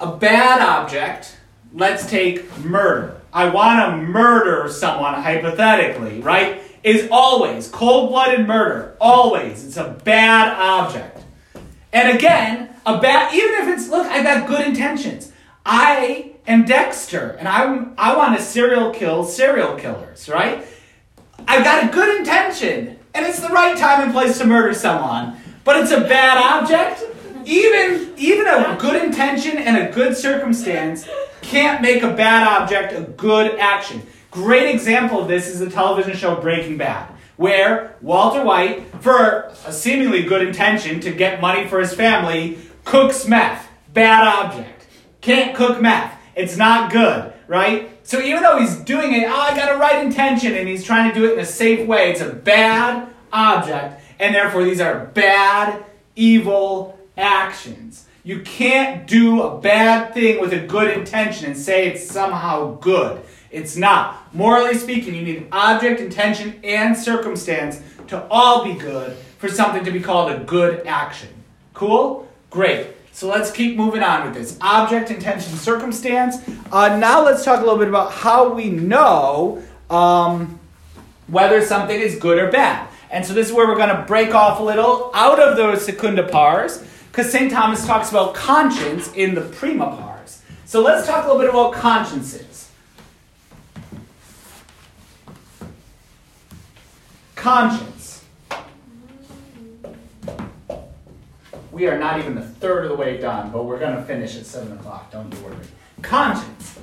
A 0.00 0.16
bad 0.16 0.60
object, 0.60 1.36
let's 1.72 2.08
take 2.08 2.56
murder. 2.58 3.20
I 3.32 3.48
want 3.48 3.80
to 3.80 3.96
murder 3.96 4.70
someone, 4.70 5.14
hypothetically, 5.14 6.20
right? 6.20 6.62
Is 6.82 7.08
always 7.10 7.68
cold 7.68 8.10
blooded 8.10 8.46
murder. 8.46 8.96
Always. 9.00 9.64
It's 9.66 9.76
a 9.76 9.98
bad 10.04 10.56
object. 10.58 11.22
And 11.92 12.16
again, 12.16 12.70
A 12.86 12.98
bad, 12.98 13.34
even 13.34 13.54
if 13.56 13.68
it's, 13.68 13.90
look, 13.90 14.06
I've 14.06 14.24
got 14.24 14.48
good 14.48 14.66
intentions. 14.66 15.30
I 15.66 16.32
am 16.46 16.64
Dexter 16.64 17.36
and 17.38 17.46
I'm, 17.46 17.92
I 17.98 18.16
want 18.16 18.34
to 18.38 18.42
serial 18.42 18.92
kill 18.92 19.24
serial 19.24 19.76
killers, 19.76 20.26
right? 20.26 20.64
I've 21.46 21.64
got 21.64 21.84
a 21.84 21.88
good 21.88 22.18
intention 22.18 22.98
and 23.12 23.26
it's 23.26 23.40
the 23.40 23.48
right 23.48 23.76
time 23.76 24.04
and 24.04 24.12
place 24.12 24.38
to 24.38 24.46
murder 24.46 24.72
someone, 24.72 25.36
but 25.64 25.76
it's 25.76 25.90
a 25.90 26.00
bad 26.00 26.38
object. 26.38 27.02
Even, 27.44 28.14
even 28.16 28.46
a 28.46 28.78
good 28.80 29.02
intention 29.04 29.58
and 29.58 29.76
a 29.76 29.92
good 29.92 30.16
circumstance 30.16 31.06
can't 31.42 31.82
make 31.82 32.02
a 32.02 32.12
bad 32.14 32.46
object 32.46 32.94
a 32.94 33.02
good 33.02 33.58
action. 33.58 34.02
Great 34.30 34.74
example 34.74 35.20
of 35.22 35.28
this 35.28 35.48
is 35.48 35.58
the 35.58 35.70
television 35.70 36.14
show 36.14 36.34
Breaking 36.34 36.76
Bad, 36.76 37.10
where 37.36 37.96
Walter 38.02 38.44
White, 38.44 38.84
for 39.00 39.50
a 39.66 39.72
seemingly 39.72 40.22
good 40.22 40.46
intention 40.46 41.00
to 41.00 41.10
get 41.10 41.40
money 41.40 41.66
for 41.66 41.80
his 41.80 41.94
family, 41.94 42.58
cooks 42.84 43.26
meth. 43.26 43.68
Bad 43.94 44.28
object. 44.28 44.86
Can't 45.22 45.56
cook 45.56 45.80
meth. 45.80 46.12
It's 46.36 46.58
not 46.58 46.92
good, 46.92 47.32
right? 47.46 47.90
So 48.06 48.20
even 48.20 48.42
though 48.42 48.58
he's 48.58 48.76
doing 48.76 49.14
it, 49.14 49.24
oh, 49.26 49.34
I 49.34 49.56
got 49.56 49.74
a 49.74 49.78
right 49.78 50.04
intention, 50.04 50.54
and 50.54 50.68
he's 50.68 50.84
trying 50.84 51.12
to 51.12 51.18
do 51.18 51.26
it 51.26 51.32
in 51.32 51.38
a 51.38 51.46
safe 51.46 51.86
way, 51.88 52.10
it's 52.10 52.20
a 52.20 52.32
bad 52.32 53.08
object, 53.32 54.02
and 54.18 54.34
therefore 54.34 54.62
these 54.62 54.80
are 54.80 55.06
bad, 55.06 55.84
evil 56.16 56.98
actions. 57.16 58.06
You 58.24 58.40
can't 58.40 59.06
do 59.06 59.42
a 59.42 59.58
bad 59.58 60.12
thing 60.12 60.38
with 60.38 60.52
a 60.52 60.66
good 60.66 60.96
intention 60.96 61.46
and 61.46 61.56
say 61.56 61.88
it's 61.88 62.10
somehow 62.10 62.74
good. 62.74 63.22
It's 63.50 63.76
not. 63.76 64.34
Morally 64.34 64.74
speaking, 64.74 65.14
you 65.14 65.22
need 65.22 65.48
object, 65.52 66.00
intention, 66.00 66.60
and 66.62 66.96
circumstance 66.96 67.80
to 68.08 68.26
all 68.28 68.64
be 68.64 68.74
good 68.74 69.16
for 69.38 69.48
something 69.48 69.84
to 69.84 69.90
be 69.90 70.00
called 70.00 70.30
a 70.32 70.38
good 70.44 70.86
action. 70.86 71.30
Cool? 71.74 72.28
Great. 72.50 72.88
So 73.12 73.28
let's 73.28 73.50
keep 73.50 73.76
moving 73.76 74.02
on 74.02 74.26
with 74.26 74.34
this. 74.34 74.58
Object, 74.60 75.10
intention, 75.10 75.52
circumstance. 75.56 76.36
Uh, 76.70 76.96
now 76.98 77.24
let's 77.24 77.44
talk 77.44 77.60
a 77.60 77.62
little 77.64 77.78
bit 77.78 77.88
about 77.88 78.12
how 78.12 78.52
we 78.52 78.70
know 78.70 79.62
um, 79.90 80.60
whether 81.26 81.64
something 81.64 81.98
is 81.98 82.16
good 82.16 82.38
or 82.38 82.50
bad. 82.50 82.88
And 83.10 83.24
so 83.24 83.32
this 83.32 83.48
is 83.48 83.52
where 83.52 83.66
we're 83.66 83.76
going 83.76 83.94
to 83.94 84.04
break 84.06 84.34
off 84.34 84.60
a 84.60 84.62
little 84.62 85.10
out 85.14 85.40
of 85.40 85.56
those 85.56 85.84
secunda 85.84 86.28
pars, 86.28 86.84
because 87.10 87.32
St. 87.32 87.50
Thomas 87.50 87.86
talks 87.86 88.10
about 88.10 88.34
conscience 88.34 89.12
in 89.14 89.34
the 89.34 89.40
prima 89.40 89.86
pars. 89.86 90.42
So 90.66 90.82
let's 90.82 91.06
talk 91.06 91.24
a 91.24 91.28
little 91.28 91.40
bit 91.40 91.50
about 91.50 91.72
consciences. 91.72 92.47
Conscience. 97.38 98.24
We 101.70 101.86
are 101.86 101.96
not 101.96 102.18
even 102.18 102.34
the 102.34 102.42
third 102.42 102.82
of 102.82 102.90
the 102.90 102.96
way 102.96 103.16
done, 103.18 103.52
but 103.52 103.64
we're 103.64 103.78
going 103.78 103.94
to 103.94 104.02
finish 104.02 104.36
at 104.36 104.44
7 104.44 104.72
o'clock. 104.72 105.12
Don't 105.12 105.32
you 105.32 105.44
worry. 105.44 105.56
Conscience. 106.02 106.80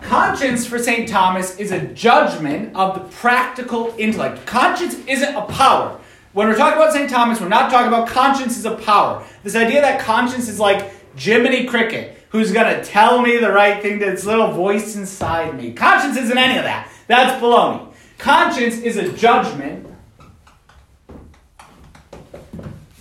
Conscience 0.00 0.66
for 0.66 0.78
St. 0.78 1.06
Thomas 1.06 1.58
is 1.58 1.72
a 1.72 1.88
judgment 1.88 2.74
of 2.74 2.94
the 2.94 3.00
practical 3.16 3.94
intellect. 3.98 4.46
Conscience 4.46 4.94
isn't 5.06 5.34
a 5.34 5.42
power. 5.42 6.00
When 6.32 6.48
we're 6.48 6.56
talking 6.56 6.80
about 6.80 6.94
St. 6.94 7.10
Thomas, 7.10 7.38
we're 7.38 7.48
not 7.48 7.70
talking 7.70 7.88
about 7.88 8.08
conscience 8.08 8.56
as 8.56 8.64
a 8.64 8.76
power. 8.76 9.22
This 9.42 9.54
idea 9.54 9.82
that 9.82 10.00
conscience 10.00 10.48
is 10.48 10.58
like 10.58 10.90
Jiminy 11.18 11.66
Cricket, 11.66 12.16
who's 12.30 12.50
going 12.50 12.74
to 12.74 12.82
tell 12.82 13.20
me 13.20 13.36
the 13.36 13.52
right 13.52 13.82
thing 13.82 13.98
to 13.98 14.06
its 14.10 14.24
little 14.24 14.52
voice 14.52 14.96
inside 14.96 15.54
me. 15.54 15.74
Conscience 15.74 16.16
isn't 16.16 16.38
any 16.38 16.56
of 16.56 16.64
that. 16.64 16.90
That's 17.08 17.42
baloney. 17.42 17.85
Conscience 18.18 18.78
is 18.78 18.96
a 18.96 19.12
judgment 19.12 19.86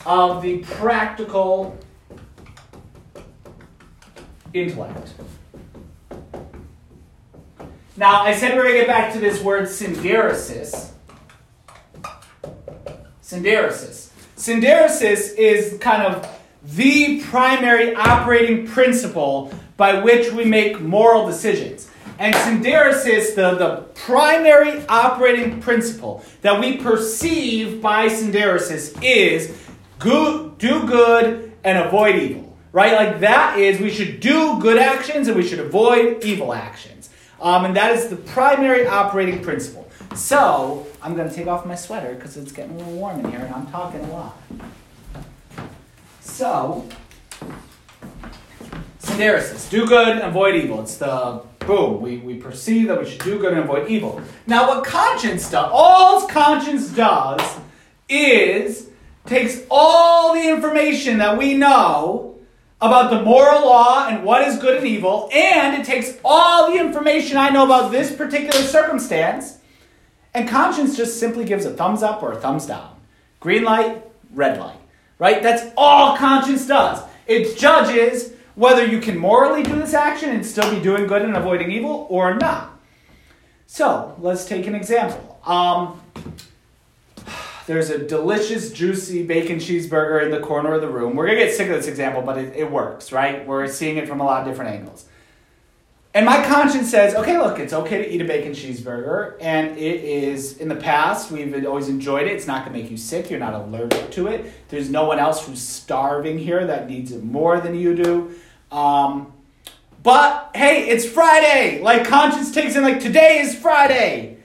of 0.06 0.42
the 0.42 0.60
practical 0.60 1.78
intellect. 4.54 5.14
Now, 7.98 8.24
I 8.24 8.36
said 8.36 8.54
we 8.54 8.60
are 8.60 8.64
going 8.64 8.74
to 8.74 8.80
get 8.82 8.88
back 8.88 9.14
to 9.14 9.20
this 9.20 9.42
word 9.42 9.66
synderesis. 9.66 10.92
Synderesis. 13.24 14.10
Synderesis 14.36 15.34
is 15.36 15.78
kind 15.80 16.04
of 16.04 16.30
the 16.64 17.22
primary 17.22 17.96
operating 17.96 18.68
principle 18.68 19.54
by 19.78 20.02
which 20.02 20.32
we 20.32 20.46
make 20.46 20.82
moral 20.82 21.26
decisions. 21.26 21.90
And 22.18 22.34
synderesis, 22.34 23.36
the, 23.36 23.56
the 23.56 23.76
primary 23.94 24.86
operating 24.88 25.60
principle 25.60 26.24
that 26.42 26.60
we 26.60 26.78
perceive 26.78 27.82
by 27.82 28.08
synderesis 28.08 28.98
is 29.04 29.58
good, 30.00 30.58
do 30.58 30.88
good 30.88 31.54
and 31.64 31.78
avoid 31.78 32.16
evil. 32.16 32.58
Right? 32.72 32.94
Like 32.94 33.20
that 33.22 33.60
is, 33.60 33.80
we 33.80 33.90
should 33.90 34.20
do 34.20 34.60
good 34.60 34.78
actions 34.78 35.28
and 35.28 35.38
we 35.38 35.48
should 35.48 35.60
avoid 35.60 36.24
evil 36.24 36.54
actions. 36.54 37.10
Um, 37.42 37.66
and 37.66 37.76
that 37.76 37.92
is 37.92 38.08
the 38.08 38.16
primary 38.16 38.88
operating 38.88 39.42
principle. 39.42 39.90
So, 40.14 40.88
I'm 41.02 41.16
going 41.16 41.30
to 41.30 41.36
take 41.36 41.48
off 41.48 41.66
my 41.66 41.76
sweater 41.76 42.14
because 42.16 42.38
it's 42.38 42.52
getting 42.52 42.76
a 42.76 42.78
little 42.78 42.94
warm 42.94 43.20
in 43.20 43.32
here 43.32 43.42
and 43.42 43.54
I'm 43.54 43.68
talking 43.68 44.00
a 44.02 44.12
lot. 44.12 44.38
So, 46.22 46.88
synderesis, 49.02 49.70
do 49.70 49.86
good 49.86 50.08
and 50.08 50.22
avoid 50.22 50.56
evil. 50.56 50.82
It's 50.82 50.98
the 50.98 51.44
boom, 51.66 52.02
we, 52.02 52.18
we 52.18 52.36
perceive 52.36 52.88
that 52.88 53.00
we 53.00 53.10
should 53.10 53.22
do 53.22 53.40
good 53.40 53.54
and 53.54 53.62
avoid 53.62 53.90
evil. 53.90 54.22
Now, 54.48 54.68
what 54.68 54.86
conscience 54.86 55.50
does, 55.50 55.70
all 55.72 56.28
conscience 56.28 56.90
does 56.90 57.60
is 58.08 58.90
takes 59.26 59.62
all 59.72 60.34
the 60.34 60.50
information 60.50 61.18
that 61.18 61.38
we 61.38 61.56
know 61.56 62.38
about 62.82 63.10
the 63.10 63.22
moral 63.24 63.66
law 63.66 64.08
and 64.08 64.24
what 64.24 64.48
is 64.48 64.60
good 64.60 64.78
and 64.78 64.88
evil, 64.88 65.30
and 65.34 65.82
it 65.82 65.86
takes 65.86 66.18
all 66.24 66.72
the 66.72 66.80
information 66.80 67.38
I 67.38 67.50
know 67.50 67.66
about 67.66 67.92
this 67.92 68.16
particular 68.16 68.62
circumstance, 68.62 69.58
and 70.34 70.48
conscience 70.48 70.96
just 70.96 71.20
simply 71.20 71.46
gives 71.46 71.66
a 71.66 71.72
thumbs 71.72 72.04
up 72.04 72.22
or 72.22 72.34
a 72.34 72.36
thumbs 72.40 72.66
down. 72.66 72.96
Green 73.40 73.64
light, 73.64 74.04
red 74.34 74.60
light. 74.60 74.78
Right? 75.18 75.42
That's 75.42 75.74
all 75.78 76.18
conscience 76.18 76.68
does. 76.68 77.02
It 77.26 77.58
judges 77.58 78.34
whether 78.56 78.86
you 78.86 79.00
can 79.00 79.18
morally 79.18 79.64
do 79.64 79.76
this 79.76 79.94
action 79.94 80.30
and 80.30 80.46
still 80.46 80.70
be 80.74 80.82
doing 80.82 81.08
good 81.08 81.22
and 81.22 81.36
avoiding 81.36 81.72
evil 81.72 82.08
or 82.10 82.34
not. 82.34 82.80
So, 83.68 84.16
let's 84.20 84.46
take 84.46 84.68
an 84.68 84.76
example. 84.76 85.40
Um, 85.46 86.02
there's 87.68 87.90
a 87.90 87.98
delicious, 87.98 88.72
juicy 88.72 89.24
bacon 89.24 89.58
cheeseburger 89.58 90.24
in 90.24 90.32
the 90.32 90.40
corner 90.40 90.74
of 90.74 90.82
the 90.82 90.90
room. 90.90 91.16
We're 91.16 91.26
going 91.26 91.40
to 91.40 91.46
get 91.46 91.56
sick 91.56 91.68
of 91.70 91.76
this 91.76 91.88
example, 91.88 92.22
but 92.22 92.38
it, 92.38 92.56
it 92.56 92.72
works, 92.72 93.12
right? 93.12 93.46
We're 93.46 93.68
seeing 93.68 93.98
it 93.98 94.08
from 94.08 94.22
a 94.22 94.24
lot 94.24 94.42
of 94.42 94.48
different 94.48 94.72
angles. 94.72 95.06
And 96.14 96.26
my 96.26 96.46
conscience 96.46 96.90
says, 96.90 97.14
okay, 97.14 97.38
look, 97.38 97.60
it's 97.60 97.74
okay 97.74 97.98
to 97.98 98.10
eat 98.10 98.22
a 98.22 98.24
bacon 98.24 98.54
cheeseburger. 98.54 99.36
And 99.42 99.78
it 99.78 100.02
is, 100.02 100.60
in 100.60 100.70
the 100.70 100.76
past, 100.76 101.30
we've 101.30 101.66
always 101.66 101.90
enjoyed 101.90 102.28
it. 102.28 102.34
It's 102.34 102.48
not 102.48 102.64
going 102.64 102.74
to 102.74 102.82
make 102.82 102.90
you 102.90 102.96
sick. 102.96 103.30
You're 103.30 103.40
not 103.40 103.54
allergic 103.54 104.12
to 104.12 104.28
it. 104.28 104.70
There's 104.70 104.90
no 104.90 105.04
one 105.06 105.20
else 105.20 105.46
who's 105.46 105.62
starving 105.62 106.38
here 106.38 106.66
that 106.68 106.90
needs 106.90 107.12
it 107.12 107.22
more 107.22 107.60
than 107.60 107.76
you 107.76 107.94
do. 107.96 108.34
Um, 108.76 109.32
but 110.04 110.52
hey, 110.54 110.90
it's 110.90 111.06
Friday. 111.06 111.82
Like, 111.82 112.06
conscience 112.06 112.52
takes 112.54 112.76
in, 112.76 112.84
like, 112.84 113.00
today 113.00 113.40
is 113.40 113.56
Friday. 113.56 114.38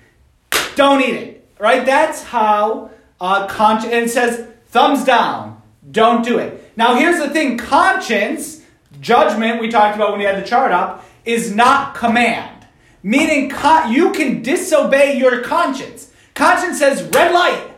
Don't 0.76 1.02
eat 1.02 1.14
it. 1.14 1.48
Right? 1.58 1.84
That's 1.84 2.22
how 2.22 2.90
uh, 3.20 3.46
conscience, 3.48 3.92
and 3.92 4.04
it 4.06 4.10
says 4.10 4.46
thumbs 4.68 5.04
down. 5.04 5.60
Don't 5.90 6.24
do 6.24 6.38
it. 6.38 6.72
Now, 6.76 6.94
here's 6.94 7.18
the 7.18 7.28
thing 7.28 7.58
conscience, 7.58 8.62
judgment, 9.00 9.60
we 9.60 9.68
talked 9.68 9.96
about 9.96 10.10
when 10.10 10.20
we 10.20 10.24
had 10.24 10.42
the 10.42 10.48
chart 10.48 10.70
up, 10.70 11.04
is 11.24 11.54
not 11.54 11.94
command. 11.94 12.66
Meaning, 13.02 13.50
con- 13.50 13.92
you 13.92 14.12
can 14.12 14.42
disobey 14.42 15.18
your 15.18 15.42
conscience. 15.42 16.12
Conscience 16.34 16.78
says 16.78 17.02
red 17.12 17.34
light, 17.34 17.72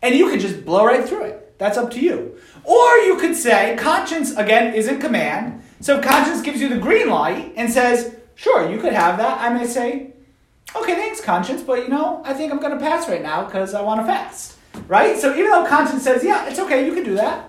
and 0.00 0.14
you 0.14 0.30
can 0.30 0.38
just 0.38 0.64
blow 0.64 0.86
right 0.86 1.06
through 1.06 1.24
it. 1.24 1.58
That's 1.58 1.76
up 1.76 1.90
to 1.92 2.00
you. 2.00 2.38
Or 2.64 2.96
you 2.98 3.16
could 3.16 3.34
say, 3.34 3.76
conscience, 3.78 4.34
again, 4.36 4.72
isn't 4.74 5.00
command. 5.00 5.62
So 5.86 5.98
if 5.98 6.04
conscience 6.04 6.42
gives 6.42 6.60
you 6.60 6.68
the 6.68 6.78
green 6.78 7.08
light 7.08 7.52
and 7.54 7.72
says, 7.72 8.16
sure, 8.34 8.68
you 8.68 8.80
could 8.80 8.92
have 8.92 9.18
that, 9.18 9.40
I 9.40 9.54
may 9.54 9.68
say, 9.68 10.14
okay, 10.74 10.96
thanks, 10.96 11.20
conscience, 11.20 11.62
but 11.62 11.84
you 11.84 11.88
know, 11.88 12.22
I 12.24 12.34
think 12.34 12.52
I'm 12.52 12.58
going 12.58 12.76
to 12.76 12.84
pass 12.84 13.08
right 13.08 13.22
now 13.22 13.44
because 13.44 13.72
I 13.72 13.82
want 13.82 14.00
to 14.00 14.04
fast. 14.04 14.56
Right? 14.88 15.16
So 15.16 15.32
even 15.36 15.48
though 15.52 15.64
conscience 15.64 16.02
says, 16.02 16.24
yeah, 16.24 16.48
it's 16.48 16.58
okay, 16.58 16.84
you 16.84 16.92
can 16.92 17.04
do 17.04 17.14
that. 17.14 17.48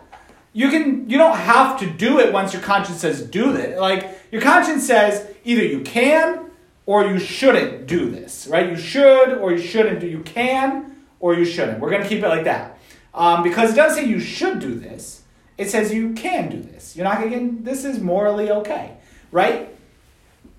You 0.54 0.70
can 0.70 1.10
you 1.10 1.18
don't 1.18 1.36
have 1.36 1.80
to 1.80 1.90
do 1.90 2.20
it 2.20 2.32
once 2.32 2.54
your 2.54 2.62
conscience 2.62 3.00
says 3.00 3.24
do 3.24 3.56
it. 3.56 3.80
Like 3.80 4.20
your 4.32 4.44
conscience 4.44 4.86
says 4.86 5.28
either 5.44 5.64
you 5.64 5.82
can 5.82 6.52
or 6.86 7.08
you 7.08 7.18
shouldn't 7.18 7.88
do 7.88 8.12
this, 8.12 8.46
right? 8.52 8.70
You 8.70 8.78
should 8.78 9.40
or 9.40 9.52
you 9.52 9.58
shouldn't 9.58 10.00
do. 10.00 10.06
You 10.06 10.22
can 10.22 10.96
or 11.20 11.34
you 11.34 11.44
shouldn't. 11.44 11.80
We're 11.80 11.90
going 11.90 12.04
to 12.04 12.08
keep 12.08 12.24
it 12.24 12.30
like 12.30 12.44
that. 12.44 12.78
Um, 13.16 13.42
because 13.42 13.74
it 13.74 13.76
doesn't 13.76 14.04
say 14.04 14.08
you 14.08 14.20
should 14.20 14.60
do 14.60 14.76
this. 14.76 15.24
It 15.58 15.70
says 15.70 15.94
you 15.94 16.14
can 16.14 16.50
do 16.50 16.62
this. 16.62 16.96
You're 16.96 17.06
not 17.06 17.20
going 17.20 17.32
to 17.32 17.40
get, 17.40 17.66
this 17.66 17.84
is 17.84 18.00
morally 18.00 18.52
okay, 18.52 18.98
right? 19.32 19.70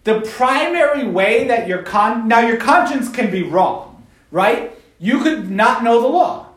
The 0.05 0.21
primary 0.21 1.07
way 1.07 1.47
that 1.49 1.69
your 1.69 1.83
con, 1.83 2.29
now 2.29 2.41
your 2.41 2.57
conscience 2.57 3.11
can 3.11 3.31
be 3.31 3.43
wrong, 3.43 4.05
right? 4.31 4.73
You 4.99 5.23
could 5.23 5.51
not 5.51 5.85
know 5.85 6.01
the 6.01 6.09
law. 6.09 6.49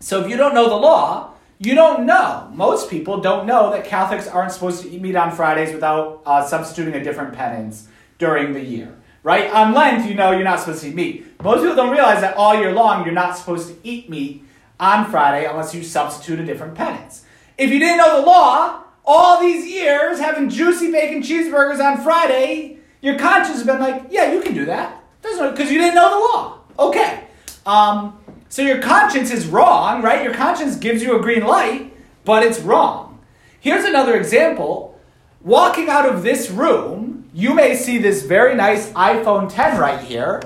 So 0.00 0.24
if 0.24 0.30
you 0.30 0.36
don't 0.36 0.54
know 0.54 0.68
the 0.68 0.76
law, 0.76 1.32
you 1.58 1.74
don't 1.74 2.06
know. 2.06 2.50
Most 2.52 2.90
people 2.90 3.20
don't 3.20 3.46
know 3.46 3.70
that 3.70 3.84
Catholics 3.84 4.28
aren't 4.28 4.52
supposed 4.52 4.82
to 4.82 4.90
eat 4.90 5.00
meat 5.00 5.16
on 5.16 5.32
Fridays 5.32 5.74
without 5.74 6.22
uh, 6.24 6.46
substituting 6.46 6.94
a 6.94 7.02
different 7.02 7.34
penance 7.34 7.88
during 8.18 8.52
the 8.52 8.62
year. 8.62 8.94
Right? 9.22 9.50
On 9.50 9.74
Lent, 9.74 10.08
you 10.08 10.14
know 10.14 10.30
you're 10.30 10.44
not 10.44 10.60
supposed 10.60 10.82
to 10.82 10.88
eat 10.88 10.94
meat. 10.94 11.42
Most 11.42 11.60
people 11.60 11.74
don't 11.74 11.90
realize 11.90 12.20
that 12.20 12.36
all 12.36 12.54
year 12.54 12.72
long 12.72 13.04
you're 13.04 13.14
not 13.14 13.36
supposed 13.36 13.68
to 13.68 13.76
eat 13.82 14.08
meat 14.08 14.44
on 14.78 15.10
Friday 15.10 15.46
unless 15.46 15.74
you 15.74 15.82
substitute 15.82 16.38
a 16.38 16.44
different 16.44 16.74
penance. 16.74 17.24
If 17.58 17.70
you 17.70 17.78
didn't 17.78 17.98
know 17.98 18.20
the 18.20 18.26
law, 18.26 18.82
all 19.04 19.40
these 19.40 19.66
years 19.66 20.18
having 20.18 20.50
juicy 20.50 20.92
bacon 20.92 21.22
cheeseburgers 21.22 21.80
on 21.80 22.02
Friday, 22.02 22.78
your 23.00 23.18
conscience 23.18 23.56
has 23.58 23.66
been 23.66 23.80
like, 23.80 24.06
yeah, 24.10 24.32
you 24.32 24.40
can 24.40 24.54
do 24.54 24.66
that. 24.66 25.02
Because 25.22 25.70
you 25.70 25.78
didn't 25.78 25.94
know 25.94 26.10
the 26.10 26.16
law. 26.16 26.88
Okay. 26.88 27.24
Um, 27.64 28.18
so 28.48 28.62
your 28.62 28.80
conscience 28.80 29.30
is 29.30 29.46
wrong, 29.46 30.02
right? 30.02 30.22
Your 30.22 30.34
conscience 30.34 30.76
gives 30.76 31.02
you 31.02 31.16
a 31.18 31.20
green 31.20 31.44
light, 31.44 31.92
but 32.24 32.42
it's 32.42 32.60
wrong. 32.60 33.20
Here's 33.60 33.84
another 33.84 34.16
example. 34.16 34.98
Walking 35.42 35.88
out 35.88 36.06
of 36.06 36.22
this 36.22 36.50
room, 36.50 37.28
you 37.32 37.54
may 37.54 37.74
see 37.74 37.98
this 37.98 38.22
very 38.22 38.54
nice 38.54 38.90
iPhone 38.92 39.52
10 39.52 39.78
right 39.78 40.00
here 40.00 40.42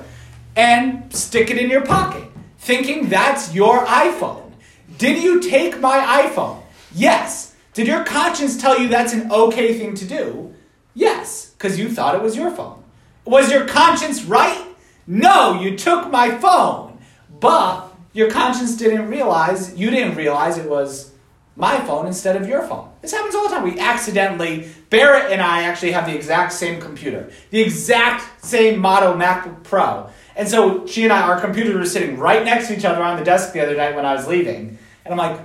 and 0.56 1.14
stick 1.14 1.50
it 1.50 1.58
in 1.58 1.70
your 1.70 1.84
pocket, 1.84 2.24
thinking 2.58 3.08
that's 3.08 3.54
your 3.54 3.84
iPhone. 3.86 4.52
Did 4.98 5.22
you 5.22 5.40
take 5.40 5.80
my 5.80 6.26
iPhone? 6.26 6.59
Yes. 6.94 7.54
Did 7.72 7.86
your 7.86 8.04
conscience 8.04 8.60
tell 8.60 8.78
you 8.78 8.88
that's 8.88 9.12
an 9.12 9.30
okay 9.30 9.78
thing 9.78 9.94
to 9.94 10.04
do? 10.04 10.54
Yes, 10.94 11.50
because 11.50 11.78
you 11.78 11.88
thought 11.88 12.14
it 12.14 12.22
was 12.22 12.36
your 12.36 12.50
phone. 12.50 12.82
Was 13.24 13.50
your 13.50 13.66
conscience 13.66 14.24
right? 14.24 14.66
No, 15.06 15.60
you 15.60 15.76
took 15.76 16.10
my 16.10 16.36
phone. 16.38 16.98
But 17.38 17.92
your 18.12 18.30
conscience 18.30 18.76
didn't 18.76 19.08
realize, 19.08 19.74
you 19.78 19.90
didn't 19.90 20.16
realize 20.16 20.58
it 20.58 20.68
was 20.68 21.12
my 21.56 21.78
phone 21.80 22.06
instead 22.06 22.36
of 22.36 22.48
your 22.48 22.62
phone. 22.62 22.90
This 23.02 23.12
happens 23.12 23.34
all 23.34 23.48
the 23.48 23.54
time. 23.54 23.64
We 23.64 23.78
accidentally, 23.78 24.68
Barrett 24.88 25.30
and 25.30 25.40
I 25.40 25.62
actually 25.62 25.92
have 25.92 26.06
the 26.06 26.14
exact 26.14 26.52
same 26.52 26.80
computer, 26.80 27.30
the 27.50 27.60
exact 27.60 28.44
same 28.44 28.78
model 28.78 29.14
MacBook 29.14 29.62
Pro. 29.62 30.10
And 30.36 30.48
so 30.48 30.86
she 30.86 31.04
and 31.04 31.12
I, 31.12 31.22
our 31.22 31.40
computers 31.40 31.74
were 31.74 31.86
sitting 31.86 32.18
right 32.18 32.44
next 32.44 32.68
to 32.68 32.76
each 32.76 32.84
other 32.84 33.02
on 33.02 33.18
the 33.18 33.24
desk 33.24 33.52
the 33.52 33.60
other 33.60 33.76
night 33.76 33.94
when 33.94 34.06
I 34.06 34.14
was 34.14 34.26
leaving. 34.26 34.78
And 35.04 35.12
I'm 35.12 35.18
like, 35.18 35.40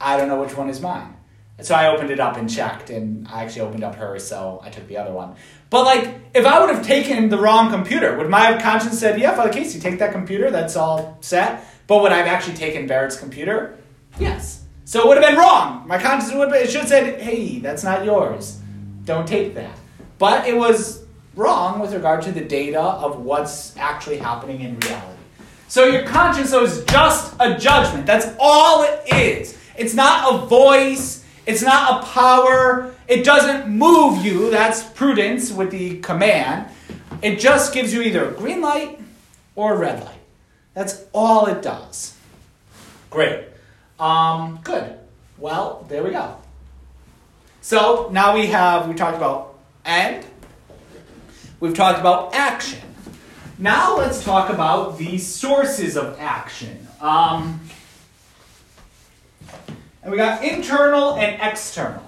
I 0.00 0.16
don't 0.16 0.28
know 0.28 0.40
which 0.40 0.56
one 0.56 0.68
is 0.68 0.80
mine. 0.80 1.16
So 1.62 1.74
I 1.74 1.88
opened 1.88 2.10
it 2.10 2.20
up 2.20 2.38
and 2.38 2.48
checked, 2.48 2.88
and 2.88 3.28
I 3.28 3.44
actually 3.44 3.62
opened 3.62 3.84
up 3.84 3.94
hers, 3.94 4.26
so 4.26 4.60
I 4.64 4.70
took 4.70 4.88
the 4.88 4.96
other 4.96 5.12
one. 5.12 5.34
But 5.68 5.84
like, 5.84 6.14
if 6.32 6.46
I 6.46 6.58
would 6.58 6.74
have 6.74 6.84
taken 6.84 7.28
the 7.28 7.38
wrong 7.38 7.70
computer, 7.70 8.16
would 8.16 8.30
my 8.30 8.58
conscience 8.60 8.98
said, 8.98 9.20
"Yeah, 9.20 9.34
Father 9.34 9.52
Casey, 9.52 9.78
take 9.78 9.98
that 9.98 10.12
computer. 10.12 10.50
That's 10.50 10.74
all 10.74 11.18
set." 11.20 11.64
But 11.86 12.00
would 12.02 12.12
I 12.12 12.18
have 12.18 12.26
actually 12.26 12.54
taken 12.54 12.86
Barrett's 12.86 13.16
computer? 13.16 13.76
Yes. 14.18 14.62
So 14.84 15.02
it 15.02 15.06
would 15.08 15.18
have 15.18 15.26
been 15.26 15.38
wrong. 15.38 15.86
My 15.86 15.98
conscience 15.98 16.32
would 16.34 16.52
have, 16.52 16.62
it 16.62 16.70
should 16.70 16.80
have 16.80 16.88
said, 16.88 17.20
"Hey, 17.20 17.58
that's 17.58 17.84
not 17.84 18.04
yours. 18.04 18.58
Don't 19.04 19.28
take 19.28 19.54
that." 19.54 19.76
But 20.18 20.46
it 20.46 20.56
was 20.56 21.04
wrong 21.36 21.78
with 21.78 21.92
regard 21.92 22.22
to 22.22 22.32
the 22.32 22.40
data 22.40 22.80
of 22.80 23.20
what's 23.20 23.76
actually 23.76 24.16
happening 24.16 24.62
in 24.62 24.78
reality. 24.80 25.18
So 25.68 25.84
your 25.84 26.04
conscience 26.04 26.50
though, 26.50 26.64
is 26.64 26.84
just 26.86 27.34
a 27.38 27.56
judgment. 27.56 28.06
That's 28.06 28.26
all 28.38 28.82
it 28.82 29.02
is. 29.12 29.56
It's 29.80 29.94
not 29.94 30.34
a 30.34 30.46
voice. 30.46 31.24
It's 31.46 31.62
not 31.62 32.02
a 32.02 32.06
power. 32.06 32.94
It 33.08 33.24
doesn't 33.24 33.70
move 33.70 34.22
you. 34.22 34.50
That's 34.50 34.82
prudence 34.82 35.50
with 35.50 35.70
the 35.70 36.00
command. 36.00 36.68
It 37.22 37.40
just 37.40 37.72
gives 37.72 37.94
you 37.94 38.02
either 38.02 38.28
a 38.28 38.32
green 38.32 38.60
light 38.60 39.00
or 39.54 39.72
a 39.72 39.78
red 39.78 40.04
light. 40.04 40.20
That's 40.74 41.02
all 41.14 41.46
it 41.46 41.62
does. 41.62 42.14
Great. 43.08 43.46
Um, 43.98 44.60
good. 44.62 44.98
Well, 45.38 45.86
there 45.88 46.04
we 46.04 46.10
go. 46.10 46.36
So 47.62 48.10
now 48.12 48.34
we 48.34 48.48
have, 48.48 48.86
we 48.86 48.94
talked 48.94 49.16
about 49.16 49.58
end, 49.86 50.26
we've 51.58 51.74
talked 51.74 51.98
about 51.98 52.34
action. 52.34 52.80
Now 53.56 53.96
let's 53.96 54.22
talk 54.22 54.50
about 54.50 54.98
the 54.98 55.16
sources 55.16 55.96
of 55.96 56.18
action. 56.18 56.86
Um, 57.00 57.60
and 60.02 60.10
we 60.10 60.16
got 60.16 60.44
internal 60.44 61.16
and 61.16 61.40
external. 61.42 62.06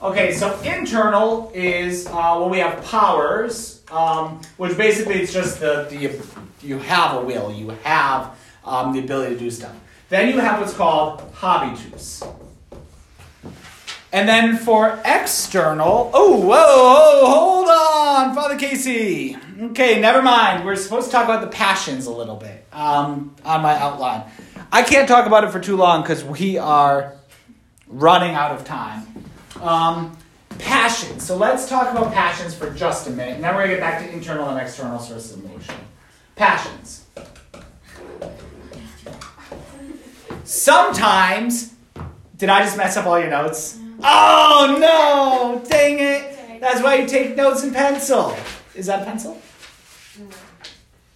Okay, 0.00 0.32
so 0.32 0.58
internal 0.60 1.50
is 1.52 2.06
uh, 2.06 2.38
when 2.38 2.50
we 2.50 2.58
have 2.58 2.82
powers, 2.84 3.82
um, 3.90 4.40
which 4.56 4.76
basically 4.76 5.14
it's 5.14 5.32
just 5.32 5.58
the, 5.60 5.86
the 5.90 6.66
you 6.66 6.78
have 6.78 7.16
a 7.16 7.24
will, 7.24 7.52
you 7.52 7.70
have 7.82 8.38
um, 8.64 8.92
the 8.92 9.00
ability 9.00 9.34
to 9.34 9.40
do 9.40 9.50
stuff. 9.50 9.74
Then 10.08 10.32
you 10.32 10.38
have 10.38 10.60
what's 10.60 10.74
called 10.74 11.22
habitus. 11.34 12.22
And 14.16 14.26
then 14.26 14.56
for 14.56 14.98
external, 15.04 16.10
oh, 16.14 16.40
whoa, 16.40 16.46
whoa, 16.46 17.30
hold 17.30 17.68
on, 17.68 18.34
Father 18.34 18.56
Casey. 18.56 19.36
Okay, 19.60 20.00
never 20.00 20.22
mind. 20.22 20.64
We're 20.64 20.76
supposed 20.76 21.08
to 21.08 21.12
talk 21.12 21.24
about 21.24 21.42
the 21.42 21.48
passions 21.48 22.06
a 22.06 22.10
little 22.10 22.36
bit 22.36 22.66
um, 22.72 23.36
on 23.44 23.60
my 23.60 23.74
outline. 23.78 24.22
I 24.72 24.84
can't 24.84 25.06
talk 25.06 25.26
about 25.26 25.44
it 25.44 25.50
for 25.50 25.60
too 25.60 25.76
long 25.76 26.00
because 26.00 26.24
we 26.24 26.56
are 26.56 27.12
running 27.88 28.34
out 28.34 28.52
of 28.52 28.64
time. 28.64 29.06
Um, 29.60 30.16
passions. 30.58 31.22
So 31.22 31.36
let's 31.36 31.68
talk 31.68 31.92
about 31.92 32.14
passions 32.14 32.54
for 32.54 32.70
just 32.70 33.06
a 33.08 33.10
minute, 33.10 33.34
and 33.34 33.44
then 33.44 33.54
we're 33.54 33.66
going 33.66 33.76
to 33.76 33.76
get 33.76 33.82
back 33.82 34.02
to 34.02 34.10
internal 34.10 34.48
and 34.48 34.58
external 34.58 34.98
sources 34.98 35.34
of 35.34 35.44
motion. 35.44 35.74
Passions. 36.36 37.04
Sometimes, 40.44 41.74
did 42.38 42.48
I 42.48 42.62
just 42.62 42.78
mess 42.78 42.96
up 42.96 43.04
all 43.04 43.20
your 43.20 43.28
notes? 43.28 43.80
Oh 44.02 44.76
no! 44.78 45.68
Dang 45.68 45.98
it! 45.98 46.60
That's 46.60 46.82
why 46.82 46.96
you 46.96 47.06
take 47.06 47.36
notes 47.36 47.62
in 47.64 47.72
pencil. 47.72 48.36
Is 48.74 48.86
that 48.86 49.02
a 49.02 49.04
pencil? 49.04 49.40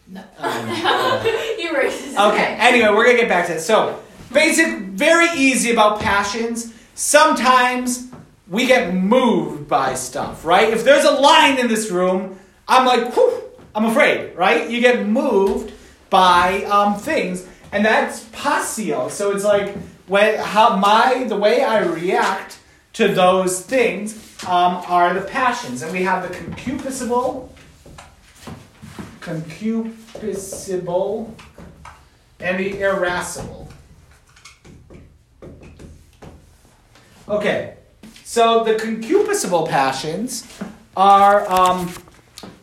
No. 0.06 0.22
Um, 0.38 0.68
you 1.58 1.72
racist. 1.72 2.32
Okay, 2.32 2.56
anyway, 2.58 2.88
we're 2.88 3.04
gonna 3.04 3.18
get 3.18 3.28
back 3.28 3.46
to 3.46 3.54
this. 3.54 3.66
So, 3.66 4.02
basic, 4.32 4.78
very 4.80 5.28
easy 5.36 5.70
about 5.70 6.00
passions. 6.00 6.74
Sometimes 6.94 8.08
we 8.48 8.66
get 8.66 8.92
moved 8.94 9.68
by 9.68 9.94
stuff, 9.94 10.44
right? 10.44 10.72
If 10.72 10.84
there's 10.84 11.04
a 11.04 11.12
lion 11.12 11.58
in 11.58 11.68
this 11.68 11.90
room, 11.90 12.38
I'm 12.66 12.84
like, 12.84 13.14
whew, 13.14 13.42
I'm 13.74 13.86
afraid, 13.86 14.34
right? 14.36 14.68
You 14.68 14.80
get 14.80 15.06
moved 15.06 15.72
by 16.10 16.64
um, 16.64 16.98
things, 16.98 17.46
and 17.70 17.84
that's 17.84 18.26
passio. 18.32 19.08
So 19.08 19.30
it's 19.32 19.44
like 19.44 19.76
when 20.08 20.38
how 20.38 20.76
my 20.76 21.24
the 21.28 21.36
way 21.36 21.62
I 21.62 21.84
react 21.84 22.58
to 22.92 23.08
those 23.08 23.60
things 23.60 24.42
um, 24.44 24.82
are 24.86 25.14
the 25.14 25.20
passions, 25.20 25.82
and 25.82 25.92
we 25.92 26.02
have 26.02 26.28
the 26.28 26.34
concupiscible, 26.34 27.48
concupiscible, 29.20 31.32
and 32.40 32.58
the 32.58 32.80
irascible. 32.80 33.68
Okay, 37.28 37.76
so 38.24 38.64
the 38.64 38.74
concupiscible 38.74 39.68
passions 39.68 40.46
are 40.96 41.48
um, 41.48 41.92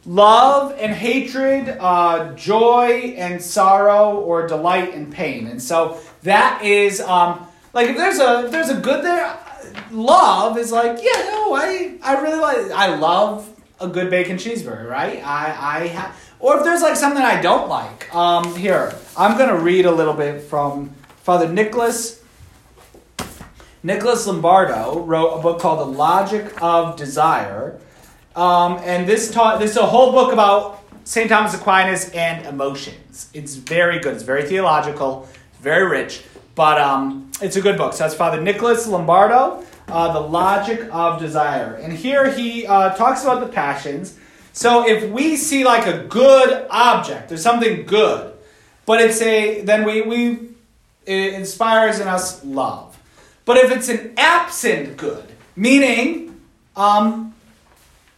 love 0.05 0.75
and 0.77 0.93
hatred, 0.93 1.77
uh, 1.79 2.33
joy 2.33 3.15
and 3.17 3.41
sorrow, 3.41 4.17
or 4.17 4.47
delight 4.47 4.93
and 4.93 5.11
pain. 5.11 5.47
And 5.47 5.61
so 5.61 5.99
that 6.23 6.63
is 6.63 6.99
um, 6.99 7.47
like 7.73 7.89
if 7.89 7.95
there's 7.95 8.19
a 8.19 8.45
if 8.45 8.51
there's 8.51 8.69
a 8.69 8.79
good 8.79 9.05
there, 9.05 9.37
love 9.91 10.57
is 10.57 10.71
like 10.71 10.99
yeah 11.01 11.23
no 11.31 11.53
I 11.53 11.97
I 12.01 12.21
really 12.21 12.39
like 12.39 12.71
I 12.71 12.95
love 12.95 13.49
a 13.79 13.87
good 13.87 14.09
bacon 14.09 14.37
cheeseburger 14.37 14.89
right 14.89 15.23
I 15.23 15.81
I 15.81 15.87
have 15.87 16.33
or 16.39 16.57
if 16.57 16.63
there's 16.63 16.81
like 16.81 16.95
something 16.95 17.23
I 17.23 17.41
don't 17.41 17.69
like 17.69 18.13
um, 18.15 18.55
here 18.55 18.93
I'm 19.17 19.37
gonna 19.37 19.57
read 19.57 19.85
a 19.85 19.91
little 19.91 20.13
bit 20.13 20.41
from 20.41 20.89
Father 21.23 21.47
Nicholas 21.47 22.17
Nicholas 23.83 24.27
Lombardo 24.27 24.99
wrote 24.99 25.39
a 25.39 25.41
book 25.41 25.59
called 25.59 25.79
The 25.79 25.97
Logic 25.97 26.51
of 26.61 26.97
Desire. 26.97 27.79
Um, 28.35 28.79
and 28.83 29.07
this 29.07 29.31
taught 29.31 29.59
this 29.59 29.71
is 29.71 29.77
a 29.77 29.85
whole 29.85 30.11
book 30.11 30.33
about 30.33 30.83
St. 31.05 31.29
Thomas 31.29 31.53
Aquinas 31.53 32.09
and 32.09 32.45
emotions. 32.45 33.29
It's 33.33 33.55
very 33.55 33.99
good. 33.99 34.15
It's 34.15 34.23
very 34.23 34.43
theological, 34.43 35.29
very 35.61 35.87
rich, 35.87 36.23
but 36.53 36.81
um, 36.81 37.31
it's 37.41 37.55
a 37.55 37.61
good 37.61 37.77
book. 37.77 37.93
So 37.93 38.03
that's 38.03 38.13
Father 38.13 38.41
Nicholas 38.41 38.87
Lombardo, 38.87 39.63
uh, 39.87 40.13
The 40.13 40.19
Logic 40.19 40.87
of 40.91 41.19
Desire. 41.19 41.75
And 41.75 41.93
here 41.93 42.31
he 42.31 42.65
uh, 42.65 42.95
talks 42.95 43.23
about 43.23 43.41
the 43.41 43.47
passions. 43.47 44.17
So 44.53 44.87
if 44.87 45.09
we 45.11 45.37
see 45.37 45.63
like 45.63 45.85
a 45.85 46.03
good 46.05 46.65
object, 46.69 47.29
there's 47.29 47.43
something 47.43 47.85
good, 47.85 48.33
but 48.85 49.01
it's 49.01 49.21
a 49.21 49.61
then 49.61 49.85
we 49.85 50.01
we 50.01 50.49
it 51.05 51.33
inspires 51.33 51.99
in 51.99 52.07
us 52.07 52.43
love. 52.43 52.97
But 53.45 53.57
if 53.57 53.71
it's 53.71 53.87
an 53.87 54.13
absent 54.17 54.97
good, 54.97 55.25
meaning 55.55 56.41
um, 56.75 57.33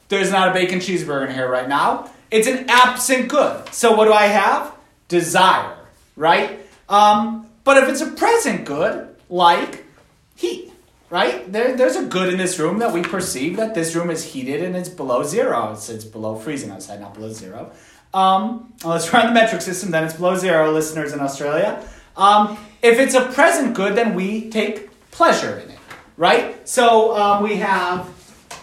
there's 0.08 0.32
not 0.32 0.50
a 0.50 0.54
bacon 0.54 0.80
cheeseburger 0.80 1.28
in 1.28 1.36
here 1.36 1.50
right 1.50 1.68
now, 1.68 2.10
it's 2.32 2.48
an 2.48 2.66
absent 2.70 3.28
good. 3.28 3.74
So 3.74 3.96
what 3.96 4.06
do 4.06 4.14
I 4.14 4.26
have? 4.26 4.74
Desire, 5.08 5.78
right? 6.16 6.60
Um, 6.88 7.48
but 7.64 7.78
if 7.78 7.90
it's 7.90 8.02
a 8.02 8.12
present 8.12 8.66
good, 8.66 9.16
like 9.30 9.86
heat, 10.36 10.69
right? 11.10 11.52
There, 11.52 11.76
there's 11.76 11.96
a 11.96 12.06
good 12.06 12.32
in 12.32 12.38
this 12.38 12.60
room 12.60 12.80
that 12.80 12.94
we 12.94 13.02
perceive 13.02 13.58
that 13.58 13.74
this 13.74 13.96
room 13.96 14.10
is 14.10 14.24
heated 14.24 14.64
and 14.64 14.76
it's 14.76 14.90
below 14.90 15.24
zero. 15.24 15.74
It's, 15.74 15.90
it's 15.90 16.06
below 16.06 16.36
freezing 16.36 16.72
outside, 16.72 17.02
not 17.02 17.14
below 17.14 17.32
zero. 17.32 17.72
Um, 18.14 18.74
unless 18.84 19.12
we're 19.12 19.20
on 19.20 19.28
the 19.28 19.34
metric 19.34 19.62
system, 19.62 19.92
then 19.92 20.04
it's 20.04 20.16
below 20.16 20.36
zero, 20.36 20.72
listeners 20.72 21.14
in 21.14 21.20
Australia. 21.20 21.84
Um, 22.18 22.58
if 22.82 23.00
it's 23.00 23.14
a 23.14 23.26
present 23.32 23.76
good, 23.76 23.96
then 23.96 24.16
we 24.16 24.50
take 24.50 24.90
pleasure 25.12 25.58
in 25.60 25.70
it, 25.72 25.80
right? 26.18 26.68
So 26.68 27.16
um, 27.16 27.44
we 27.44 27.56
have 27.58 28.10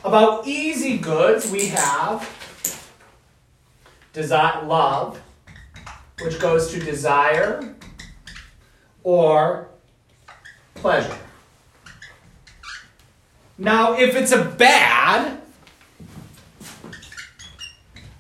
about 0.04 0.46
easy 0.46 0.98
goods, 0.98 1.50
we 1.50 1.66
have 1.66 2.28
desire, 4.12 4.64
love, 4.64 5.20
which 6.20 6.40
goes 6.40 6.72
to 6.72 6.80
desire 6.80 7.74
or 9.02 9.68
pleasure. 10.74 11.16
Now, 13.59 13.95
if 13.99 14.14
it's 14.14 14.33
a 14.33 14.45
bad, 14.45 15.40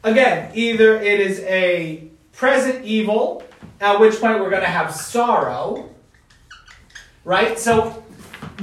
again, 0.02 0.50
either 0.54 0.96
it 0.96 1.20
is 1.20 1.40
a 1.40 2.08
present 2.32 2.84
evil, 2.84 3.42
at 3.80 4.00
which 4.00 4.18
point 4.18 4.40
we're 4.40 4.50
going 4.50 4.62
to 4.62 4.68
have 4.68 4.94
sorrow, 4.94 5.90
right? 7.24 7.58
So 7.58 8.02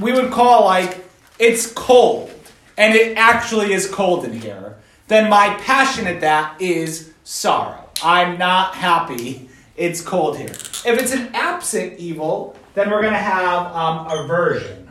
we 0.00 0.12
would 0.12 0.32
call 0.32 0.64
like 0.64 1.04
it's 1.38 1.70
cold, 1.72 2.32
and 2.76 2.94
it 2.94 3.16
actually 3.16 3.72
is 3.72 3.88
cold 3.88 4.24
in 4.24 4.40
here. 4.40 4.76
Then 5.06 5.30
my 5.30 5.54
passion 5.60 6.06
at 6.06 6.20
that 6.22 6.60
is 6.60 7.12
sorrow. 7.22 7.88
I'm 8.02 8.36
not 8.36 8.74
happy. 8.74 9.48
It's 9.76 10.00
cold 10.00 10.38
here. 10.38 10.48
If 10.50 10.86
it's 10.86 11.12
an 11.12 11.30
absent 11.34 11.98
evil, 11.98 12.56
then 12.74 12.90
we're 12.90 13.00
going 13.00 13.12
to 13.12 13.18
have 13.18 13.74
um, 13.74 14.06
aversion. 14.06 14.83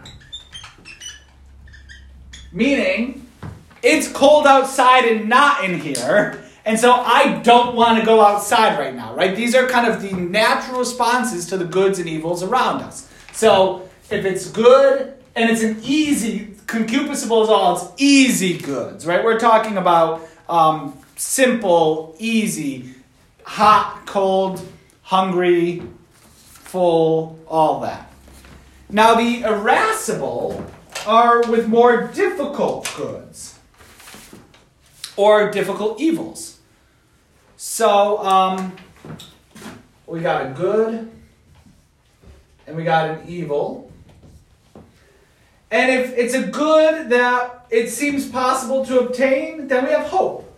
Meaning, 2.53 3.27
it's 3.81 4.07
cold 4.07 4.45
outside 4.45 5.05
and 5.05 5.27
not 5.27 5.63
in 5.63 5.79
here, 5.79 6.43
and 6.65 6.79
so 6.79 6.93
I 6.93 7.41
don't 7.43 7.75
want 7.75 7.99
to 7.99 8.05
go 8.05 8.21
outside 8.21 8.79
right 8.79 8.95
now, 8.95 9.13
right? 9.15 9.35
These 9.35 9.55
are 9.55 9.67
kind 9.67 9.91
of 9.91 10.01
the 10.01 10.13
natural 10.13 10.79
responses 10.79 11.47
to 11.47 11.57
the 11.57 11.65
goods 11.65 11.99
and 11.99 12.07
evils 12.07 12.43
around 12.43 12.81
us. 12.81 13.09
So 13.33 13.89
if 14.09 14.23
it's 14.23 14.49
good 14.49 15.13
and 15.35 15.49
it's 15.49 15.63
an 15.63 15.79
easy, 15.83 16.55
concupiscible 16.67 17.43
is 17.43 17.49
all, 17.49 17.75
it's 17.75 17.91
easy 17.97 18.57
goods, 18.57 19.05
right? 19.05 19.23
We're 19.23 19.39
talking 19.39 19.77
about 19.77 20.21
um, 20.47 20.97
simple, 21.17 22.15
easy, 22.19 22.93
hot, 23.43 24.03
cold, 24.05 24.65
hungry, 25.01 25.81
full, 26.23 27.39
all 27.47 27.81
that. 27.81 28.09
Now 28.89 29.15
the 29.15 29.43
irascible 29.43 30.63
are 31.05 31.41
with 31.49 31.67
more 31.67 32.07
difficult 32.07 32.91
goods 32.95 33.59
or 35.15 35.51
difficult 35.51 35.99
evils. 35.99 36.59
So 37.57 38.19
um, 38.19 38.75
we 40.07 40.19
got 40.19 40.45
a 40.45 40.49
good 40.49 41.09
and 42.67 42.75
we 42.75 42.83
got 42.83 43.09
an 43.09 43.27
evil. 43.27 43.91
And 45.71 45.91
if 45.91 46.15
it's 46.17 46.33
a 46.33 46.43
good 46.43 47.09
that 47.09 47.65
it 47.69 47.89
seems 47.89 48.27
possible 48.27 48.85
to 48.85 48.99
obtain, 48.99 49.67
then 49.67 49.85
we 49.85 49.91
have 49.91 50.07
hope. 50.07 50.49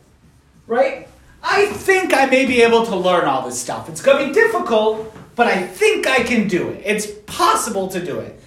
Right? 0.67 1.07
I 1.41 1.67
think 1.67 2.13
I 2.13 2.25
may 2.25 2.45
be 2.45 2.63
able 2.63 2.85
to 2.87 2.95
learn 2.95 3.25
all 3.25 3.45
this 3.45 3.59
stuff. 3.59 3.87
It's 3.87 4.01
going 4.01 4.17
to 4.17 4.27
be 4.27 4.33
difficult, 4.33 5.15
but 5.35 5.47
I 5.47 5.61
think 5.61 6.07
I 6.07 6.23
can 6.23 6.47
do 6.47 6.69
it. 6.69 6.81
It's 6.83 7.07
possible 7.27 7.87
to 7.89 8.03
do 8.03 8.19
it. 8.19 8.39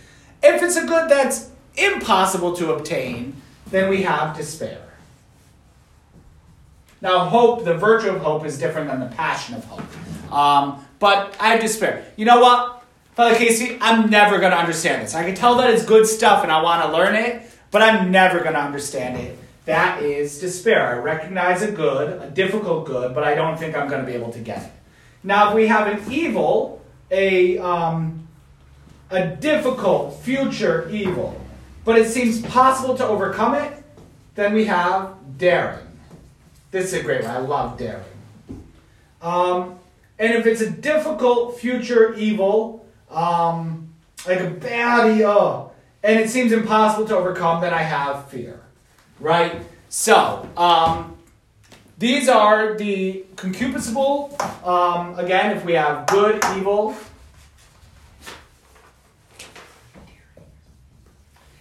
If 0.43 0.63
it's 0.63 0.77
a 0.77 0.85
good 0.85 1.09
that's 1.09 1.51
impossible 1.79 2.55
to 2.57 2.73
obtain, 2.73 3.41
then 3.71 3.89
we 3.89 4.03
have 4.03 4.37
despair. 4.37 4.83
Now, 7.01 7.27
hope, 7.27 7.65
the 7.65 7.75
virtue 7.75 8.11
of 8.11 8.21
hope, 8.21 8.45
is 8.45 8.59
different 8.59 8.89
than 8.89 9.01
the 9.01 9.15
passion 9.15 9.55
of 9.55 9.65
hope. 9.65 10.33
Um, 10.33 10.85
but 10.99 11.37
I 11.39 11.51
have 11.51 11.61
despair. 11.61 12.05
You 12.17 12.25
know 12.25 12.41
what, 12.41 12.83
Father 13.15 13.37
Casey? 13.37 13.79
I'm 13.81 14.11
never 14.11 14.39
going 14.39 14.51
to 14.51 14.59
understand 14.59 15.03
this. 15.03 15.15
I 15.15 15.25
can 15.25 15.35
tell 15.35 15.57
that 15.57 15.71
it's 15.71 15.85
good 15.85 16.07
stuff 16.07 16.43
and 16.43 16.51
I 16.51 16.63
want 16.63 16.85
to 16.85 16.93
learn 16.93 17.15
it, 17.15 17.43
but 17.71 17.83
I'm 17.83 18.11
never 18.11 18.41
going 18.41 18.55
to 18.55 18.61
understand 18.61 19.17
it. 19.19 19.39
That 19.67 20.03
is 20.03 20.41
despair. 20.41 20.87
I 20.87 20.99
recognize 20.99 21.63
a 21.63 21.71
good, 21.71 22.23
a 22.23 22.31
difficult 22.31 22.87
good, 22.87 23.15
but 23.15 23.23
I 23.23 23.35
don't 23.35 23.59
think 23.59 23.77
I'm 23.77 23.89
going 23.89 24.01
to 24.01 24.07
be 24.07 24.17
able 24.17 24.33
to 24.33 24.39
get 24.41 24.63
it. 24.63 24.73
Now, 25.23 25.51
if 25.51 25.55
we 25.55 25.67
have 25.67 25.87
an 25.87 26.13
evil, 26.13 26.83
a, 27.11 27.59
um, 27.59 28.27
a 29.11 29.27
difficult 29.27 30.21
future 30.21 30.89
evil, 30.91 31.39
but 31.89 31.99
it 31.99 32.11
seems 32.11 32.43
possible 32.43 32.95
to 32.95 33.03
overcome 33.03 33.55
it, 33.55 33.73
then 34.35 34.53
we 34.53 34.67
have 34.67 35.15
daring. 35.39 35.87
This 36.71 36.93
is 36.93 37.01
a 37.01 37.03
great 37.03 37.23
one. 37.23 37.31
I 37.31 37.39
love 37.39 37.79
daring. 37.79 38.05
Um, 39.23 39.79
and 40.19 40.35
if 40.35 40.45
it's 40.45 40.61
a 40.61 40.69
difficult 40.69 41.59
future 41.59 42.13
evil, 42.13 42.87
um, 43.11 43.89
like 44.27 44.41
a 44.41 44.51
bad 44.51 45.19
oh, 45.23 45.71
and 46.03 46.21
it 46.21 46.29
seems 46.29 46.53
impossible 46.53 47.09
to 47.09 47.17
overcome, 47.17 47.63
then 47.63 47.73
I 47.73 47.85
have 47.85 48.29
fear. 48.29 48.61
Right? 49.19 49.57
So, 49.89 50.47
um, 50.59 51.17
these 51.97 52.29
are 52.29 52.77
the 52.77 53.25
concupiscible. 53.35 54.39
Um, 54.63 55.19
again, 55.19 55.57
if 55.57 55.65
we 55.65 55.73
have 55.73 56.07
good, 56.07 56.45
evil, 56.55 56.95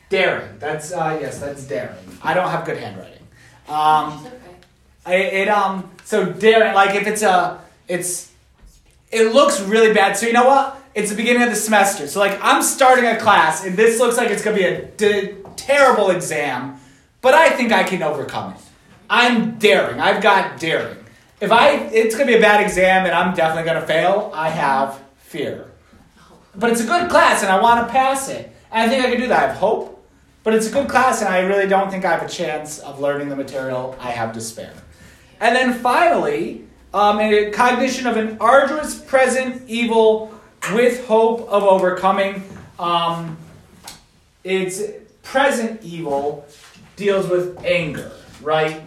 daring. 0.10 0.58
That's 0.60 0.92
uh, 0.92 1.18
yes, 1.22 1.40
that's 1.40 1.64
daring. 1.64 1.96
I 2.24 2.34
don't 2.34 2.50
have 2.50 2.66
good 2.66 2.78
handwriting. 2.78 3.14
Um, 3.68 4.14
It's 4.26 4.34
okay. 4.34 4.38
I, 5.06 5.16
it 5.16 5.48
um 5.48 5.90
so 6.04 6.26
daring 6.32 6.74
like 6.74 6.96
if 6.96 7.08
it's 7.08 7.22
a 7.22 7.60
it's 7.88 8.32
it 9.12 9.34
looks 9.34 9.62
really 9.62 9.94
bad. 9.94 10.18
So 10.18 10.26
you 10.28 10.34
know 10.34 10.48
what? 10.48 10.82
It's 10.96 11.10
the 11.12 11.16
beginning 11.16 11.44
of 11.44 11.50
the 11.50 11.56
semester. 11.56 12.08
So 12.08 12.20
like 12.20 12.38
I'm 12.42 12.62
starting 12.62 13.06
a 13.06 13.18
class 13.18 13.66
and 13.66 13.78
this 13.78 14.00
looks 14.00 14.18
like 14.18 14.30
it's 14.30 14.44
gonna 14.44 14.58
be 14.58 14.64
a 14.66 14.86
d- 14.86 15.36
terrible 15.56 16.10
exam, 16.10 16.80
but 17.22 17.34
I 17.34 17.50
think 17.50 17.72
I 17.72 17.84
can 17.84 18.02
overcome 18.04 18.54
it. 18.54 18.60
I'm 19.10 19.58
daring. 19.60 20.00
I've 20.02 20.22
got 20.22 20.60
daring. 20.60 20.98
If 21.40 21.52
I 21.52 21.70
it's 21.94 22.16
gonna 22.16 22.28
be 22.28 22.36
a 22.36 22.42
bad 22.42 22.62
exam 22.62 23.06
and 23.06 23.14
I'm 23.14 23.34
definitely 23.36 23.64
gonna 23.72 23.86
fail, 23.86 24.32
I 24.34 24.50
have 24.50 25.00
fear. 25.18 25.72
But 26.56 26.72
it's 26.72 26.82
a 26.82 26.86
good 26.86 27.10
class 27.10 27.44
and 27.44 27.52
I 27.52 27.62
want 27.62 27.88
to 27.88 27.92
pass 27.94 28.28
it. 28.30 28.52
And 28.72 28.90
I 28.90 28.90
think 28.94 29.06
I 29.06 29.12
can 29.12 29.22
do 29.22 29.28
that. 29.28 29.44
I 29.44 29.48
have 29.48 29.56
hope, 29.58 29.97
but 30.48 30.54
it's 30.54 30.68
a 30.68 30.72
good 30.72 30.88
class 30.88 31.20
and 31.20 31.28
I 31.28 31.42
really 31.42 31.68
don't 31.68 31.92
think 31.92 32.06
I 32.06 32.12
have 32.12 32.24
a 32.24 32.30
chance 32.30 32.80
of 32.80 33.02
learning 33.02 33.28
the 33.28 33.36
material. 33.36 33.98
I 34.00 34.12
have 34.12 34.32
despair. 34.32 34.72
And 35.42 35.54
then 35.54 35.74
finally, 35.74 36.64
um, 36.94 37.20
a 37.20 37.52
cognition 37.52 38.08
of 38.08 38.16
an 38.16 38.38
arduous 38.40 38.98
present 38.98 39.64
evil 39.68 40.34
with 40.74 41.06
hope 41.06 41.42
of 41.50 41.64
overcoming. 41.64 42.46
Um, 42.80 43.36
its 44.46 44.84
present 45.22 45.84
evil 45.84 46.46
deals 46.96 47.28
with 47.28 47.62
anger, 47.66 48.14
right? 48.42 48.84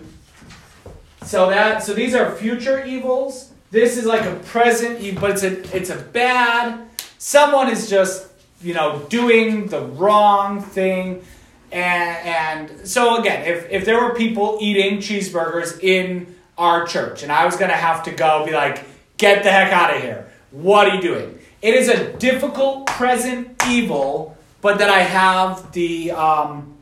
So 1.25 1.51
that 1.51 1.83
so 1.83 1.93
these 1.93 2.15
are 2.15 2.35
future 2.37 2.83
evils. 2.87 3.53
This 3.71 3.99
is 3.99 4.07
like 4.07 4.25
a 4.25 4.37
present 4.47 5.03
evil, 5.03 5.21
but 5.21 5.33
it's 5.33 5.43
a 5.43 5.77
it's 5.77 5.91
a 5.91 5.97
bad. 5.99 6.89
Someone 7.19 7.69
is 7.69 7.91
just 7.91 8.29
you 8.63 8.73
know 8.73 9.05
doing 9.11 9.67
the 9.67 9.83
wrong 9.83 10.63
thing, 10.63 11.23
and 11.73 12.71
and 12.71 12.89
so 12.89 13.21
again, 13.21 13.47
if 13.47 13.71
if 13.71 13.85
there 13.85 14.03
were 14.03 14.15
people 14.15 14.59
eating 14.61 14.99
cheeseburgers 14.99 15.83
in 15.83 16.35
our 16.59 16.87
church, 16.87 17.23
and 17.23 17.33
I 17.33 17.47
was 17.47 17.57
gonna 17.57 17.73
have 17.73 18.03
to 18.05 18.13
go 18.13 18.45
be 18.45 18.53
like, 18.53 18.85
get 19.17 19.43
the 19.43 19.51
heck 19.51 19.73
out 19.73 19.95
of 19.95 20.03
here. 20.03 20.31
What 20.51 20.89
are 20.89 20.97
you 20.97 21.01
doing? 21.01 21.39
It 21.63 21.75
is 21.75 21.89
a 21.89 22.13
difficult 22.15 22.87
present 22.87 23.63
evil, 23.69 24.37
but 24.61 24.79
that 24.79 24.89
I 24.89 25.01
have 25.01 25.73
the 25.73 26.11
um, 26.13 26.77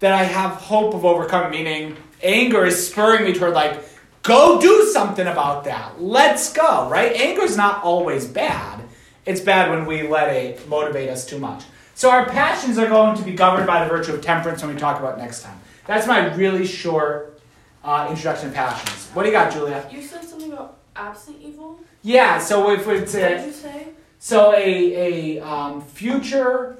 that 0.00 0.12
I 0.12 0.24
have 0.24 0.52
hope 0.52 0.94
of 0.94 1.04
overcoming. 1.04 1.50
Meaning, 1.50 1.96
anger 2.22 2.64
is 2.64 2.88
spurring 2.88 3.24
me 3.24 3.32
toward 3.32 3.54
like, 3.54 3.82
go 4.22 4.60
do 4.60 4.90
something 4.92 5.26
about 5.26 5.64
that. 5.64 6.00
Let's 6.00 6.52
go. 6.52 6.88
Right? 6.88 7.12
Anger 7.12 7.42
is 7.42 7.56
not 7.56 7.82
always 7.82 8.26
bad. 8.26 8.82
It's 9.24 9.40
bad 9.40 9.70
when 9.70 9.86
we 9.86 10.06
let 10.06 10.28
it 10.28 10.68
motivate 10.68 11.08
us 11.08 11.26
too 11.26 11.38
much. 11.38 11.64
So 11.96 12.10
our 12.10 12.26
passions 12.26 12.76
are 12.76 12.86
going 12.88 13.16
to 13.16 13.22
be 13.22 13.32
governed 13.32 13.66
by 13.66 13.82
the 13.82 13.88
virtue 13.88 14.12
of 14.12 14.20
temperance 14.20 14.62
when 14.62 14.74
we 14.74 14.78
talk 14.78 15.00
about 15.00 15.16
next 15.16 15.42
time. 15.42 15.58
That's 15.86 16.06
my 16.06 16.34
really 16.34 16.66
short 16.66 17.40
uh, 17.82 18.06
introduction 18.10 18.50
to 18.50 18.54
passions. 18.54 19.08
What 19.14 19.22
do 19.22 19.30
you 19.30 19.34
got, 19.34 19.50
Julia? 19.50 19.88
You 19.90 20.02
said 20.02 20.22
something 20.22 20.52
about 20.52 20.76
absent 20.94 21.38
evil. 21.40 21.80
Yeah. 22.02 22.38
So 22.38 22.70
if 22.70 22.86
it's 22.86 23.14
What 23.14 23.22
a 23.22 23.28
did 23.38 23.46
you 23.46 23.52
say? 23.52 23.86
so 24.18 24.52
a 24.52 25.38
a 25.38 25.42
um, 25.42 25.80
future 25.80 26.76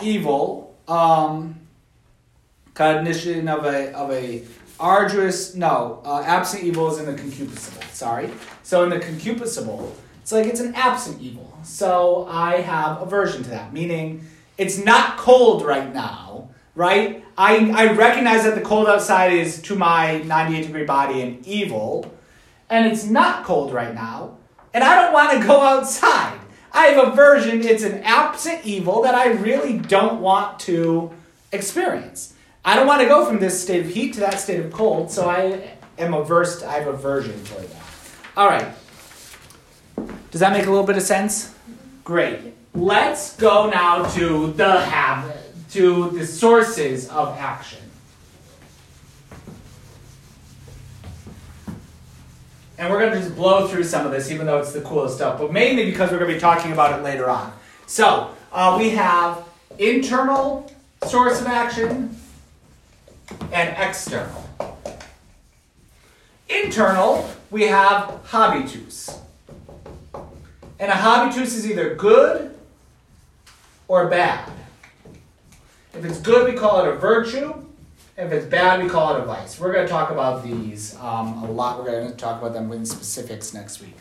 evil 0.00 0.74
um, 0.88 1.56
cognition 2.72 3.48
of 3.48 3.66
a 3.66 3.92
of 3.92 4.10
a 4.12 4.44
arduous 4.80 5.54
no 5.54 6.00
uh, 6.06 6.22
absent 6.24 6.64
evil 6.64 6.90
is 6.90 6.98
in 6.98 7.06
the 7.06 7.20
concupiscible. 7.20 7.84
Sorry. 7.92 8.30
So 8.62 8.82
in 8.84 8.88
the 8.90 8.98
concupiscible, 8.98 9.92
It's 10.22 10.32
like 10.32 10.46
it's 10.46 10.60
an 10.60 10.74
absent 10.74 11.20
evil. 11.20 11.52
So 11.64 12.26
I 12.30 12.60
have 12.62 13.02
aversion 13.02 13.42
to 13.44 13.50
that, 13.50 13.72
meaning 13.74 14.26
it's 14.56 14.78
not 14.78 15.16
cold 15.16 15.64
right 15.64 15.92
now, 15.92 16.50
right? 16.74 17.24
I, 17.36 17.70
I 17.70 17.92
recognize 17.92 18.44
that 18.44 18.54
the 18.54 18.60
cold 18.60 18.88
outside 18.88 19.32
is 19.32 19.60
to 19.62 19.74
my 19.74 20.18
98 20.18 20.66
degree 20.66 20.84
body 20.84 21.20
an 21.20 21.40
evil, 21.44 22.12
and 22.70 22.86
it's 22.86 23.04
not 23.04 23.44
cold 23.44 23.72
right 23.72 23.94
now, 23.94 24.36
and 24.72 24.84
I 24.84 25.02
don't 25.02 25.12
want 25.12 25.40
to 25.40 25.46
go 25.46 25.60
outside. 25.60 26.38
I 26.72 26.86
have 26.86 27.12
aversion, 27.12 27.62
it's 27.62 27.84
an 27.84 28.02
absent 28.02 28.64
evil 28.64 29.02
that 29.02 29.14
I 29.14 29.28
really 29.28 29.78
don't 29.78 30.20
want 30.20 30.58
to 30.60 31.12
experience. 31.52 32.34
I 32.64 32.76
don't 32.76 32.86
want 32.86 33.02
to 33.02 33.06
go 33.06 33.26
from 33.26 33.38
this 33.38 33.62
state 33.62 33.84
of 33.84 33.90
heat 33.90 34.14
to 34.14 34.20
that 34.20 34.40
state 34.40 34.60
of 34.60 34.72
cold, 34.72 35.10
so 35.10 35.28
I 35.28 35.76
am 35.98 36.14
averse, 36.14 36.62
I 36.62 36.78
have 36.78 36.88
aversion 36.88 37.38
for 37.44 37.60
that. 37.60 37.82
All 38.36 38.48
right. 38.48 38.66
Does 40.30 40.40
that 40.40 40.52
make 40.52 40.66
a 40.66 40.70
little 40.70 40.86
bit 40.86 40.96
of 40.96 41.02
sense? 41.02 41.54
Great. 42.02 42.53
Let's 42.74 43.36
go 43.36 43.70
now 43.70 44.04
to 44.14 44.52
the 44.52 44.80
habit, 44.80 45.54
to 45.70 46.10
the 46.10 46.26
sources 46.26 47.08
of 47.08 47.38
action. 47.38 47.78
And 52.76 52.90
we're 52.90 52.98
going 52.98 53.12
to 53.12 53.20
just 53.20 53.36
blow 53.36 53.68
through 53.68 53.84
some 53.84 54.04
of 54.04 54.10
this, 54.10 54.32
even 54.32 54.46
though 54.46 54.58
it's 54.58 54.72
the 54.72 54.80
coolest 54.80 55.14
stuff, 55.14 55.38
but 55.38 55.52
mainly 55.52 55.84
because 55.84 56.10
we're 56.10 56.18
going 56.18 56.30
to 56.30 56.34
be 56.34 56.40
talking 56.40 56.72
about 56.72 56.98
it 56.98 57.04
later 57.04 57.30
on. 57.30 57.52
So, 57.86 58.34
uh, 58.50 58.76
we 58.76 58.90
have 58.90 59.46
internal 59.78 60.68
source 61.06 61.40
of 61.40 61.46
action 61.46 62.16
and 63.52 63.76
external. 63.78 64.50
Internal, 66.48 67.30
we 67.52 67.68
have 67.68 68.20
habitus. 68.26 69.20
And 70.80 70.90
a 70.90 70.96
habitus 70.96 71.54
is 71.54 71.70
either 71.70 71.94
good 71.94 72.50
or 73.88 74.08
bad. 74.08 74.50
If 75.92 76.04
it's 76.04 76.18
good, 76.18 76.52
we 76.52 76.58
call 76.58 76.84
it 76.84 76.88
a 76.88 76.96
virtue. 76.96 77.54
If 78.16 78.30
it's 78.32 78.46
bad, 78.46 78.82
we 78.82 78.88
call 78.88 79.16
it 79.16 79.20
a 79.20 79.24
vice. 79.24 79.58
We're 79.58 79.72
going 79.72 79.86
to 79.86 79.90
talk 79.90 80.10
about 80.10 80.44
these 80.44 80.96
um, 80.96 81.42
a 81.42 81.50
lot. 81.50 81.78
We're 81.78 81.90
going 81.90 82.10
to 82.10 82.16
talk 82.16 82.40
about 82.40 82.52
them 82.52 82.70
in 82.72 82.86
specifics 82.86 83.52
next 83.52 83.80
week. 83.80 83.96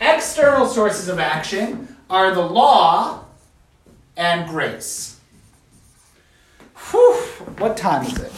External 0.00 0.66
sources 0.66 1.08
of 1.08 1.18
action 1.18 1.96
are 2.08 2.34
the 2.34 2.40
law 2.44 3.24
and 4.16 4.48
grace. 4.48 5.18
Whew, 6.90 7.14
what 7.58 7.76
time 7.76 8.06
is 8.06 8.18
it? 8.18 8.32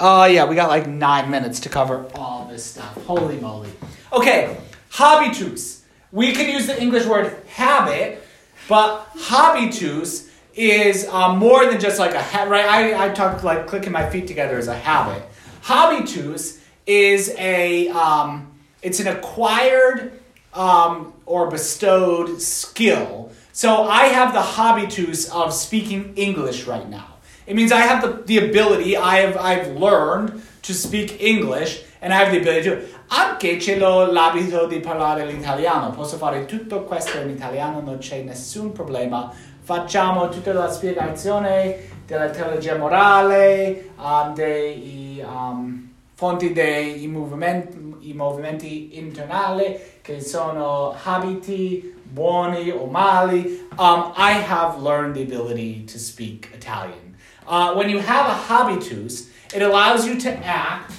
Oh, 0.00 0.22
uh, 0.22 0.24
yeah, 0.26 0.44
we 0.44 0.54
got 0.54 0.68
like 0.68 0.86
nine 0.86 1.30
minutes 1.30 1.60
to 1.60 1.68
cover 1.68 2.06
all 2.14 2.46
this 2.46 2.64
stuff. 2.64 2.94
Holy 3.04 3.38
moly. 3.40 3.70
Okay, 4.12 4.56
habitus. 4.90 5.84
We 6.12 6.32
can 6.32 6.48
use 6.48 6.66
the 6.66 6.80
English 6.80 7.06
word 7.06 7.36
habit, 7.48 8.23
but 8.68 9.06
habitus 9.28 10.30
is 10.54 11.08
um, 11.08 11.38
more 11.38 11.66
than 11.66 11.80
just 11.80 11.98
like 11.98 12.14
a 12.14 12.22
habit, 12.22 12.50
right? 12.50 12.66
I, 12.66 13.06
I 13.06 13.08
talk 13.12 13.42
like 13.42 13.66
clicking 13.66 13.92
my 13.92 14.08
feet 14.08 14.26
together 14.26 14.56
as 14.56 14.68
a 14.68 14.76
habit. 14.76 15.22
Habitus 15.62 16.60
is 16.86 17.34
a, 17.38 17.88
um, 17.88 18.52
it's 18.82 19.00
an 19.00 19.08
acquired 19.08 20.20
um, 20.52 21.12
or 21.26 21.50
bestowed 21.50 22.40
skill. 22.40 23.32
So 23.52 23.84
I 23.84 24.06
have 24.06 24.32
the 24.32 24.42
habitus 24.42 25.30
of 25.30 25.52
speaking 25.52 26.14
English 26.16 26.64
right 26.66 26.88
now. 26.88 27.06
It 27.46 27.56
means 27.56 27.72
I 27.72 27.80
have 27.80 28.02
the, 28.02 28.22
the 28.22 28.48
ability, 28.48 28.96
I 28.96 29.18
have, 29.18 29.36
I've 29.36 29.76
learned 29.76 30.42
to 30.62 30.74
speak 30.74 31.20
English, 31.20 31.82
and 32.04 32.12
I 32.12 32.18
have 32.18 32.30
the 32.30 32.38
ability 32.38 32.68
to. 32.68 32.76
Anche 33.08 33.58
ce 33.58 33.76
l'ho 33.76 34.12
l'abito 34.12 34.66
di 34.66 34.78
parlare 34.78 35.26
l'italiano, 35.26 35.90
posso 35.90 36.16
fare 36.16 36.44
tutto 36.44 36.84
questo 36.84 37.18
in 37.18 37.30
italiano, 37.30 37.80
non 37.80 37.98
c'è 37.98 38.22
nessun 38.22 38.70
problema 38.70 39.32
facciamo 39.64 40.28
tutta 40.28 40.52
la 40.52 40.70
spiegazione 40.70 41.88
della 42.06 42.28
teologia 42.28 42.76
morale, 42.76 43.92
um, 43.96 44.34
dei 44.34 45.24
um, 45.26 45.90
fonti 46.14 46.52
dei 46.52 47.06
movimenti, 47.08 48.12
movimenti 48.12 48.98
internali 48.98 49.78
che 50.02 50.20
sono 50.20 50.94
abiti 51.02 51.94
buoni 52.02 52.70
o 52.70 52.84
mali. 52.86 53.66
Um, 53.78 54.12
I 54.16 54.32
have 54.46 54.82
learned 54.82 55.14
the 55.14 55.22
ability 55.22 55.84
to 55.86 55.98
speak 55.98 56.50
Italian. 56.52 57.16
Uh, 57.46 57.74
when 57.74 57.88
you 57.88 58.00
have 58.00 58.26
a 58.26 58.34
habitus, 58.34 59.30
it 59.54 59.62
allows 59.62 60.06
you 60.06 60.18
to 60.18 60.30
act 60.44 60.92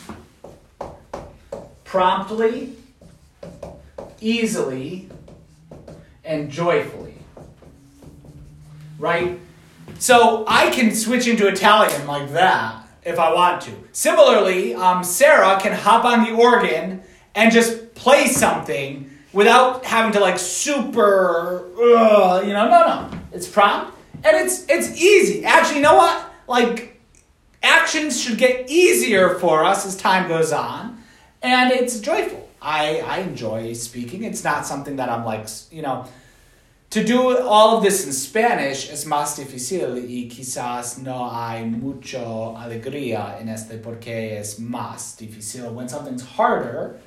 promptly, 1.95 2.75
easily, 4.19 5.09
and 6.23 6.49
joyfully 6.51 7.15
right? 8.99 9.39
So 9.99 10.45
I 10.47 10.69
can 10.71 10.93
switch 10.93 11.27
into 11.27 11.47
Italian 11.47 12.07
like 12.07 12.31
that 12.31 12.87
if 13.03 13.19
I 13.19 13.33
want 13.33 13.61
to. 13.63 13.71
Similarly, 13.91 14.73
um, 14.73 15.03
Sarah 15.03 15.59
can 15.59 15.73
hop 15.73 16.05
on 16.05 16.23
the 16.23 16.31
organ 16.31 17.01
and 17.33 17.51
just 17.51 17.93
play 17.95 18.27
something 18.27 19.09
without 19.33 19.85
having 19.85 20.11
to 20.13 20.19
like 20.19 20.39
super, 20.39 21.65
uh, 21.77 22.41
you 22.41 22.53
know, 22.53 22.67
no, 22.69 22.87
no. 22.87 23.09
It's 23.31 23.47
prompt 23.47 23.97
and 24.23 24.35
it's 24.37 24.65
it's 24.69 24.99
easy. 24.99 25.45
Actually, 25.45 25.77
you 25.77 25.83
know 25.83 25.95
what? 25.95 26.33
Like 26.47 27.01
actions 27.61 28.19
should 28.21 28.37
get 28.37 28.69
easier 28.69 29.35
for 29.35 29.63
us 29.63 29.85
as 29.85 29.95
time 29.97 30.27
goes 30.27 30.51
on, 30.51 31.01
and 31.45 31.71
it's 31.71 31.99
joyful. 31.99 32.49
I 32.61 32.99
I 32.99 33.19
enjoy 33.19 33.73
speaking. 33.73 34.23
It's 34.23 34.43
not 34.43 34.65
something 34.65 34.95
that 34.97 35.09
I'm 35.09 35.23
like, 35.25 35.47
you 35.71 35.81
know 35.81 36.05
to 36.95 37.03
do 37.03 37.37
all 37.39 37.75
of 37.75 37.83
this 37.83 38.05
in 38.05 38.13
Spanish 38.13 38.89
es 38.89 39.03
más 39.03 39.35
difícil 39.35 39.95
y 40.07 40.29
quizás 40.29 40.97
no 40.99 41.29
hay 41.29 41.65
mucho 41.65 42.55
alegría 42.57 43.37
en 43.41 43.49
este 43.49 43.83
porque 43.83 44.37
es 44.39 44.59
más 44.59 45.17
difícil. 45.17 45.73
When 45.73 45.89
something's 45.89 46.23
harder, 46.23 46.97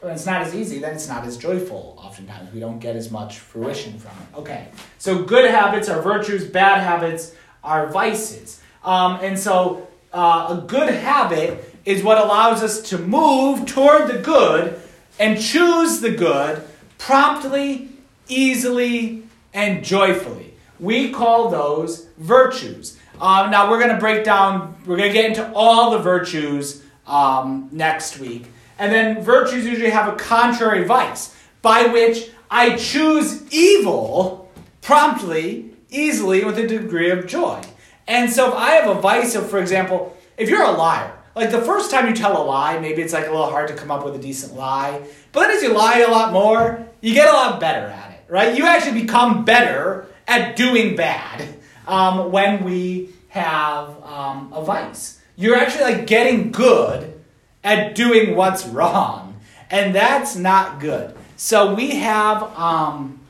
when 0.00 0.14
it's 0.14 0.24
not 0.24 0.40
as 0.40 0.54
easy, 0.54 0.78
then 0.78 0.94
it's 0.94 1.08
not 1.08 1.24
as 1.24 1.36
joyful 1.36 1.94
oftentimes. 1.98 2.54
We 2.54 2.60
don't 2.60 2.78
get 2.78 2.96
as 2.96 3.10
much 3.10 3.38
fruition 3.38 3.98
from 3.98 4.12
it. 4.12 4.38
Okay, 4.38 4.68
so 4.96 5.22
good 5.22 5.50
habits 5.50 5.90
are 5.90 6.00
virtues, 6.00 6.46
bad 6.46 6.82
habits 6.82 7.34
are 7.62 7.88
vices. 7.88 8.62
Um, 8.82 9.18
and 9.20 9.38
so 9.38 9.86
uh, 10.14 10.56
a 10.58 10.64
good 10.66 10.88
habit 10.88 11.73
is 11.84 12.02
what 12.02 12.18
allows 12.18 12.62
us 12.62 12.80
to 12.90 12.98
move 12.98 13.66
toward 13.66 14.08
the 14.08 14.18
good 14.18 14.80
and 15.18 15.40
choose 15.40 16.00
the 16.00 16.10
good 16.10 16.62
promptly, 16.98 17.90
easily, 18.28 19.22
and 19.52 19.84
joyfully. 19.84 20.54
We 20.80 21.12
call 21.12 21.50
those 21.50 22.06
virtues. 22.18 22.98
Um, 23.20 23.50
now 23.50 23.70
we're 23.70 23.78
going 23.78 23.92
to 23.92 24.00
break 24.00 24.24
down, 24.24 24.76
we're 24.86 24.96
going 24.96 25.10
to 25.10 25.14
get 25.14 25.26
into 25.26 25.52
all 25.54 25.92
the 25.92 25.98
virtues 25.98 26.82
um, 27.06 27.68
next 27.70 28.18
week. 28.18 28.46
And 28.78 28.92
then 28.92 29.22
virtues 29.22 29.64
usually 29.64 29.90
have 29.90 30.12
a 30.12 30.16
contrary 30.16 30.84
vice, 30.84 31.36
by 31.62 31.86
which 31.86 32.30
I 32.50 32.76
choose 32.76 33.52
evil 33.52 34.50
promptly, 34.82 35.70
easily, 35.90 36.44
with 36.44 36.58
a 36.58 36.66
degree 36.66 37.10
of 37.10 37.26
joy. 37.26 37.62
And 38.08 38.30
so 38.30 38.48
if 38.48 38.54
I 38.54 38.70
have 38.72 38.96
a 38.96 39.00
vice 39.00 39.34
of, 39.34 39.48
for 39.48 39.58
example, 39.58 40.16
if 40.36 40.48
you're 40.48 40.64
a 40.64 40.72
liar, 40.72 41.12
like 41.34 41.50
the 41.50 41.62
first 41.62 41.90
time 41.90 42.08
you 42.08 42.14
tell 42.14 42.40
a 42.40 42.44
lie, 42.44 42.78
maybe 42.78 43.02
it's 43.02 43.12
like 43.12 43.26
a 43.26 43.30
little 43.30 43.50
hard 43.50 43.68
to 43.68 43.74
come 43.74 43.90
up 43.90 44.04
with 44.04 44.14
a 44.14 44.18
decent 44.18 44.54
lie. 44.54 45.02
But 45.32 45.40
then 45.40 45.56
as 45.56 45.62
you 45.62 45.72
lie 45.72 46.00
a 46.00 46.10
lot 46.10 46.32
more, 46.32 46.86
you 47.00 47.12
get 47.14 47.28
a 47.28 47.32
lot 47.32 47.60
better 47.60 47.86
at 47.86 48.10
it 48.12 48.14
right? 48.28 48.56
You 48.56 48.66
actually 48.66 49.00
become 49.00 49.44
better 49.44 50.06
at 50.26 50.56
doing 50.56 50.96
bad 50.96 51.54
um, 51.86 52.32
when 52.32 52.64
we 52.64 53.10
have 53.28 54.02
um, 54.02 54.52
a 54.52 54.64
vice. 54.64 55.20
You're 55.36 55.56
actually 55.56 55.84
like 55.84 56.06
getting 56.06 56.52
good 56.52 57.20
at 57.62 57.94
doing 57.94 58.36
what's 58.36 58.66
wrong, 58.66 59.40
and 59.70 59.94
that's 59.94 60.36
not 60.36 60.80
good. 60.80 61.14
So 61.36 61.74
we 61.74 61.96
have 61.96 62.42
um, 62.58 63.20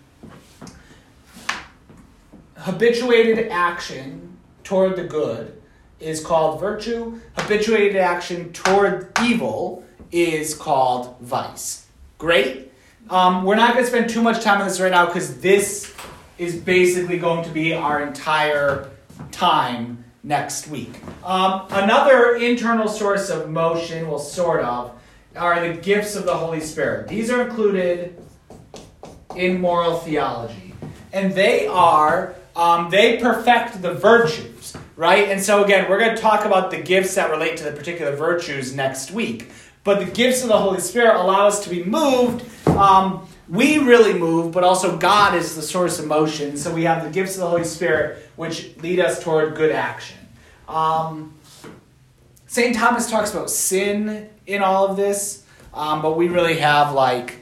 habituated 2.57 3.48
action 3.48 4.36
toward 4.62 4.96
the 4.96 5.05
good 5.05 5.61
is 6.05 6.24
called 6.24 6.61
virtue. 6.61 7.20
Habituated 7.36 7.96
action 7.96 8.52
toward 8.52 9.11
evil 9.22 9.84
is 10.12 10.55
called 10.55 11.16
vice. 11.20 11.86
Great. 12.18 12.72
Um, 13.11 13.44
we're 13.44 13.57
not 13.57 13.72
going 13.72 13.84
to 13.84 13.90
spend 13.90 14.09
too 14.09 14.22
much 14.22 14.42
time 14.42 14.61
on 14.61 14.68
this 14.68 14.80
right 14.80 14.90
now 14.90 15.07
because 15.07 15.40
this 15.40 15.94
is 16.38 16.57
basically 16.57 17.18
going 17.18 17.44
to 17.44 17.50
be 17.50 17.74
our 17.74 18.02
entire 18.02 18.90
time 19.30 20.05
next 20.22 20.68
week. 20.68 20.92
Um, 21.24 21.66
another 21.70 22.36
internal 22.36 22.88
source 22.88 23.30
of 23.30 23.50
motion, 23.50 24.09
well, 24.09 24.18
sort 24.18 24.64
of, 24.64 24.92
are 25.36 25.68
the 25.68 25.74
gifts 25.74 26.16
of 26.16 26.24
the 26.24 26.34
Holy 26.34 26.61
Spirit. 26.61 27.09
These 27.09 27.30
are 27.30 27.42
included 27.42 28.22
in 29.36 29.61
moral 29.61 29.98
theology. 29.98 30.74
And 31.12 31.32
they 31.34 31.66
are, 31.66 32.34
um, 32.57 32.90
they 32.90 33.18
perfect 33.18 33.82
the 33.82 33.92
virtues, 33.94 34.53
right? 34.97 35.28
And 35.28 35.42
so, 35.42 35.64
again, 35.64 35.88
we're 35.88 35.99
going 35.99 36.14
to 36.14 36.20
talk 36.20 36.45
about 36.45 36.70
the 36.70 36.80
gifts 36.80 37.14
that 37.14 37.30
relate 37.30 37.57
to 37.59 37.64
the 37.64 37.72
particular 37.72 38.14
virtues 38.14 38.74
next 38.74 39.11
week. 39.11 39.51
But 39.82 39.99
the 39.99 40.11
gifts 40.11 40.42
of 40.42 40.49
the 40.49 40.59
Holy 40.59 40.80
Spirit 40.80 41.16
allow 41.16 41.47
us 41.47 41.62
to 41.64 41.70
be 41.70 41.84
moved 41.84 42.45
um, 42.76 43.26
we 43.49 43.78
really 43.78 44.14
move, 44.14 44.53
but 44.53 44.64
also 44.64 44.97
God 44.97 45.34
is 45.34 45.55
the 45.55 45.62
source 45.62 45.99
of 45.99 46.07
motion. 46.07 46.57
So 46.57 46.72
we 46.72 46.84
have 46.84 47.05
the 47.05 47.11
gifts 47.11 47.34
of 47.34 47.40
the 47.40 47.49
Holy 47.49 47.64
Spirit, 47.64 48.28
which 48.36 48.76
lead 48.78 49.01
us 49.01 49.22
toward 49.22 49.55
good 49.55 49.70
action. 49.70 50.18
Um, 50.68 51.34
St. 52.47 52.74
Thomas 52.74 53.11
talks 53.11 53.32
about 53.32 53.51
sin 53.51 54.30
in 54.47 54.62
all 54.62 54.88
of 54.88 54.97
this, 54.97 55.45
um, 55.74 56.01
but 56.03 56.16
we 56.16 56.28
really 56.28 56.59
have 56.59 56.92
like 56.92 57.38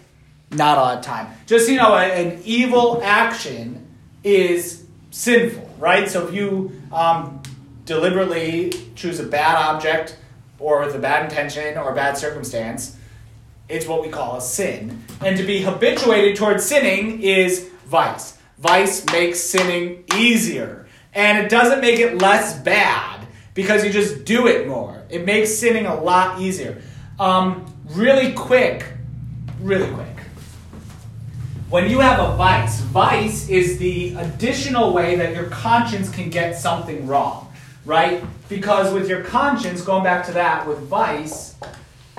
not 0.50 0.78
a 0.78 0.80
lot 0.80 0.98
of 0.98 1.05
time. 1.05 1.28
Just 1.46 1.68
you 1.68 1.76
know, 1.76 1.94
an 1.96 2.40
evil 2.44 3.00
action 3.03 3.86
is 4.24 4.84
sinful, 5.11 5.68
right? 5.78 6.09
So 6.09 6.26
if 6.26 6.34
you 6.34 6.72
um, 6.90 7.41
deliberately 7.85 8.72
choose 8.95 9.20
a 9.20 9.24
bad 9.24 9.57
object 9.57 10.16
or 10.59 10.85
with 10.85 10.95
a 10.95 10.99
bad 10.99 11.24
intention 11.24 11.76
or 11.76 11.93
bad 11.95 12.16
circumstance, 12.16 12.97
it's 13.68 13.87
what 13.87 14.03
we 14.03 14.09
call 14.09 14.37
a 14.37 14.41
sin. 14.41 15.03
And 15.20 15.37
to 15.37 15.45
be 15.45 15.62
habituated 15.62 16.37
towards 16.37 16.64
sinning 16.64 17.22
is 17.22 17.68
vice. 17.87 18.39
Vice 18.59 19.05
makes 19.07 19.41
sinning 19.41 20.05
easier. 20.14 20.87
And 21.14 21.45
it 21.45 21.51
doesn't 21.51 21.80
make 21.80 21.99
it 21.99 22.18
less 22.18 22.59
bad 22.61 23.26
because 23.55 23.85
you 23.85 23.91
just 23.91 24.24
do 24.24 24.47
it 24.47 24.68
more. 24.68 25.03
It 25.11 25.24
makes 25.26 25.55
sinning 25.55 25.87
a 25.87 26.01
lot 26.01 26.41
easier. 26.41 26.80
Um, 27.18 27.66
really 27.87 28.33
quick, 28.33 28.87
really 29.61 29.93
quick. 29.93 30.07
When 31.68 31.89
you 31.91 32.01
have 32.01 32.18
a 32.18 32.37
vice, 32.37 32.80
vice 32.80 33.49
is 33.49 33.78
the 33.78 34.14
additional 34.14 34.93
way 34.93 35.16
that 35.16 35.35
your 35.35 35.47
conscience 35.47 36.11
can 36.11 36.28
get 36.28 36.59
something 36.59 37.07
wrong, 37.07 37.51
right? 37.85 38.24
Because 38.49 38.93
with 38.93 39.09
your 39.09 39.22
conscience, 39.22 39.83
going 39.83 40.05
back 40.05 40.26
to 40.26 40.33
that, 40.33 40.66
with 40.66 40.78
vice, 40.80 41.57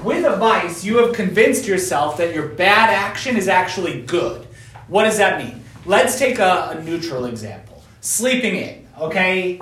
with 0.03 0.25
a 0.25 0.35
vice, 0.35 0.83
you 0.83 0.97
have 0.97 1.13
convinced 1.13 1.67
yourself 1.67 2.17
that 2.17 2.33
your 2.35 2.49
bad 2.49 2.89
action 2.89 3.37
is 3.37 3.47
actually 3.47 4.01
good. 4.01 4.45
What 4.87 5.03
does 5.03 5.17
that 5.17 5.43
mean? 5.43 5.63
Let's 5.85 6.19
take 6.19 6.39
a, 6.39 6.75
a 6.77 6.83
neutral 6.83 7.25
example. 7.25 7.81
Sleeping 8.01 8.55
in, 8.55 8.87
okay? 8.99 9.61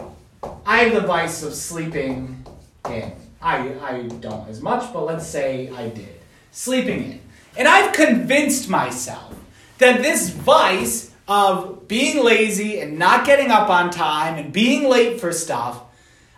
I 0.66 0.84
have 0.84 0.94
the 1.00 1.08
vice 1.08 1.44
of 1.44 1.54
sleeping 1.54 2.44
in. 2.90 3.12
I, 3.42 3.74
I 3.82 4.02
don't 4.20 4.48
as 4.50 4.62
much, 4.62 4.92
but 4.94 5.06
let's 5.06 5.28
say 5.28 5.70
I 5.70 5.90
did. 5.90 6.20
Sleeping 6.52 7.04
in. 7.04 7.22
And 7.58 7.68
I've 7.68 7.94
convinced 7.94 8.70
myself 8.70 9.36
that 9.78 10.02
this 10.02 10.30
vice 10.30 11.12
of 11.28 11.88
being 11.88 12.24
lazy 12.24 12.80
and 12.80 12.98
not 12.98 13.26
getting 13.26 13.52
up 13.52 13.70
on 13.70 13.90
time 13.90 14.38
and 14.38 14.52
being 14.52 14.90
late 14.90 15.20
for 15.20 15.32
stuff, 15.32 15.84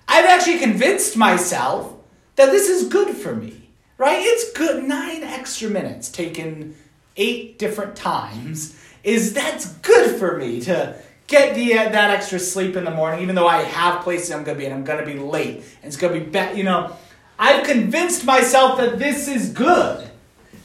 I've 0.08 0.26
actually 0.26 0.60
convinced 0.60 1.18
myself 1.18 1.94
that 2.36 2.52
this 2.52 2.70
is 2.70 2.88
good 2.88 3.16
for 3.16 3.36
me, 3.36 3.70
right? 3.98 4.20
It's 4.20 4.52
good. 4.54 4.84
Nine 4.84 5.24
extra 5.24 5.70
minutes 5.70 6.10
taken 6.10 6.76
eight 7.18 7.60
different 7.60 7.96
times 7.96 8.80
is 9.04 9.34
that's 9.34 9.74
good 9.78 10.18
for 10.18 10.38
me 10.38 10.62
to 10.62 10.96
get 11.28 11.56
the 11.56 11.78
uh, 11.78 11.90
that 11.90 12.10
extra 12.10 12.40
sleep 12.40 12.76
in 12.76 12.84
the 12.84 12.92
morning, 12.92 13.22
even 13.22 13.36
though 13.36 13.48
I 13.48 13.64
have 13.64 14.04
places 14.04 14.32
I'm 14.32 14.44
going 14.44 14.58
to 14.58 14.60
be 14.60 14.66
and 14.66 14.74
I'm 14.74 14.84
going 14.84 15.00
to 15.00 15.06
be 15.06 15.20
late 15.20 15.58
and 15.58 15.86
it's 15.86 15.98
going 15.98 16.14
to 16.14 16.20
be 16.20 16.26
bad. 16.26 16.58
You 16.58 16.64
know, 16.64 16.96
I've 17.38 17.66
convinced 17.66 18.26
myself 18.26 18.78
that 18.80 19.00
this 19.00 19.28
is 19.28 19.50
good. 19.50 20.10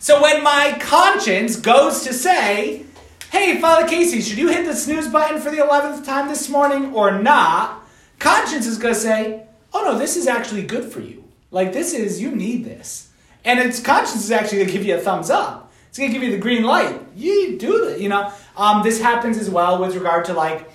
So 0.00 0.22
when 0.22 0.44
my 0.44 0.76
conscience 0.80 1.56
goes 1.56 2.04
to 2.04 2.12
say, 2.12 2.84
hey, 3.32 3.60
Father 3.60 3.88
Casey, 3.88 4.20
should 4.20 4.38
you 4.38 4.48
hit 4.48 4.64
the 4.64 4.74
snooze 4.74 5.08
button 5.08 5.40
for 5.40 5.50
the 5.50 5.58
11th 5.58 6.04
time 6.04 6.28
this 6.28 6.48
morning 6.48 6.94
or 6.94 7.20
not? 7.20 7.84
Conscience 8.18 8.66
is 8.66 8.78
going 8.78 8.94
to 8.94 9.00
say, 9.00 9.46
oh 9.72 9.82
no, 9.84 9.98
this 9.98 10.16
is 10.16 10.26
actually 10.26 10.62
good 10.62 10.90
for 10.90 11.00
you. 11.00 11.24
Like, 11.50 11.72
this 11.72 11.94
is, 11.94 12.20
you 12.20 12.30
need 12.30 12.64
this. 12.64 13.10
And 13.44 13.58
its 13.58 13.80
conscience 13.80 14.24
is 14.24 14.30
actually 14.30 14.58
going 14.58 14.68
to 14.68 14.72
give 14.72 14.84
you 14.84 14.96
a 14.96 15.00
thumbs 15.00 15.30
up. 15.30 15.72
It's 15.88 15.98
going 15.98 16.10
to 16.10 16.18
give 16.18 16.22
you 16.22 16.34
the 16.34 16.42
green 16.42 16.64
light. 16.64 17.00
You 17.16 17.58
do 17.58 17.88
it, 17.88 18.00
you 18.00 18.08
know. 18.08 18.32
Um, 18.56 18.82
this 18.82 19.00
happens 19.00 19.38
as 19.38 19.48
well 19.48 19.80
with 19.80 19.94
regard 19.94 20.26
to 20.26 20.34
like, 20.34 20.68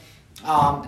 um, 0.44 0.88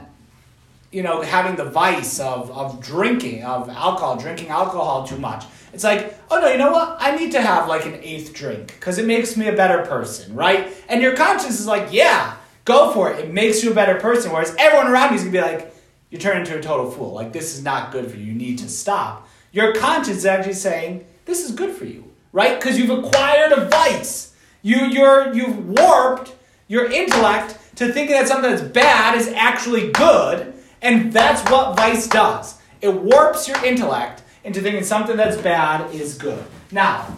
you 0.91 1.03
know, 1.03 1.22
having 1.22 1.56
the 1.56 1.66
vice 1.66 2.20
of, 2.20 2.49
of 2.51 2.82
drinking, 2.82 3.43
of 3.43 3.70
alcohol, 3.70 4.18
drinking 4.18 4.47
alcohol 4.47 5.06
too 5.06 5.18
much. 5.18 5.45
It's 5.74 5.84
like, 5.84 6.18
oh 6.32 6.39
no, 6.39 6.47
you 6.47 6.58
know 6.58 6.72
what? 6.72 6.97
I 6.99 7.16
need 7.18 7.34
to 7.34 7.41
have 7.41 7.68
like 7.68 7.86
an 7.86 7.95
eighth 8.01 8.34
drink 8.34 8.68
because 8.68 8.97
it 8.97 9.06
makes 9.06 9.36
me 9.36 9.47
a 9.47 9.53
better 9.53 9.86
person, 9.86 10.34
right? 10.34 10.74
And 10.88 11.01
your 11.01 11.16
conscience 11.16 11.60
is 11.60 11.68
like, 11.68 11.89
yeah, 11.91 12.38
go 12.64 12.93
for 12.93 13.12
it. 13.12 13.20
It 13.20 13.34
makes 13.34 13.62
you 13.62 13.72
a 13.72 13.76
better 13.76 13.99
person. 13.99 14.32
Whereas 14.32 14.56
everyone 14.58 14.88
around 14.88 15.10
you 15.10 15.16
is 15.18 15.22
gonna 15.24 15.34
be 15.34 15.41
like, 15.41 15.74
you 16.10 16.18
turn 16.18 16.38
into 16.38 16.58
a 16.58 16.62
total 16.62 16.89
fool. 16.89 17.14
Like 17.14 17.34
this 17.34 17.56
is 17.56 17.64
not 17.64 17.91
good 17.91 18.10
for 18.10 18.18
you. 18.18 18.26
You 18.26 18.34
need 18.34 18.60
to 18.60 18.70
stop. 18.70 19.28
Your 19.51 19.74
conscience 19.74 20.18
is 20.18 20.26
actually 20.26 20.53
saying, 20.53 21.06
this 21.26 21.43
is 21.43 21.51
good 21.51 21.76
for 21.76 21.86
you, 21.86 22.12
right? 22.32 22.60
Because 22.60 22.78
you've 22.78 22.89
acquired 22.89 23.51
a 23.51 23.66
vice. 23.70 24.34
You 24.62 24.86
you're 24.86 25.34
you've 25.34 25.68
warped 25.68 26.34
your 26.68 26.91
intellect 26.91 27.58
to 27.76 27.91
thinking 27.91 28.16
that 28.16 28.28
something 28.28 28.49
that's 28.49 28.64
bad 28.64 29.16
is 29.16 29.28
actually 29.30 29.91
good, 29.91 30.53
and 30.82 31.12
that's 31.14 31.47
what 31.51 31.76
vice 31.76 32.08
does. 32.08 32.60
It 32.82 32.93
warps 32.93 33.47
your 33.47 33.64
intellect 33.64 34.24
into 34.43 34.62
thinking 34.62 34.84
something 34.84 35.18
that's 35.18 35.38
bad 35.38 35.93
is 35.93 36.18
good. 36.18 36.43
Now, 36.72 37.16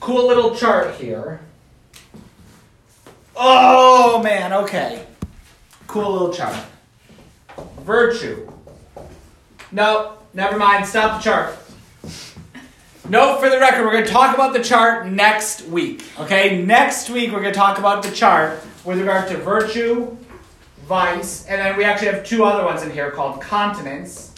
cool 0.00 0.26
little 0.26 0.54
chart 0.54 0.94
here. 0.96 1.40
Oh 3.36 4.22
man, 4.22 4.52
okay. 4.52 5.06
Cool 5.90 6.12
little 6.12 6.32
chart. 6.32 6.54
Virtue. 7.80 8.48
No, 9.72 10.18
never 10.32 10.56
mind. 10.56 10.86
Stop 10.86 11.20
the 11.20 11.24
chart. 11.24 11.58
Note 13.08 13.40
for 13.40 13.50
the 13.50 13.58
record, 13.58 13.84
we're 13.84 13.90
going 13.90 14.04
to 14.04 14.10
talk 14.12 14.32
about 14.32 14.52
the 14.52 14.62
chart 14.62 15.08
next 15.08 15.66
week. 15.66 16.04
Okay, 16.20 16.64
next 16.64 17.10
week 17.10 17.32
we're 17.32 17.40
going 17.40 17.52
to 17.52 17.58
talk 17.58 17.78
about 17.80 18.04
the 18.04 18.10
chart 18.12 18.60
with 18.84 19.00
regard 19.00 19.28
to 19.30 19.36
virtue, 19.38 20.16
vice, 20.86 21.44
and 21.46 21.60
then 21.60 21.76
we 21.76 21.82
actually 21.82 22.12
have 22.12 22.24
two 22.24 22.44
other 22.44 22.64
ones 22.64 22.84
in 22.84 22.92
here 22.92 23.10
called 23.10 23.40
continence 23.40 24.32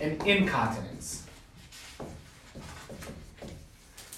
and 0.00 0.22
incontinence. 0.22 1.26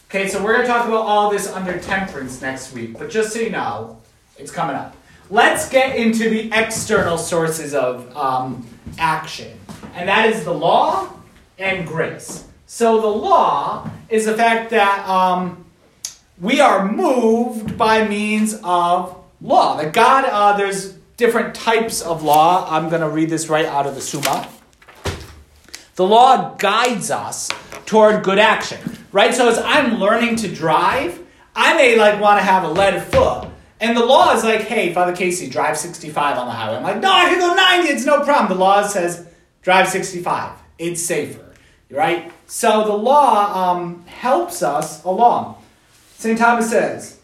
Okay, 0.08 0.28
so 0.28 0.40
we're 0.40 0.52
going 0.52 0.64
to 0.64 0.72
talk 0.72 0.86
about 0.86 1.04
all 1.04 1.32
this 1.32 1.52
under 1.52 1.80
temperance 1.80 2.40
next 2.40 2.72
week, 2.72 2.96
but 2.96 3.10
just 3.10 3.32
so 3.32 3.40
you 3.40 3.50
know, 3.50 4.00
it's 4.38 4.50
coming 4.50 4.76
up. 4.76 4.96
Let's 5.30 5.68
get 5.68 5.96
into 5.96 6.30
the 6.30 6.50
external 6.52 7.18
sources 7.18 7.74
of 7.74 8.16
um, 8.16 8.66
action, 8.98 9.58
and 9.94 10.08
that 10.08 10.28
is 10.28 10.44
the 10.44 10.52
law 10.52 11.12
and 11.58 11.86
grace. 11.86 12.46
So 12.66 13.00
the 13.00 13.06
law 13.06 13.90
is 14.08 14.26
the 14.26 14.34
fact 14.34 14.70
that 14.70 15.08
um, 15.08 15.64
we 16.40 16.60
are 16.60 16.90
moved 16.90 17.76
by 17.78 18.06
means 18.06 18.58
of 18.62 19.16
law. 19.40 19.76
That 19.76 19.92
God, 19.92 20.24
uh, 20.24 20.56
there's 20.56 20.92
different 21.16 21.54
types 21.54 22.02
of 22.02 22.22
law. 22.22 22.68
I'm 22.70 22.88
going 22.88 23.00
to 23.00 23.08
read 23.08 23.30
this 23.30 23.48
right 23.48 23.66
out 23.66 23.86
of 23.86 23.94
the 23.94 24.00
Summa. 24.00 24.48
The 25.96 26.04
law 26.04 26.54
guides 26.56 27.10
us 27.10 27.50
toward 27.86 28.22
good 28.22 28.38
action, 28.38 28.78
right? 29.12 29.34
So 29.34 29.48
as 29.48 29.58
I'm 29.58 29.98
learning 29.98 30.36
to 30.36 30.54
drive, 30.54 31.18
I 31.54 31.74
may 31.74 31.96
like 31.96 32.20
want 32.20 32.38
to 32.38 32.44
have 32.44 32.64
a 32.64 32.68
lead 32.68 33.02
foot. 33.02 33.48
And 33.80 33.96
the 33.96 34.04
law 34.04 34.34
is 34.34 34.42
like, 34.42 34.62
hey, 34.62 34.94
Father 34.94 35.14
Casey, 35.14 35.50
drive 35.50 35.76
65 35.76 36.38
on 36.38 36.46
the 36.46 36.52
highway. 36.52 36.76
I'm 36.76 36.82
like, 36.82 37.00
no, 37.00 37.12
I 37.12 37.24
can 37.24 37.38
go 37.38 37.54
90, 37.54 37.88
it's 37.88 38.06
no 38.06 38.24
problem. 38.24 38.48
The 38.48 38.62
law 38.64 38.86
says 38.86 39.28
drive 39.62 39.88
65. 39.88 40.52
It's 40.78 41.02
safer, 41.02 41.54
right? 41.90 42.32
So 42.46 42.84
the 42.84 42.94
law 42.94 43.72
um, 43.72 44.04
helps 44.06 44.62
us 44.62 45.04
along. 45.04 45.62
St. 46.16 46.38
Thomas 46.38 46.70
says, 46.70 47.20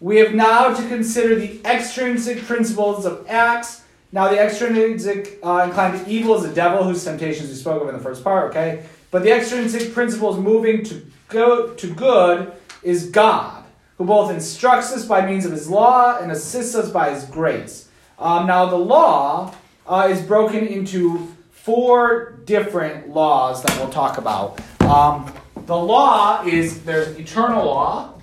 we 0.00 0.18
have 0.18 0.34
now 0.34 0.74
to 0.74 0.88
consider 0.88 1.36
the 1.36 1.60
extrinsic 1.64 2.42
principles 2.42 3.06
of 3.06 3.26
acts. 3.28 3.82
Now, 4.12 4.28
the 4.28 4.38
extrinsic 4.38 5.38
uh, 5.42 5.64
inclined 5.66 6.04
to 6.04 6.10
evil 6.10 6.34
is 6.36 6.42
the 6.42 6.54
devil, 6.54 6.84
whose 6.84 7.02
temptations 7.02 7.48
we 7.48 7.54
spoke 7.54 7.82
of 7.82 7.88
in 7.88 7.94
the 7.94 8.02
first 8.02 8.22
part, 8.22 8.50
okay? 8.50 8.84
But 9.10 9.22
the 9.22 9.32
extrinsic 9.32 9.94
principles 9.94 10.38
moving 10.38 10.84
to 10.84 11.06
go 11.28 11.72
to 11.72 11.94
good 11.94 12.52
is 12.82 13.08
God, 13.10 13.63
who 13.98 14.04
both 14.04 14.30
instructs 14.30 14.92
us 14.92 15.04
by 15.04 15.24
means 15.24 15.44
of 15.44 15.52
his 15.52 15.68
law 15.68 16.18
and 16.18 16.32
assists 16.32 16.74
us 16.74 16.90
by 16.90 17.10
his 17.10 17.24
grace. 17.24 17.88
Um, 18.18 18.46
now, 18.46 18.66
the 18.66 18.76
law 18.76 19.54
uh, 19.86 20.08
is 20.10 20.20
broken 20.22 20.66
into 20.66 21.34
four 21.50 22.38
different 22.44 23.08
laws 23.08 23.62
that 23.62 23.76
we'll 23.78 23.88
talk 23.90 24.18
about. 24.18 24.60
Um, 24.80 25.32
the 25.66 25.76
law 25.76 26.44
is 26.44 26.84
there's 26.84 27.18
eternal 27.18 27.64
law, 27.64 28.14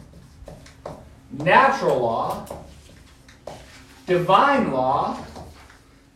natural 1.31 1.99
law, 1.99 2.45
divine 4.05 4.71
law, 4.71 5.25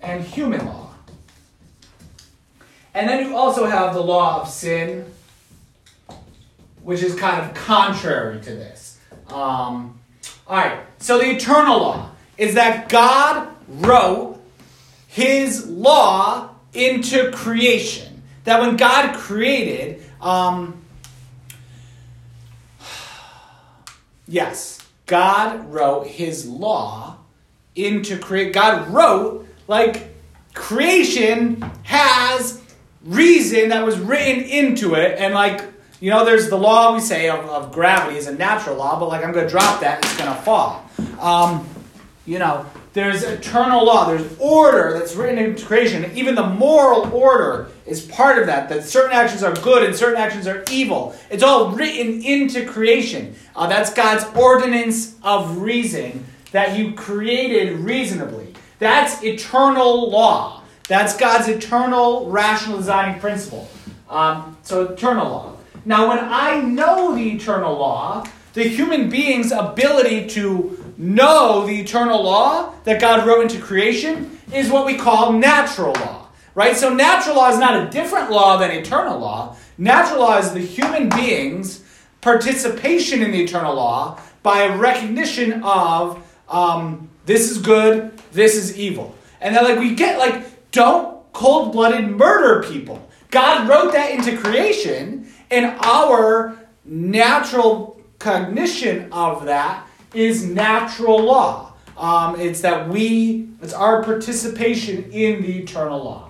and 0.02 0.24
human 0.24 0.66
law. 0.66 0.92
And 2.94 3.10
then 3.10 3.28
you 3.28 3.36
also 3.36 3.66
have 3.66 3.94
the 3.94 4.04
law 4.04 4.42
of 4.42 4.50
sin, 4.50 5.12
which 6.84 7.02
is 7.02 7.16
kind 7.16 7.44
of 7.44 7.54
contrary 7.56 8.40
to 8.42 8.50
this. 8.52 8.85
Um, 9.36 10.00
all 10.48 10.56
right, 10.56 10.80
so 10.98 11.18
the 11.18 11.30
eternal 11.30 11.80
law 11.80 12.10
is 12.38 12.54
that 12.54 12.88
God 12.88 13.50
wrote 13.68 14.40
his 15.08 15.68
law 15.68 16.52
into 16.74 17.34
creation. 17.34 18.22
That 18.46 18.62
when 18.62 18.78
God 18.78 19.14
created, 19.18 20.02
um, 20.22 20.82
yes, 24.26 24.80
God 25.06 25.70
wrote 25.70 26.08
his 26.08 26.48
law 26.48 27.18
into 27.76 28.18
create. 28.18 28.54
God 28.54 28.88
wrote, 28.88 29.50
like, 29.68 30.16
creation 30.54 31.62
has 31.84 32.62
reason 33.04 33.68
that 33.70 33.86
was 33.86 34.00
written 34.00 34.44
into 34.46 34.94
it, 34.94 35.20
and, 35.20 35.34
like, 35.34 35.75
you 36.00 36.10
know, 36.10 36.26
there's 36.26 36.50
the 36.50 36.58
law 36.58 36.94
we 36.94 37.00
say 37.00 37.30
of, 37.30 37.46
of 37.46 37.72
gravity 37.72 38.18
is 38.18 38.28
a 38.28 38.36
natural 38.36 38.76
law, 38.76 39.00
but, 39.00 39.08
like, 39.08 39.24
I'm 39.24 39.32
going 39.32 39.46
to 39.46 39.50
drop 39.50 39.82
that, 39.82 40.04
it's 40.04 40.18
going 40.18 40.34
to 40.34 40.42
fall. 40.42 40.90
Um, 41.20 41.68
you 42.26 42.40
know, 42.40 42.66
there's 42.94 43.24
eternal 43.24 43.86
law, 43.86 44.08
there's 44.08 44.26
order 44.40 44.94
that's 44.94 45.16
written 45.16 45.38
into 45.38 45.66
creation. 45.66 46.10
Even 46.16 46.34
the 46.34 46.48
moral 46.48 47.12
order 47.14 47.70
is 47.86 48.02
part 48.02 48.40
of 48.40 48.48
that, 48.48 48.70
that 48.70 48.84
certain 48.84 49.12
actions 49.12 49.44
are 49.44 49.54
good 49.56 49.84
and 49.84 49.96
certain 49.96 50.18
actions 50.18 50.48
are 50.48 50.64
evil. 50.72 51.14
It's 51.30 51.44
all 51.44 51.72
written 51.72 52.24
into 52.24 52.66
creation. 52.66 53.36
Uh, 53.56 53.68
that's 53.68 53.94
God's 53.94 54.24
ordinance 54.36 55.16
of 55.24 55.58
reason 55.58 56.26
that 56.52 56.78
you 56.78 56.94
created 56.94 57.80
reasonably. 57.80 58.54
That's 58.80 59.24
eternal 59.24 60.10
law. 60.10 60.64
That's 60.88 61.18
God's 61.18 61.48
eternal 61.48 62.30
rational 62.30 62.78
designing 62.78 63.20
principle. 63.20 63.68
Um, 64.10 64.58
so, 64.62 64.84
eternal 64.94 65.30
law. 65.30 65.55
Now, 65.86 66.10
when 66.10 66.20
I 66.20 66.62
know 66.62 67.16
the 67.16 67.32
eternal 67.32 67.78
law, 67.78 68.26
the 68.54 68.64
human 68.64 69.10
being's 69.10 69.52
ability 69.52 70.28
to 70.30 70.94
know 70.98 71.66
the 71.66 71.80
eternal 71.80 72.24
law 72.24 72.74
that 72.86 73.00
God 73.00 73.28
wrote 73.28 73.44
into 73.44 73.62
creation 73.62 74.40
is 74.54 74.70
what 74.70 74.86
we 74.86 74.96
call 74.96 75.34
natural 75.34 75.94
law. 75.94 76.28
Right? 76.56 76.76
So 76.76 76.94
natural 76.94 77.36
law 77.36 77.50
is 77.50 77.60
not 77.60 77.86
a 77.86 77.90
different 77.90 78.32
law 78.32 78.58
than 78.58 78.72
eternal 78.72 79.20
law. 79.20 79.58
Natural 79.78 80.22
law 80.22 80.38
is 80.38 80.54
the 80.54 80.62
human 80.62 81.10
being's 81.10 81.84
participation 82.22 83.22
in 83.22 83.32
the 83.32 83.44
eternal 83.44 83.76
law 83.76 84.20
by 84.42 84.68
recognition 84.68 85.62
of 85.64 86.26
um, 86.48 87.10
this 87.26 87.52
is 87.52 87.58
good, 87.58 88.18
this 88.32 88.56
is 88.56 88.78
evil. 88.78 89.16
And 89.42 89.56
then 89.56 89.66
like 89.66 89.80
we 89.80 89.96
get 89.96 90.18
like 90.18 90.72
don't 90.72 91.22
cold-blooded 91.34 92.10
murder 92.10 92.66
people. 92.68 93.06
God 93.32 93.68
wrote 93.68 93.92
that 93.92 94.12
into 94.12 94.38
creation, 94.38 95.28
and 95.52 95.78
our 95.82 96.58
natural 96.84 98.00
cognition 98.20 99.12
of 99.12 99.46
that 99.46 99.88
is 100.14 100.46
natural 100.46 101.24
law. 101.24 101.74
Um, 101.98 102.40
it's 102.40 102.62
that 102.62 102.90
we, 102.90 103.50
it's 103.62 103.74
our 103.74 104.04
participation 104.04 105.12
in 105.12 105.42
the 105.42 105.60
eternal 105.60 106.04
law. 106.04 106.30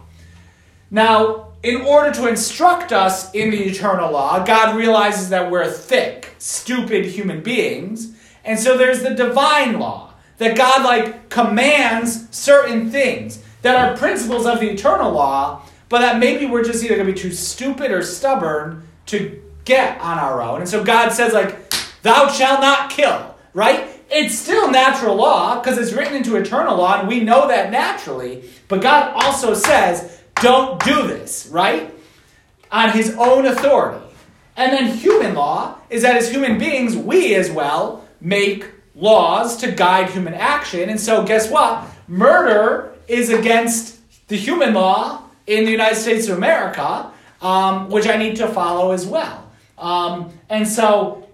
Now, 0.92 1.54
in 1.64 1.82
order 1.82 2.12
to 2.12 2.28
instruct 2.28 2.92
us 2.92 3.34
in 3.34 3.50
the 3.50 3.64
eternal 3.64 4.12
law, 4.12 4.44
God 4.46 4.76
realizes 4.76 5.30
that 5.30 5.50
we're 5.50 5.70
thick, 5.70 6.36
stupid 6.38 7.06
human 7.06 7.42
beings. 7.42 8.16
And 8.44 8.60
so 8.60 8.78
there's 8.78 9.02
the 9.02 9.16
divine 9.16 9.80
law 9.80 10.14
that 10.38 10.56
God 10.56 10.84
like 10.84 11.30
commands 11.30 12.28
certain 12.30 12.92
things 12.92 13.44
that 13.64 13.76
are 13.76 13.98
principles 13.98 14.46
of 14.46 14.60
the 14.60 14.70
eternal 14.70 15.12
law, 15.12 15.64
but 15.90 16.02
that 16.02 16.20
maybe 16.20 16.46
we're 16.46 16.64
just 16.64 16.84
either 16.84 16.96
going 16.96 17.08
to 17.08 17.14
be 17.14 17.20
too 17.20 17.32
stupid 17.32 17.90
or 17.90 18.04
stubborn 18.04 18.88
to 19.08 19.42
get 19.66 20.00
on 20.02 20.18
our 20.20 20.42
own. 20.42 20.62
And 20.62 20.70
so 20.70 20.84
God 20.84 21.10
says 21.10 21.34
like, 21.34 21.74
"Thou 22.02 22.30
shalt 22.30 22.62
not 22.62 22.90
kill." 22.90 23.36
right? 23.56 23.88
It's 24.12 24.38
still 24.38 24.70
natural 24.70 25.16
law 25.16 25.60
because 25.60 25.80
it's 25.80 25.94
written 25.94 26.16
into 26.16 26.36
eternal 26.36 26.78
law, 26.78 27.00
and 27.00 27.08
we 27.08 27.22
know 27.22 27.48
that 27.48 27.72
naturally. 27.72 28.44
But 28.68 28.82
God 28.82 29.14
also 29.16 29.56
says, 29.56 30.22
don't 30.42 30.84
do 30.84 31.08
this, 31.08 31.48
right? 31.48 31.92
On 32.72 32.92
his 32.92 33.16
own 33.18 33.46
authority. 33.48 34.06
And 34.58 34.72
then 34.74 34.96
human 34.96 35.34
law 35.34 35.78
is 35.90 36.04
that 36.04 36.18
as 36.18 36.30
human 36.30 36.58
beings, 36.58 36.96
we 36.96 37.34
as 37.36 37.50
well 37.50 38.06
make 38.22 38.66
laws 38.94 39.58
to 39.58 39.72
guide 39.72 40.10
human 40.10 40.34
action. 40.34 40.90
And 40.90 41.00
so, 41.00 41.26
guess 41.26 41.50
what? 41.50 41.86
Murder 42.08 42.94
is 43.08 43.30
against 43.30 44.00
the 44.28 44.36
human 44.36 44.74
law 44.74 45.24
in 45.48 45.66
the 45.66 45.72
United 45.72 45.96
States 45.96 46.28
of 46.28 46.38
America, 46.38 47.12
um, 47.46 47.90
which 47.92 48.08
I 48.08 48.18
need 48.18 48.38
to 48.38 48.48
follow 48.48 48.92
as 48.92 49.06
well. 49.06 49.48
Um, 49.78 50.34
and 50.50 50.68
so, 50.68 51.30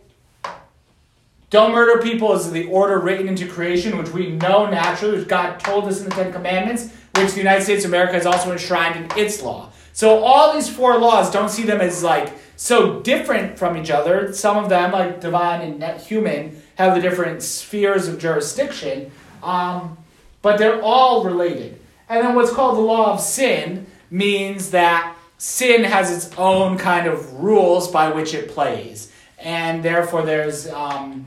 don't 1.50 1.72
murder 1.72 2.02
people 2.02 2.34
is 2.34 2.52
the 2.52 2.66
order 2.66 3.00
written 3.00 3.30
into 3.30 3.48
creation, 3.48 3.98
which 3.98 4.10
we 4.10 4.32
know 4.32 4.70
naturally, 4.70 5.20
which 5.20 5.28
God 5.30 5.60
told 5.62 5.86
us 5.86 6.02
in 6.02 6.10
the 6.10 6.16
Ten 6.16 6.34
Commandments, 6.34 6.90
which 7.16 7.32
the 7.32 7.38
United 7.38 7.64
States 7.64 7.86
of 7.86 7.92
America 7.92 8.14
has 8.14 8.26
also 8.26 8.52
enshrined 8.52 8.98
in 8.98 9.18
its 9.18 9.42
law. 9.42 9.72
So 9.94 10.20
all 10.20 10.54
these 10.54 10.70
four 10.70 10.98
laws 10.98 11.32
don't 11.32 11.50
see 11.50 11.64
them 11.64 11.80
as 11.80 12.04
like 12.04 12.34
so 12.58 13.00
different 13.00 13.58
from 13.58 13.78
each 13.78 13.90
other. 13.90 14.34
Some 14.34 14.58
of 14.58 14.68
them, 14.68 14.92
like 14.92 15.22
divine 15.22 15.82
and 15.82 16.02
human, 16.02 16.62
have 16.76 16.94
the 16.94 17.02
different 17.02 17.42
spheres 17.42 18.10
of 18.10 18.20
jurisdiction, 18.20 19.12
um, 19.44 19.98
but 20.42 20.58
they're 20.58 20.82
all 20.82 21.24
related. 21.24 21.80
And 22.10 22.26
then 22.26 22.36
what's 22.36 22.52
called 22.52 22.76
the 22.76 22.82
law 22.82 23.14
of 23.14 23.22
sin 23.22 23.86
means 24.10 24.72
that 24.72 25.16
sin 25.42 25.84
has 25.84 26.16
its 26.16 26.38
own 26.38 26.78
kind 26.78 27.08
of 27.08 27.34
rules 27.34 27.90
by 27.90 28.12
which 28.12 28.36
it 28.36 28.50
plays, 28.50 29.12
and 29.40 29.82
therefore 29.82 30.22
there's 30.22 30.68
um, 30.70 31.26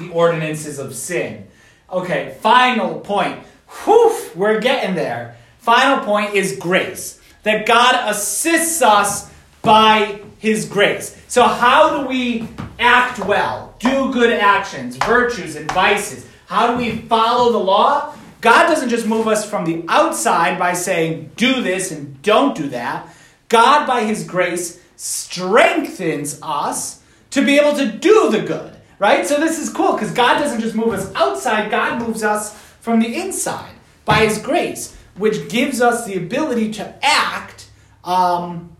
the 0.00 0.10
ordinances 0.10 0.80
of 0.80 0.96
sin. 0.96 1.46
Okay, 1.88 2.36
final 2.40 2.98
point. 2.98 3.38
Whew, 3.84 4.12
we're 4.34 4.60
getting 4.60 4.96
there. 4.96 5.36
Final 5.58 6.04
point 6.04 6.34
is 6.34 6.56
grace. 6.56 7.20
That 7.44 7.66
God 7.66 8.10
assists 8.10 8.82
us 8.82 9.32
by 9.62 10.22
His 10.40 10.64
grace. 10.68 11.16
So, 11.28 11.44
how 11.44 12.00
do 12.00 12.08
we 12.08 12.48
act 12.80 13.20
well, 13.20 13.76
do 13.78 14.12
good 14.12 14.32
actions, 14.32 14.96
virtues, 14.96 15.54
and 15.54 15.70
vices? 15.70 16.26
How 16.46 16.72
do 16.72 16.78
we 16.78 16.96
follow 17.02 17.52
the 17.52 17.58
law? 17.58 18.12
God 18.40 18.66
doesn't 18.66 18.88
just 18.88 19.06
move 19.06 19.28
us 19.28 19.48
from 19.48 19.64
the 19.64 19.84
outside 19.88 20.58
by 20.58 20.72
saying, 20.72 21.30
do 21.36 21.62
this 21.62 21.92
and 21.92 22.20
don't 22.22 22.56
do 22.56 22.70
that. 22.70 23.12
God, 23.48 23.86
by 23.86 24.04
His 24.04 24.24
grace, 24.24 24.80
strengthens 24.96 26.38
us 26.42 27.02
to 27.30 27.44
be 27.44 27.58
able 27.58 27.76
to 27.76 27.90
do 27.90 28.30
the 28.30 28.42
good. 28.42 28.76
Right? 28.98 29.26
So 29.26 29.38
this 29.38 29.58
is 29.58 29.70
cool 29.70 29.92
because 29.92 30.10
God 30.12 30.38
doesn't 30.38 30.60
just 30.60 30.74
move 30.74 30.94
us 30.94 31.12
outside, 31.14 31.70
God 31.70 32.00
moves 32.00 32.22
us 32.22 32.56
from 32.80 33.00
the 33.00 33.16
inside 33.16 33.74
by 34.04 34.26
His 34.26 34.38
grace, 34.38 34.96
which 35.16 35.48
gives 35.50 35.80
us 35.80 36.06
the 36.06 36.16
ability 36.16 36.72
to 36.74 36.94
act 37.04 37.68
um, 38.04 38.76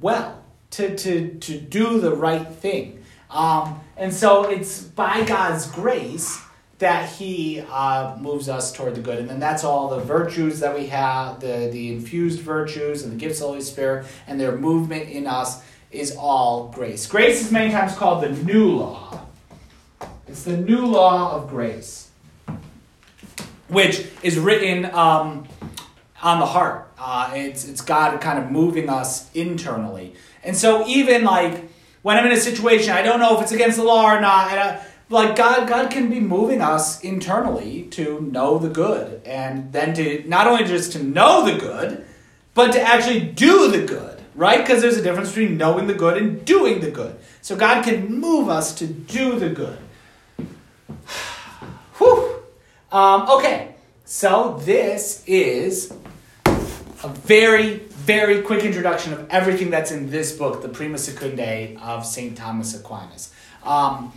well, 0.00 0.42
to, 0.70 0.96
to, 0.96 1.34
to 1.38 1.60
do 1.60 2.00
the 2.00 2.14
right 2.14 2.48
thing. 2.48 3.02
Um, 3.30 3.80
and 3.96 4.12
so 4.12 4.44
it's 4.44 4.80
by 4.82 5.24
God's 5.24 5.66
grace 5.66 6.43
that 6.78 7.08
He 7.08 7.64
uh, 7.70 8.16
moves 8.18 8.48
us 8.48 8.72
toward 8.72 8.94
the 8.94 9.00
good. 9.00 9.18
And 9.18 9.28
then 9.28 9.40
that's 9.40 9.64
all 9.64 9.88
the 9.88 10.00
virtues 10.00 10.60
that 10.60 10.74
we 10.76 10.86
have, 10.88 11.40
the, 11.40 11.68
the 11.70 11.92
infused 11.92 12.40
virtues 12.40 13.02
and 13.02 13.12
the 13.12 13.16
gifts 13.16 13.36
of 13.36 13.42
the 13.42 13.46
Holy 13.48 13.60
Spirit, 13.60 14.06
and 14.26 14.40
their 14.40 14.56
movement 14.56 15.08
in 15.08 15.26
us 15.26 15.62
is 15.90 16.16
all 16.16 16.68
grace. 16.68 17.06
Grace 17.06 17.44
is 17.44 17.52
many 17.52 17.70
times 17.70 17.94
called 17.94 18.22
the 18.22 18.30
new 18.30 18.72
law. 18.72 19.20
It's 20.26 20.42
the 20.42 20.56
new 20.56 20.84
law 20.84 21.36
of 21.36 21.48
grace, 21.48 22.10
which 23.68 24.06
is 24.22 24.38
written 24.38 24.86
um, 24.86 25.46
on 26.22 26.40
the 26.40 26.46
heart. 26.46 26.90
Uh, 26.98 27.30
it's, 27.34 27.68
it's 27.68 27.82
God 27.82 28.20
kind 28.20 28.38
of 28.38 28.50
moving 28.50 28.88
us 28.88 29.32
internally. 29.34 30.14
And 30.42 30.56
so, 30.56 30.86
even 30.88 31.24
like 31.24 31.70
when 32.02 32.16
I'm 32.16 32.26
in 32.26 32.32
a 32.32 32.36
situation, 32.36 32.92
I 32.92 33.02
don't 33.02 33.20
know 33.20 33.36
if 33.36 33.42
it's 33.42 33.52
against 33.52 33.76
the 33.76 33.84
law 33.84 34.12
or 34.12 34.20
not. 34.20 34.84
Like 35.14 35.36
God, 35.36 35.68
God 35.68 35.92
can 35.92 36.10
be 36.10 36.18
moving 36.18 36.60
us 36.60 37.00
internally 37.00 37.84
to 37.92 38.20
know 38.20 38.58
the 38.58 38.68
good, 38.68 39.22
and 39.24 39.72
then 39.72 39.94
to 39.94 40.28
not 40.28 40.48
only 40.48 40.64
just 40.64 40.90
to 40.94 41.02
know 41.04 41.44
the 41.44 41.56
good, 41.56 42.04
but 42.52 42.72
to 42.72 42.80
actually 42.80 43.20
do 43.20 43.70
the 43.70 43.86
good, 43.86 44.20
right? 44.34 44.58
Because 44.58 44.82
there's 44.82 44.96
a 44.96 45.02
difference 45.02 45.28
between 45.28 45.56
knowing 45.56 45.86
the 45.86 45.94
good 45.94 46.16
and 46.16 46.44
doing 46.44 46.80
the 46.80 46.90
good. 46.90 47.16
So 47.42 47.54
God 47.54 47.84
can 47.84 48.12
move 48.12 48.48
us 48.48 48.74
to 48.74 48.88
do 48.88 49.38
the 49.38 49.50
good. 49.50 49.78
Whew. 51.98 52.42
Um, 52.90 53.30
okay, 53.30 53.76
so 54.04 54.60
this 54.64 55.22
is 55.28 55.92
a 57.04 57.08
very, 57.08 57.76
very 57.76 58.42
quick 58.42 58.64
introduction 58.64 59.12
of 59.12 59.30
everything 59.30 59.70
that's 59.70 59.92
in 59.92 60.10
this 60.10 60.36
book, 60.36 60.60
the 60.60 60.68
Prima 60.68 60.96
Secundae 60.96 61.80
of 61.80 62.04
St. 62.04 62.36
Thomas 62.36 62.74
Aquinas. 62.74 63.32
Um, 63.62 64.12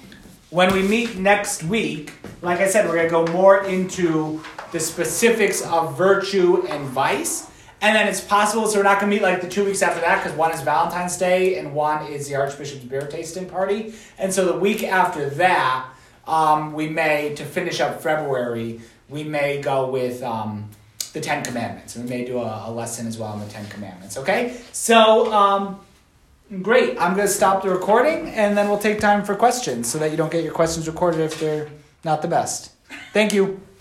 when 0.50 0.74
we 0.74 0.82
meet 0.82 1.18
next 1.18 1.64
week, 1.64 2.14
like 2.42 2.60
I 2.60 2.68
said, 2.68 2.88
we're 2.88 2.96
going 2.96 3.26
to 3.26 3.32
go 3.32 3.34
more 3.34 3.66
into 3.66 4.42
the 4.72 4.80
specifics 4.80 5.62
of 5.62 5.98
virtue 5.98 6.66
and 6.68 6.86
vice. 6.86 7.50
And 7.82 7.96
then 7.96 8.08
it's 8.08 8.22
possible, 8.22 8.68
so 8.68 8.78
we're 8.78 8.84
not 8.84 9.00
going 9.00 9.12
to 9.12 9.16
meet 9.16 9.22
like 9.22 9.42
the 9.42 9.50
two 9.50 9.66
weeks 9.66 9.82
after 9.82 10.02
that 10.02 10.24
because 10.24 10.36
one 10.38 10.52
is 10.52 10.62
Valentine's 10.62 11.18
Day 11.18 11.60
and 11.60 11.76
one 11.76 12.08
is 12.08 12.28
the 12.28 12.36
Archbishop's 12.36 12.84
beer 12.84 13.06
tasting 13.06 13.48
party. 13.48 13.94
And 14.18 14.34
so 14.34 14.46
the 14.46 14.58
week 14.58 14.84
after 14.84 15.30
that, 15.32 15.88
um, 16.26 16.74
we 16.74 16.90
may, 16.90 17.36
to 17.36 17.46
finish 17.46 17.80
up 17.80 18.02
February, 18.02 18.82
we 19.10 19.24
may 19.24 19.62
go 19.62 19.90
with 19.90 20.24
um, 20.24 20.70
the 21.14 21.22
Ten 21.22 21.44
Commandments. 21.44 21.96
And 21.96 22.06
we 22.06 22.10
may 22.10 22.26
do 22.26 22.40
a, 22.40 22.64
a, 22.68 22.72
lesson 22.72 23.06
as 23.06 23.18
well 23.18 23.30
on 23.30 23.40
the 23.40 23.48
Ten 23.48 23.66
Commandments, 23.68 24.18
okay? 24.18 24.58
So, 24.72 25.32
um, 25.32 25.80
Great. 26.62 26.98
I'm 26.98 27.14
going 27.16 27.28
to 27.28 27.34
stop 27.34 27.64
the 27.64 27.70
recording 27.70 28.30
and 28.30 28.58
then 28.58 28.70
we'll 28.70 28.80
take 28.80 29.00
time 29.00 29.24
for 29.24 29.36
questions 29.36 29.92
so 29.92 29.98
that 30.00 30.12
you 30.12 30.18
don't 30.18 30.32
get 30.32 30.44
your 30.44 30.54
questions 30.54 30.88
recorded 30.88 31.20
if 31.20 31.40
they're 31.40 31.70
not 32.06 32.22
the 32.22 32.28
best. 32.30 32.72
Thank 33.12 33.34
you. 33.34 33.60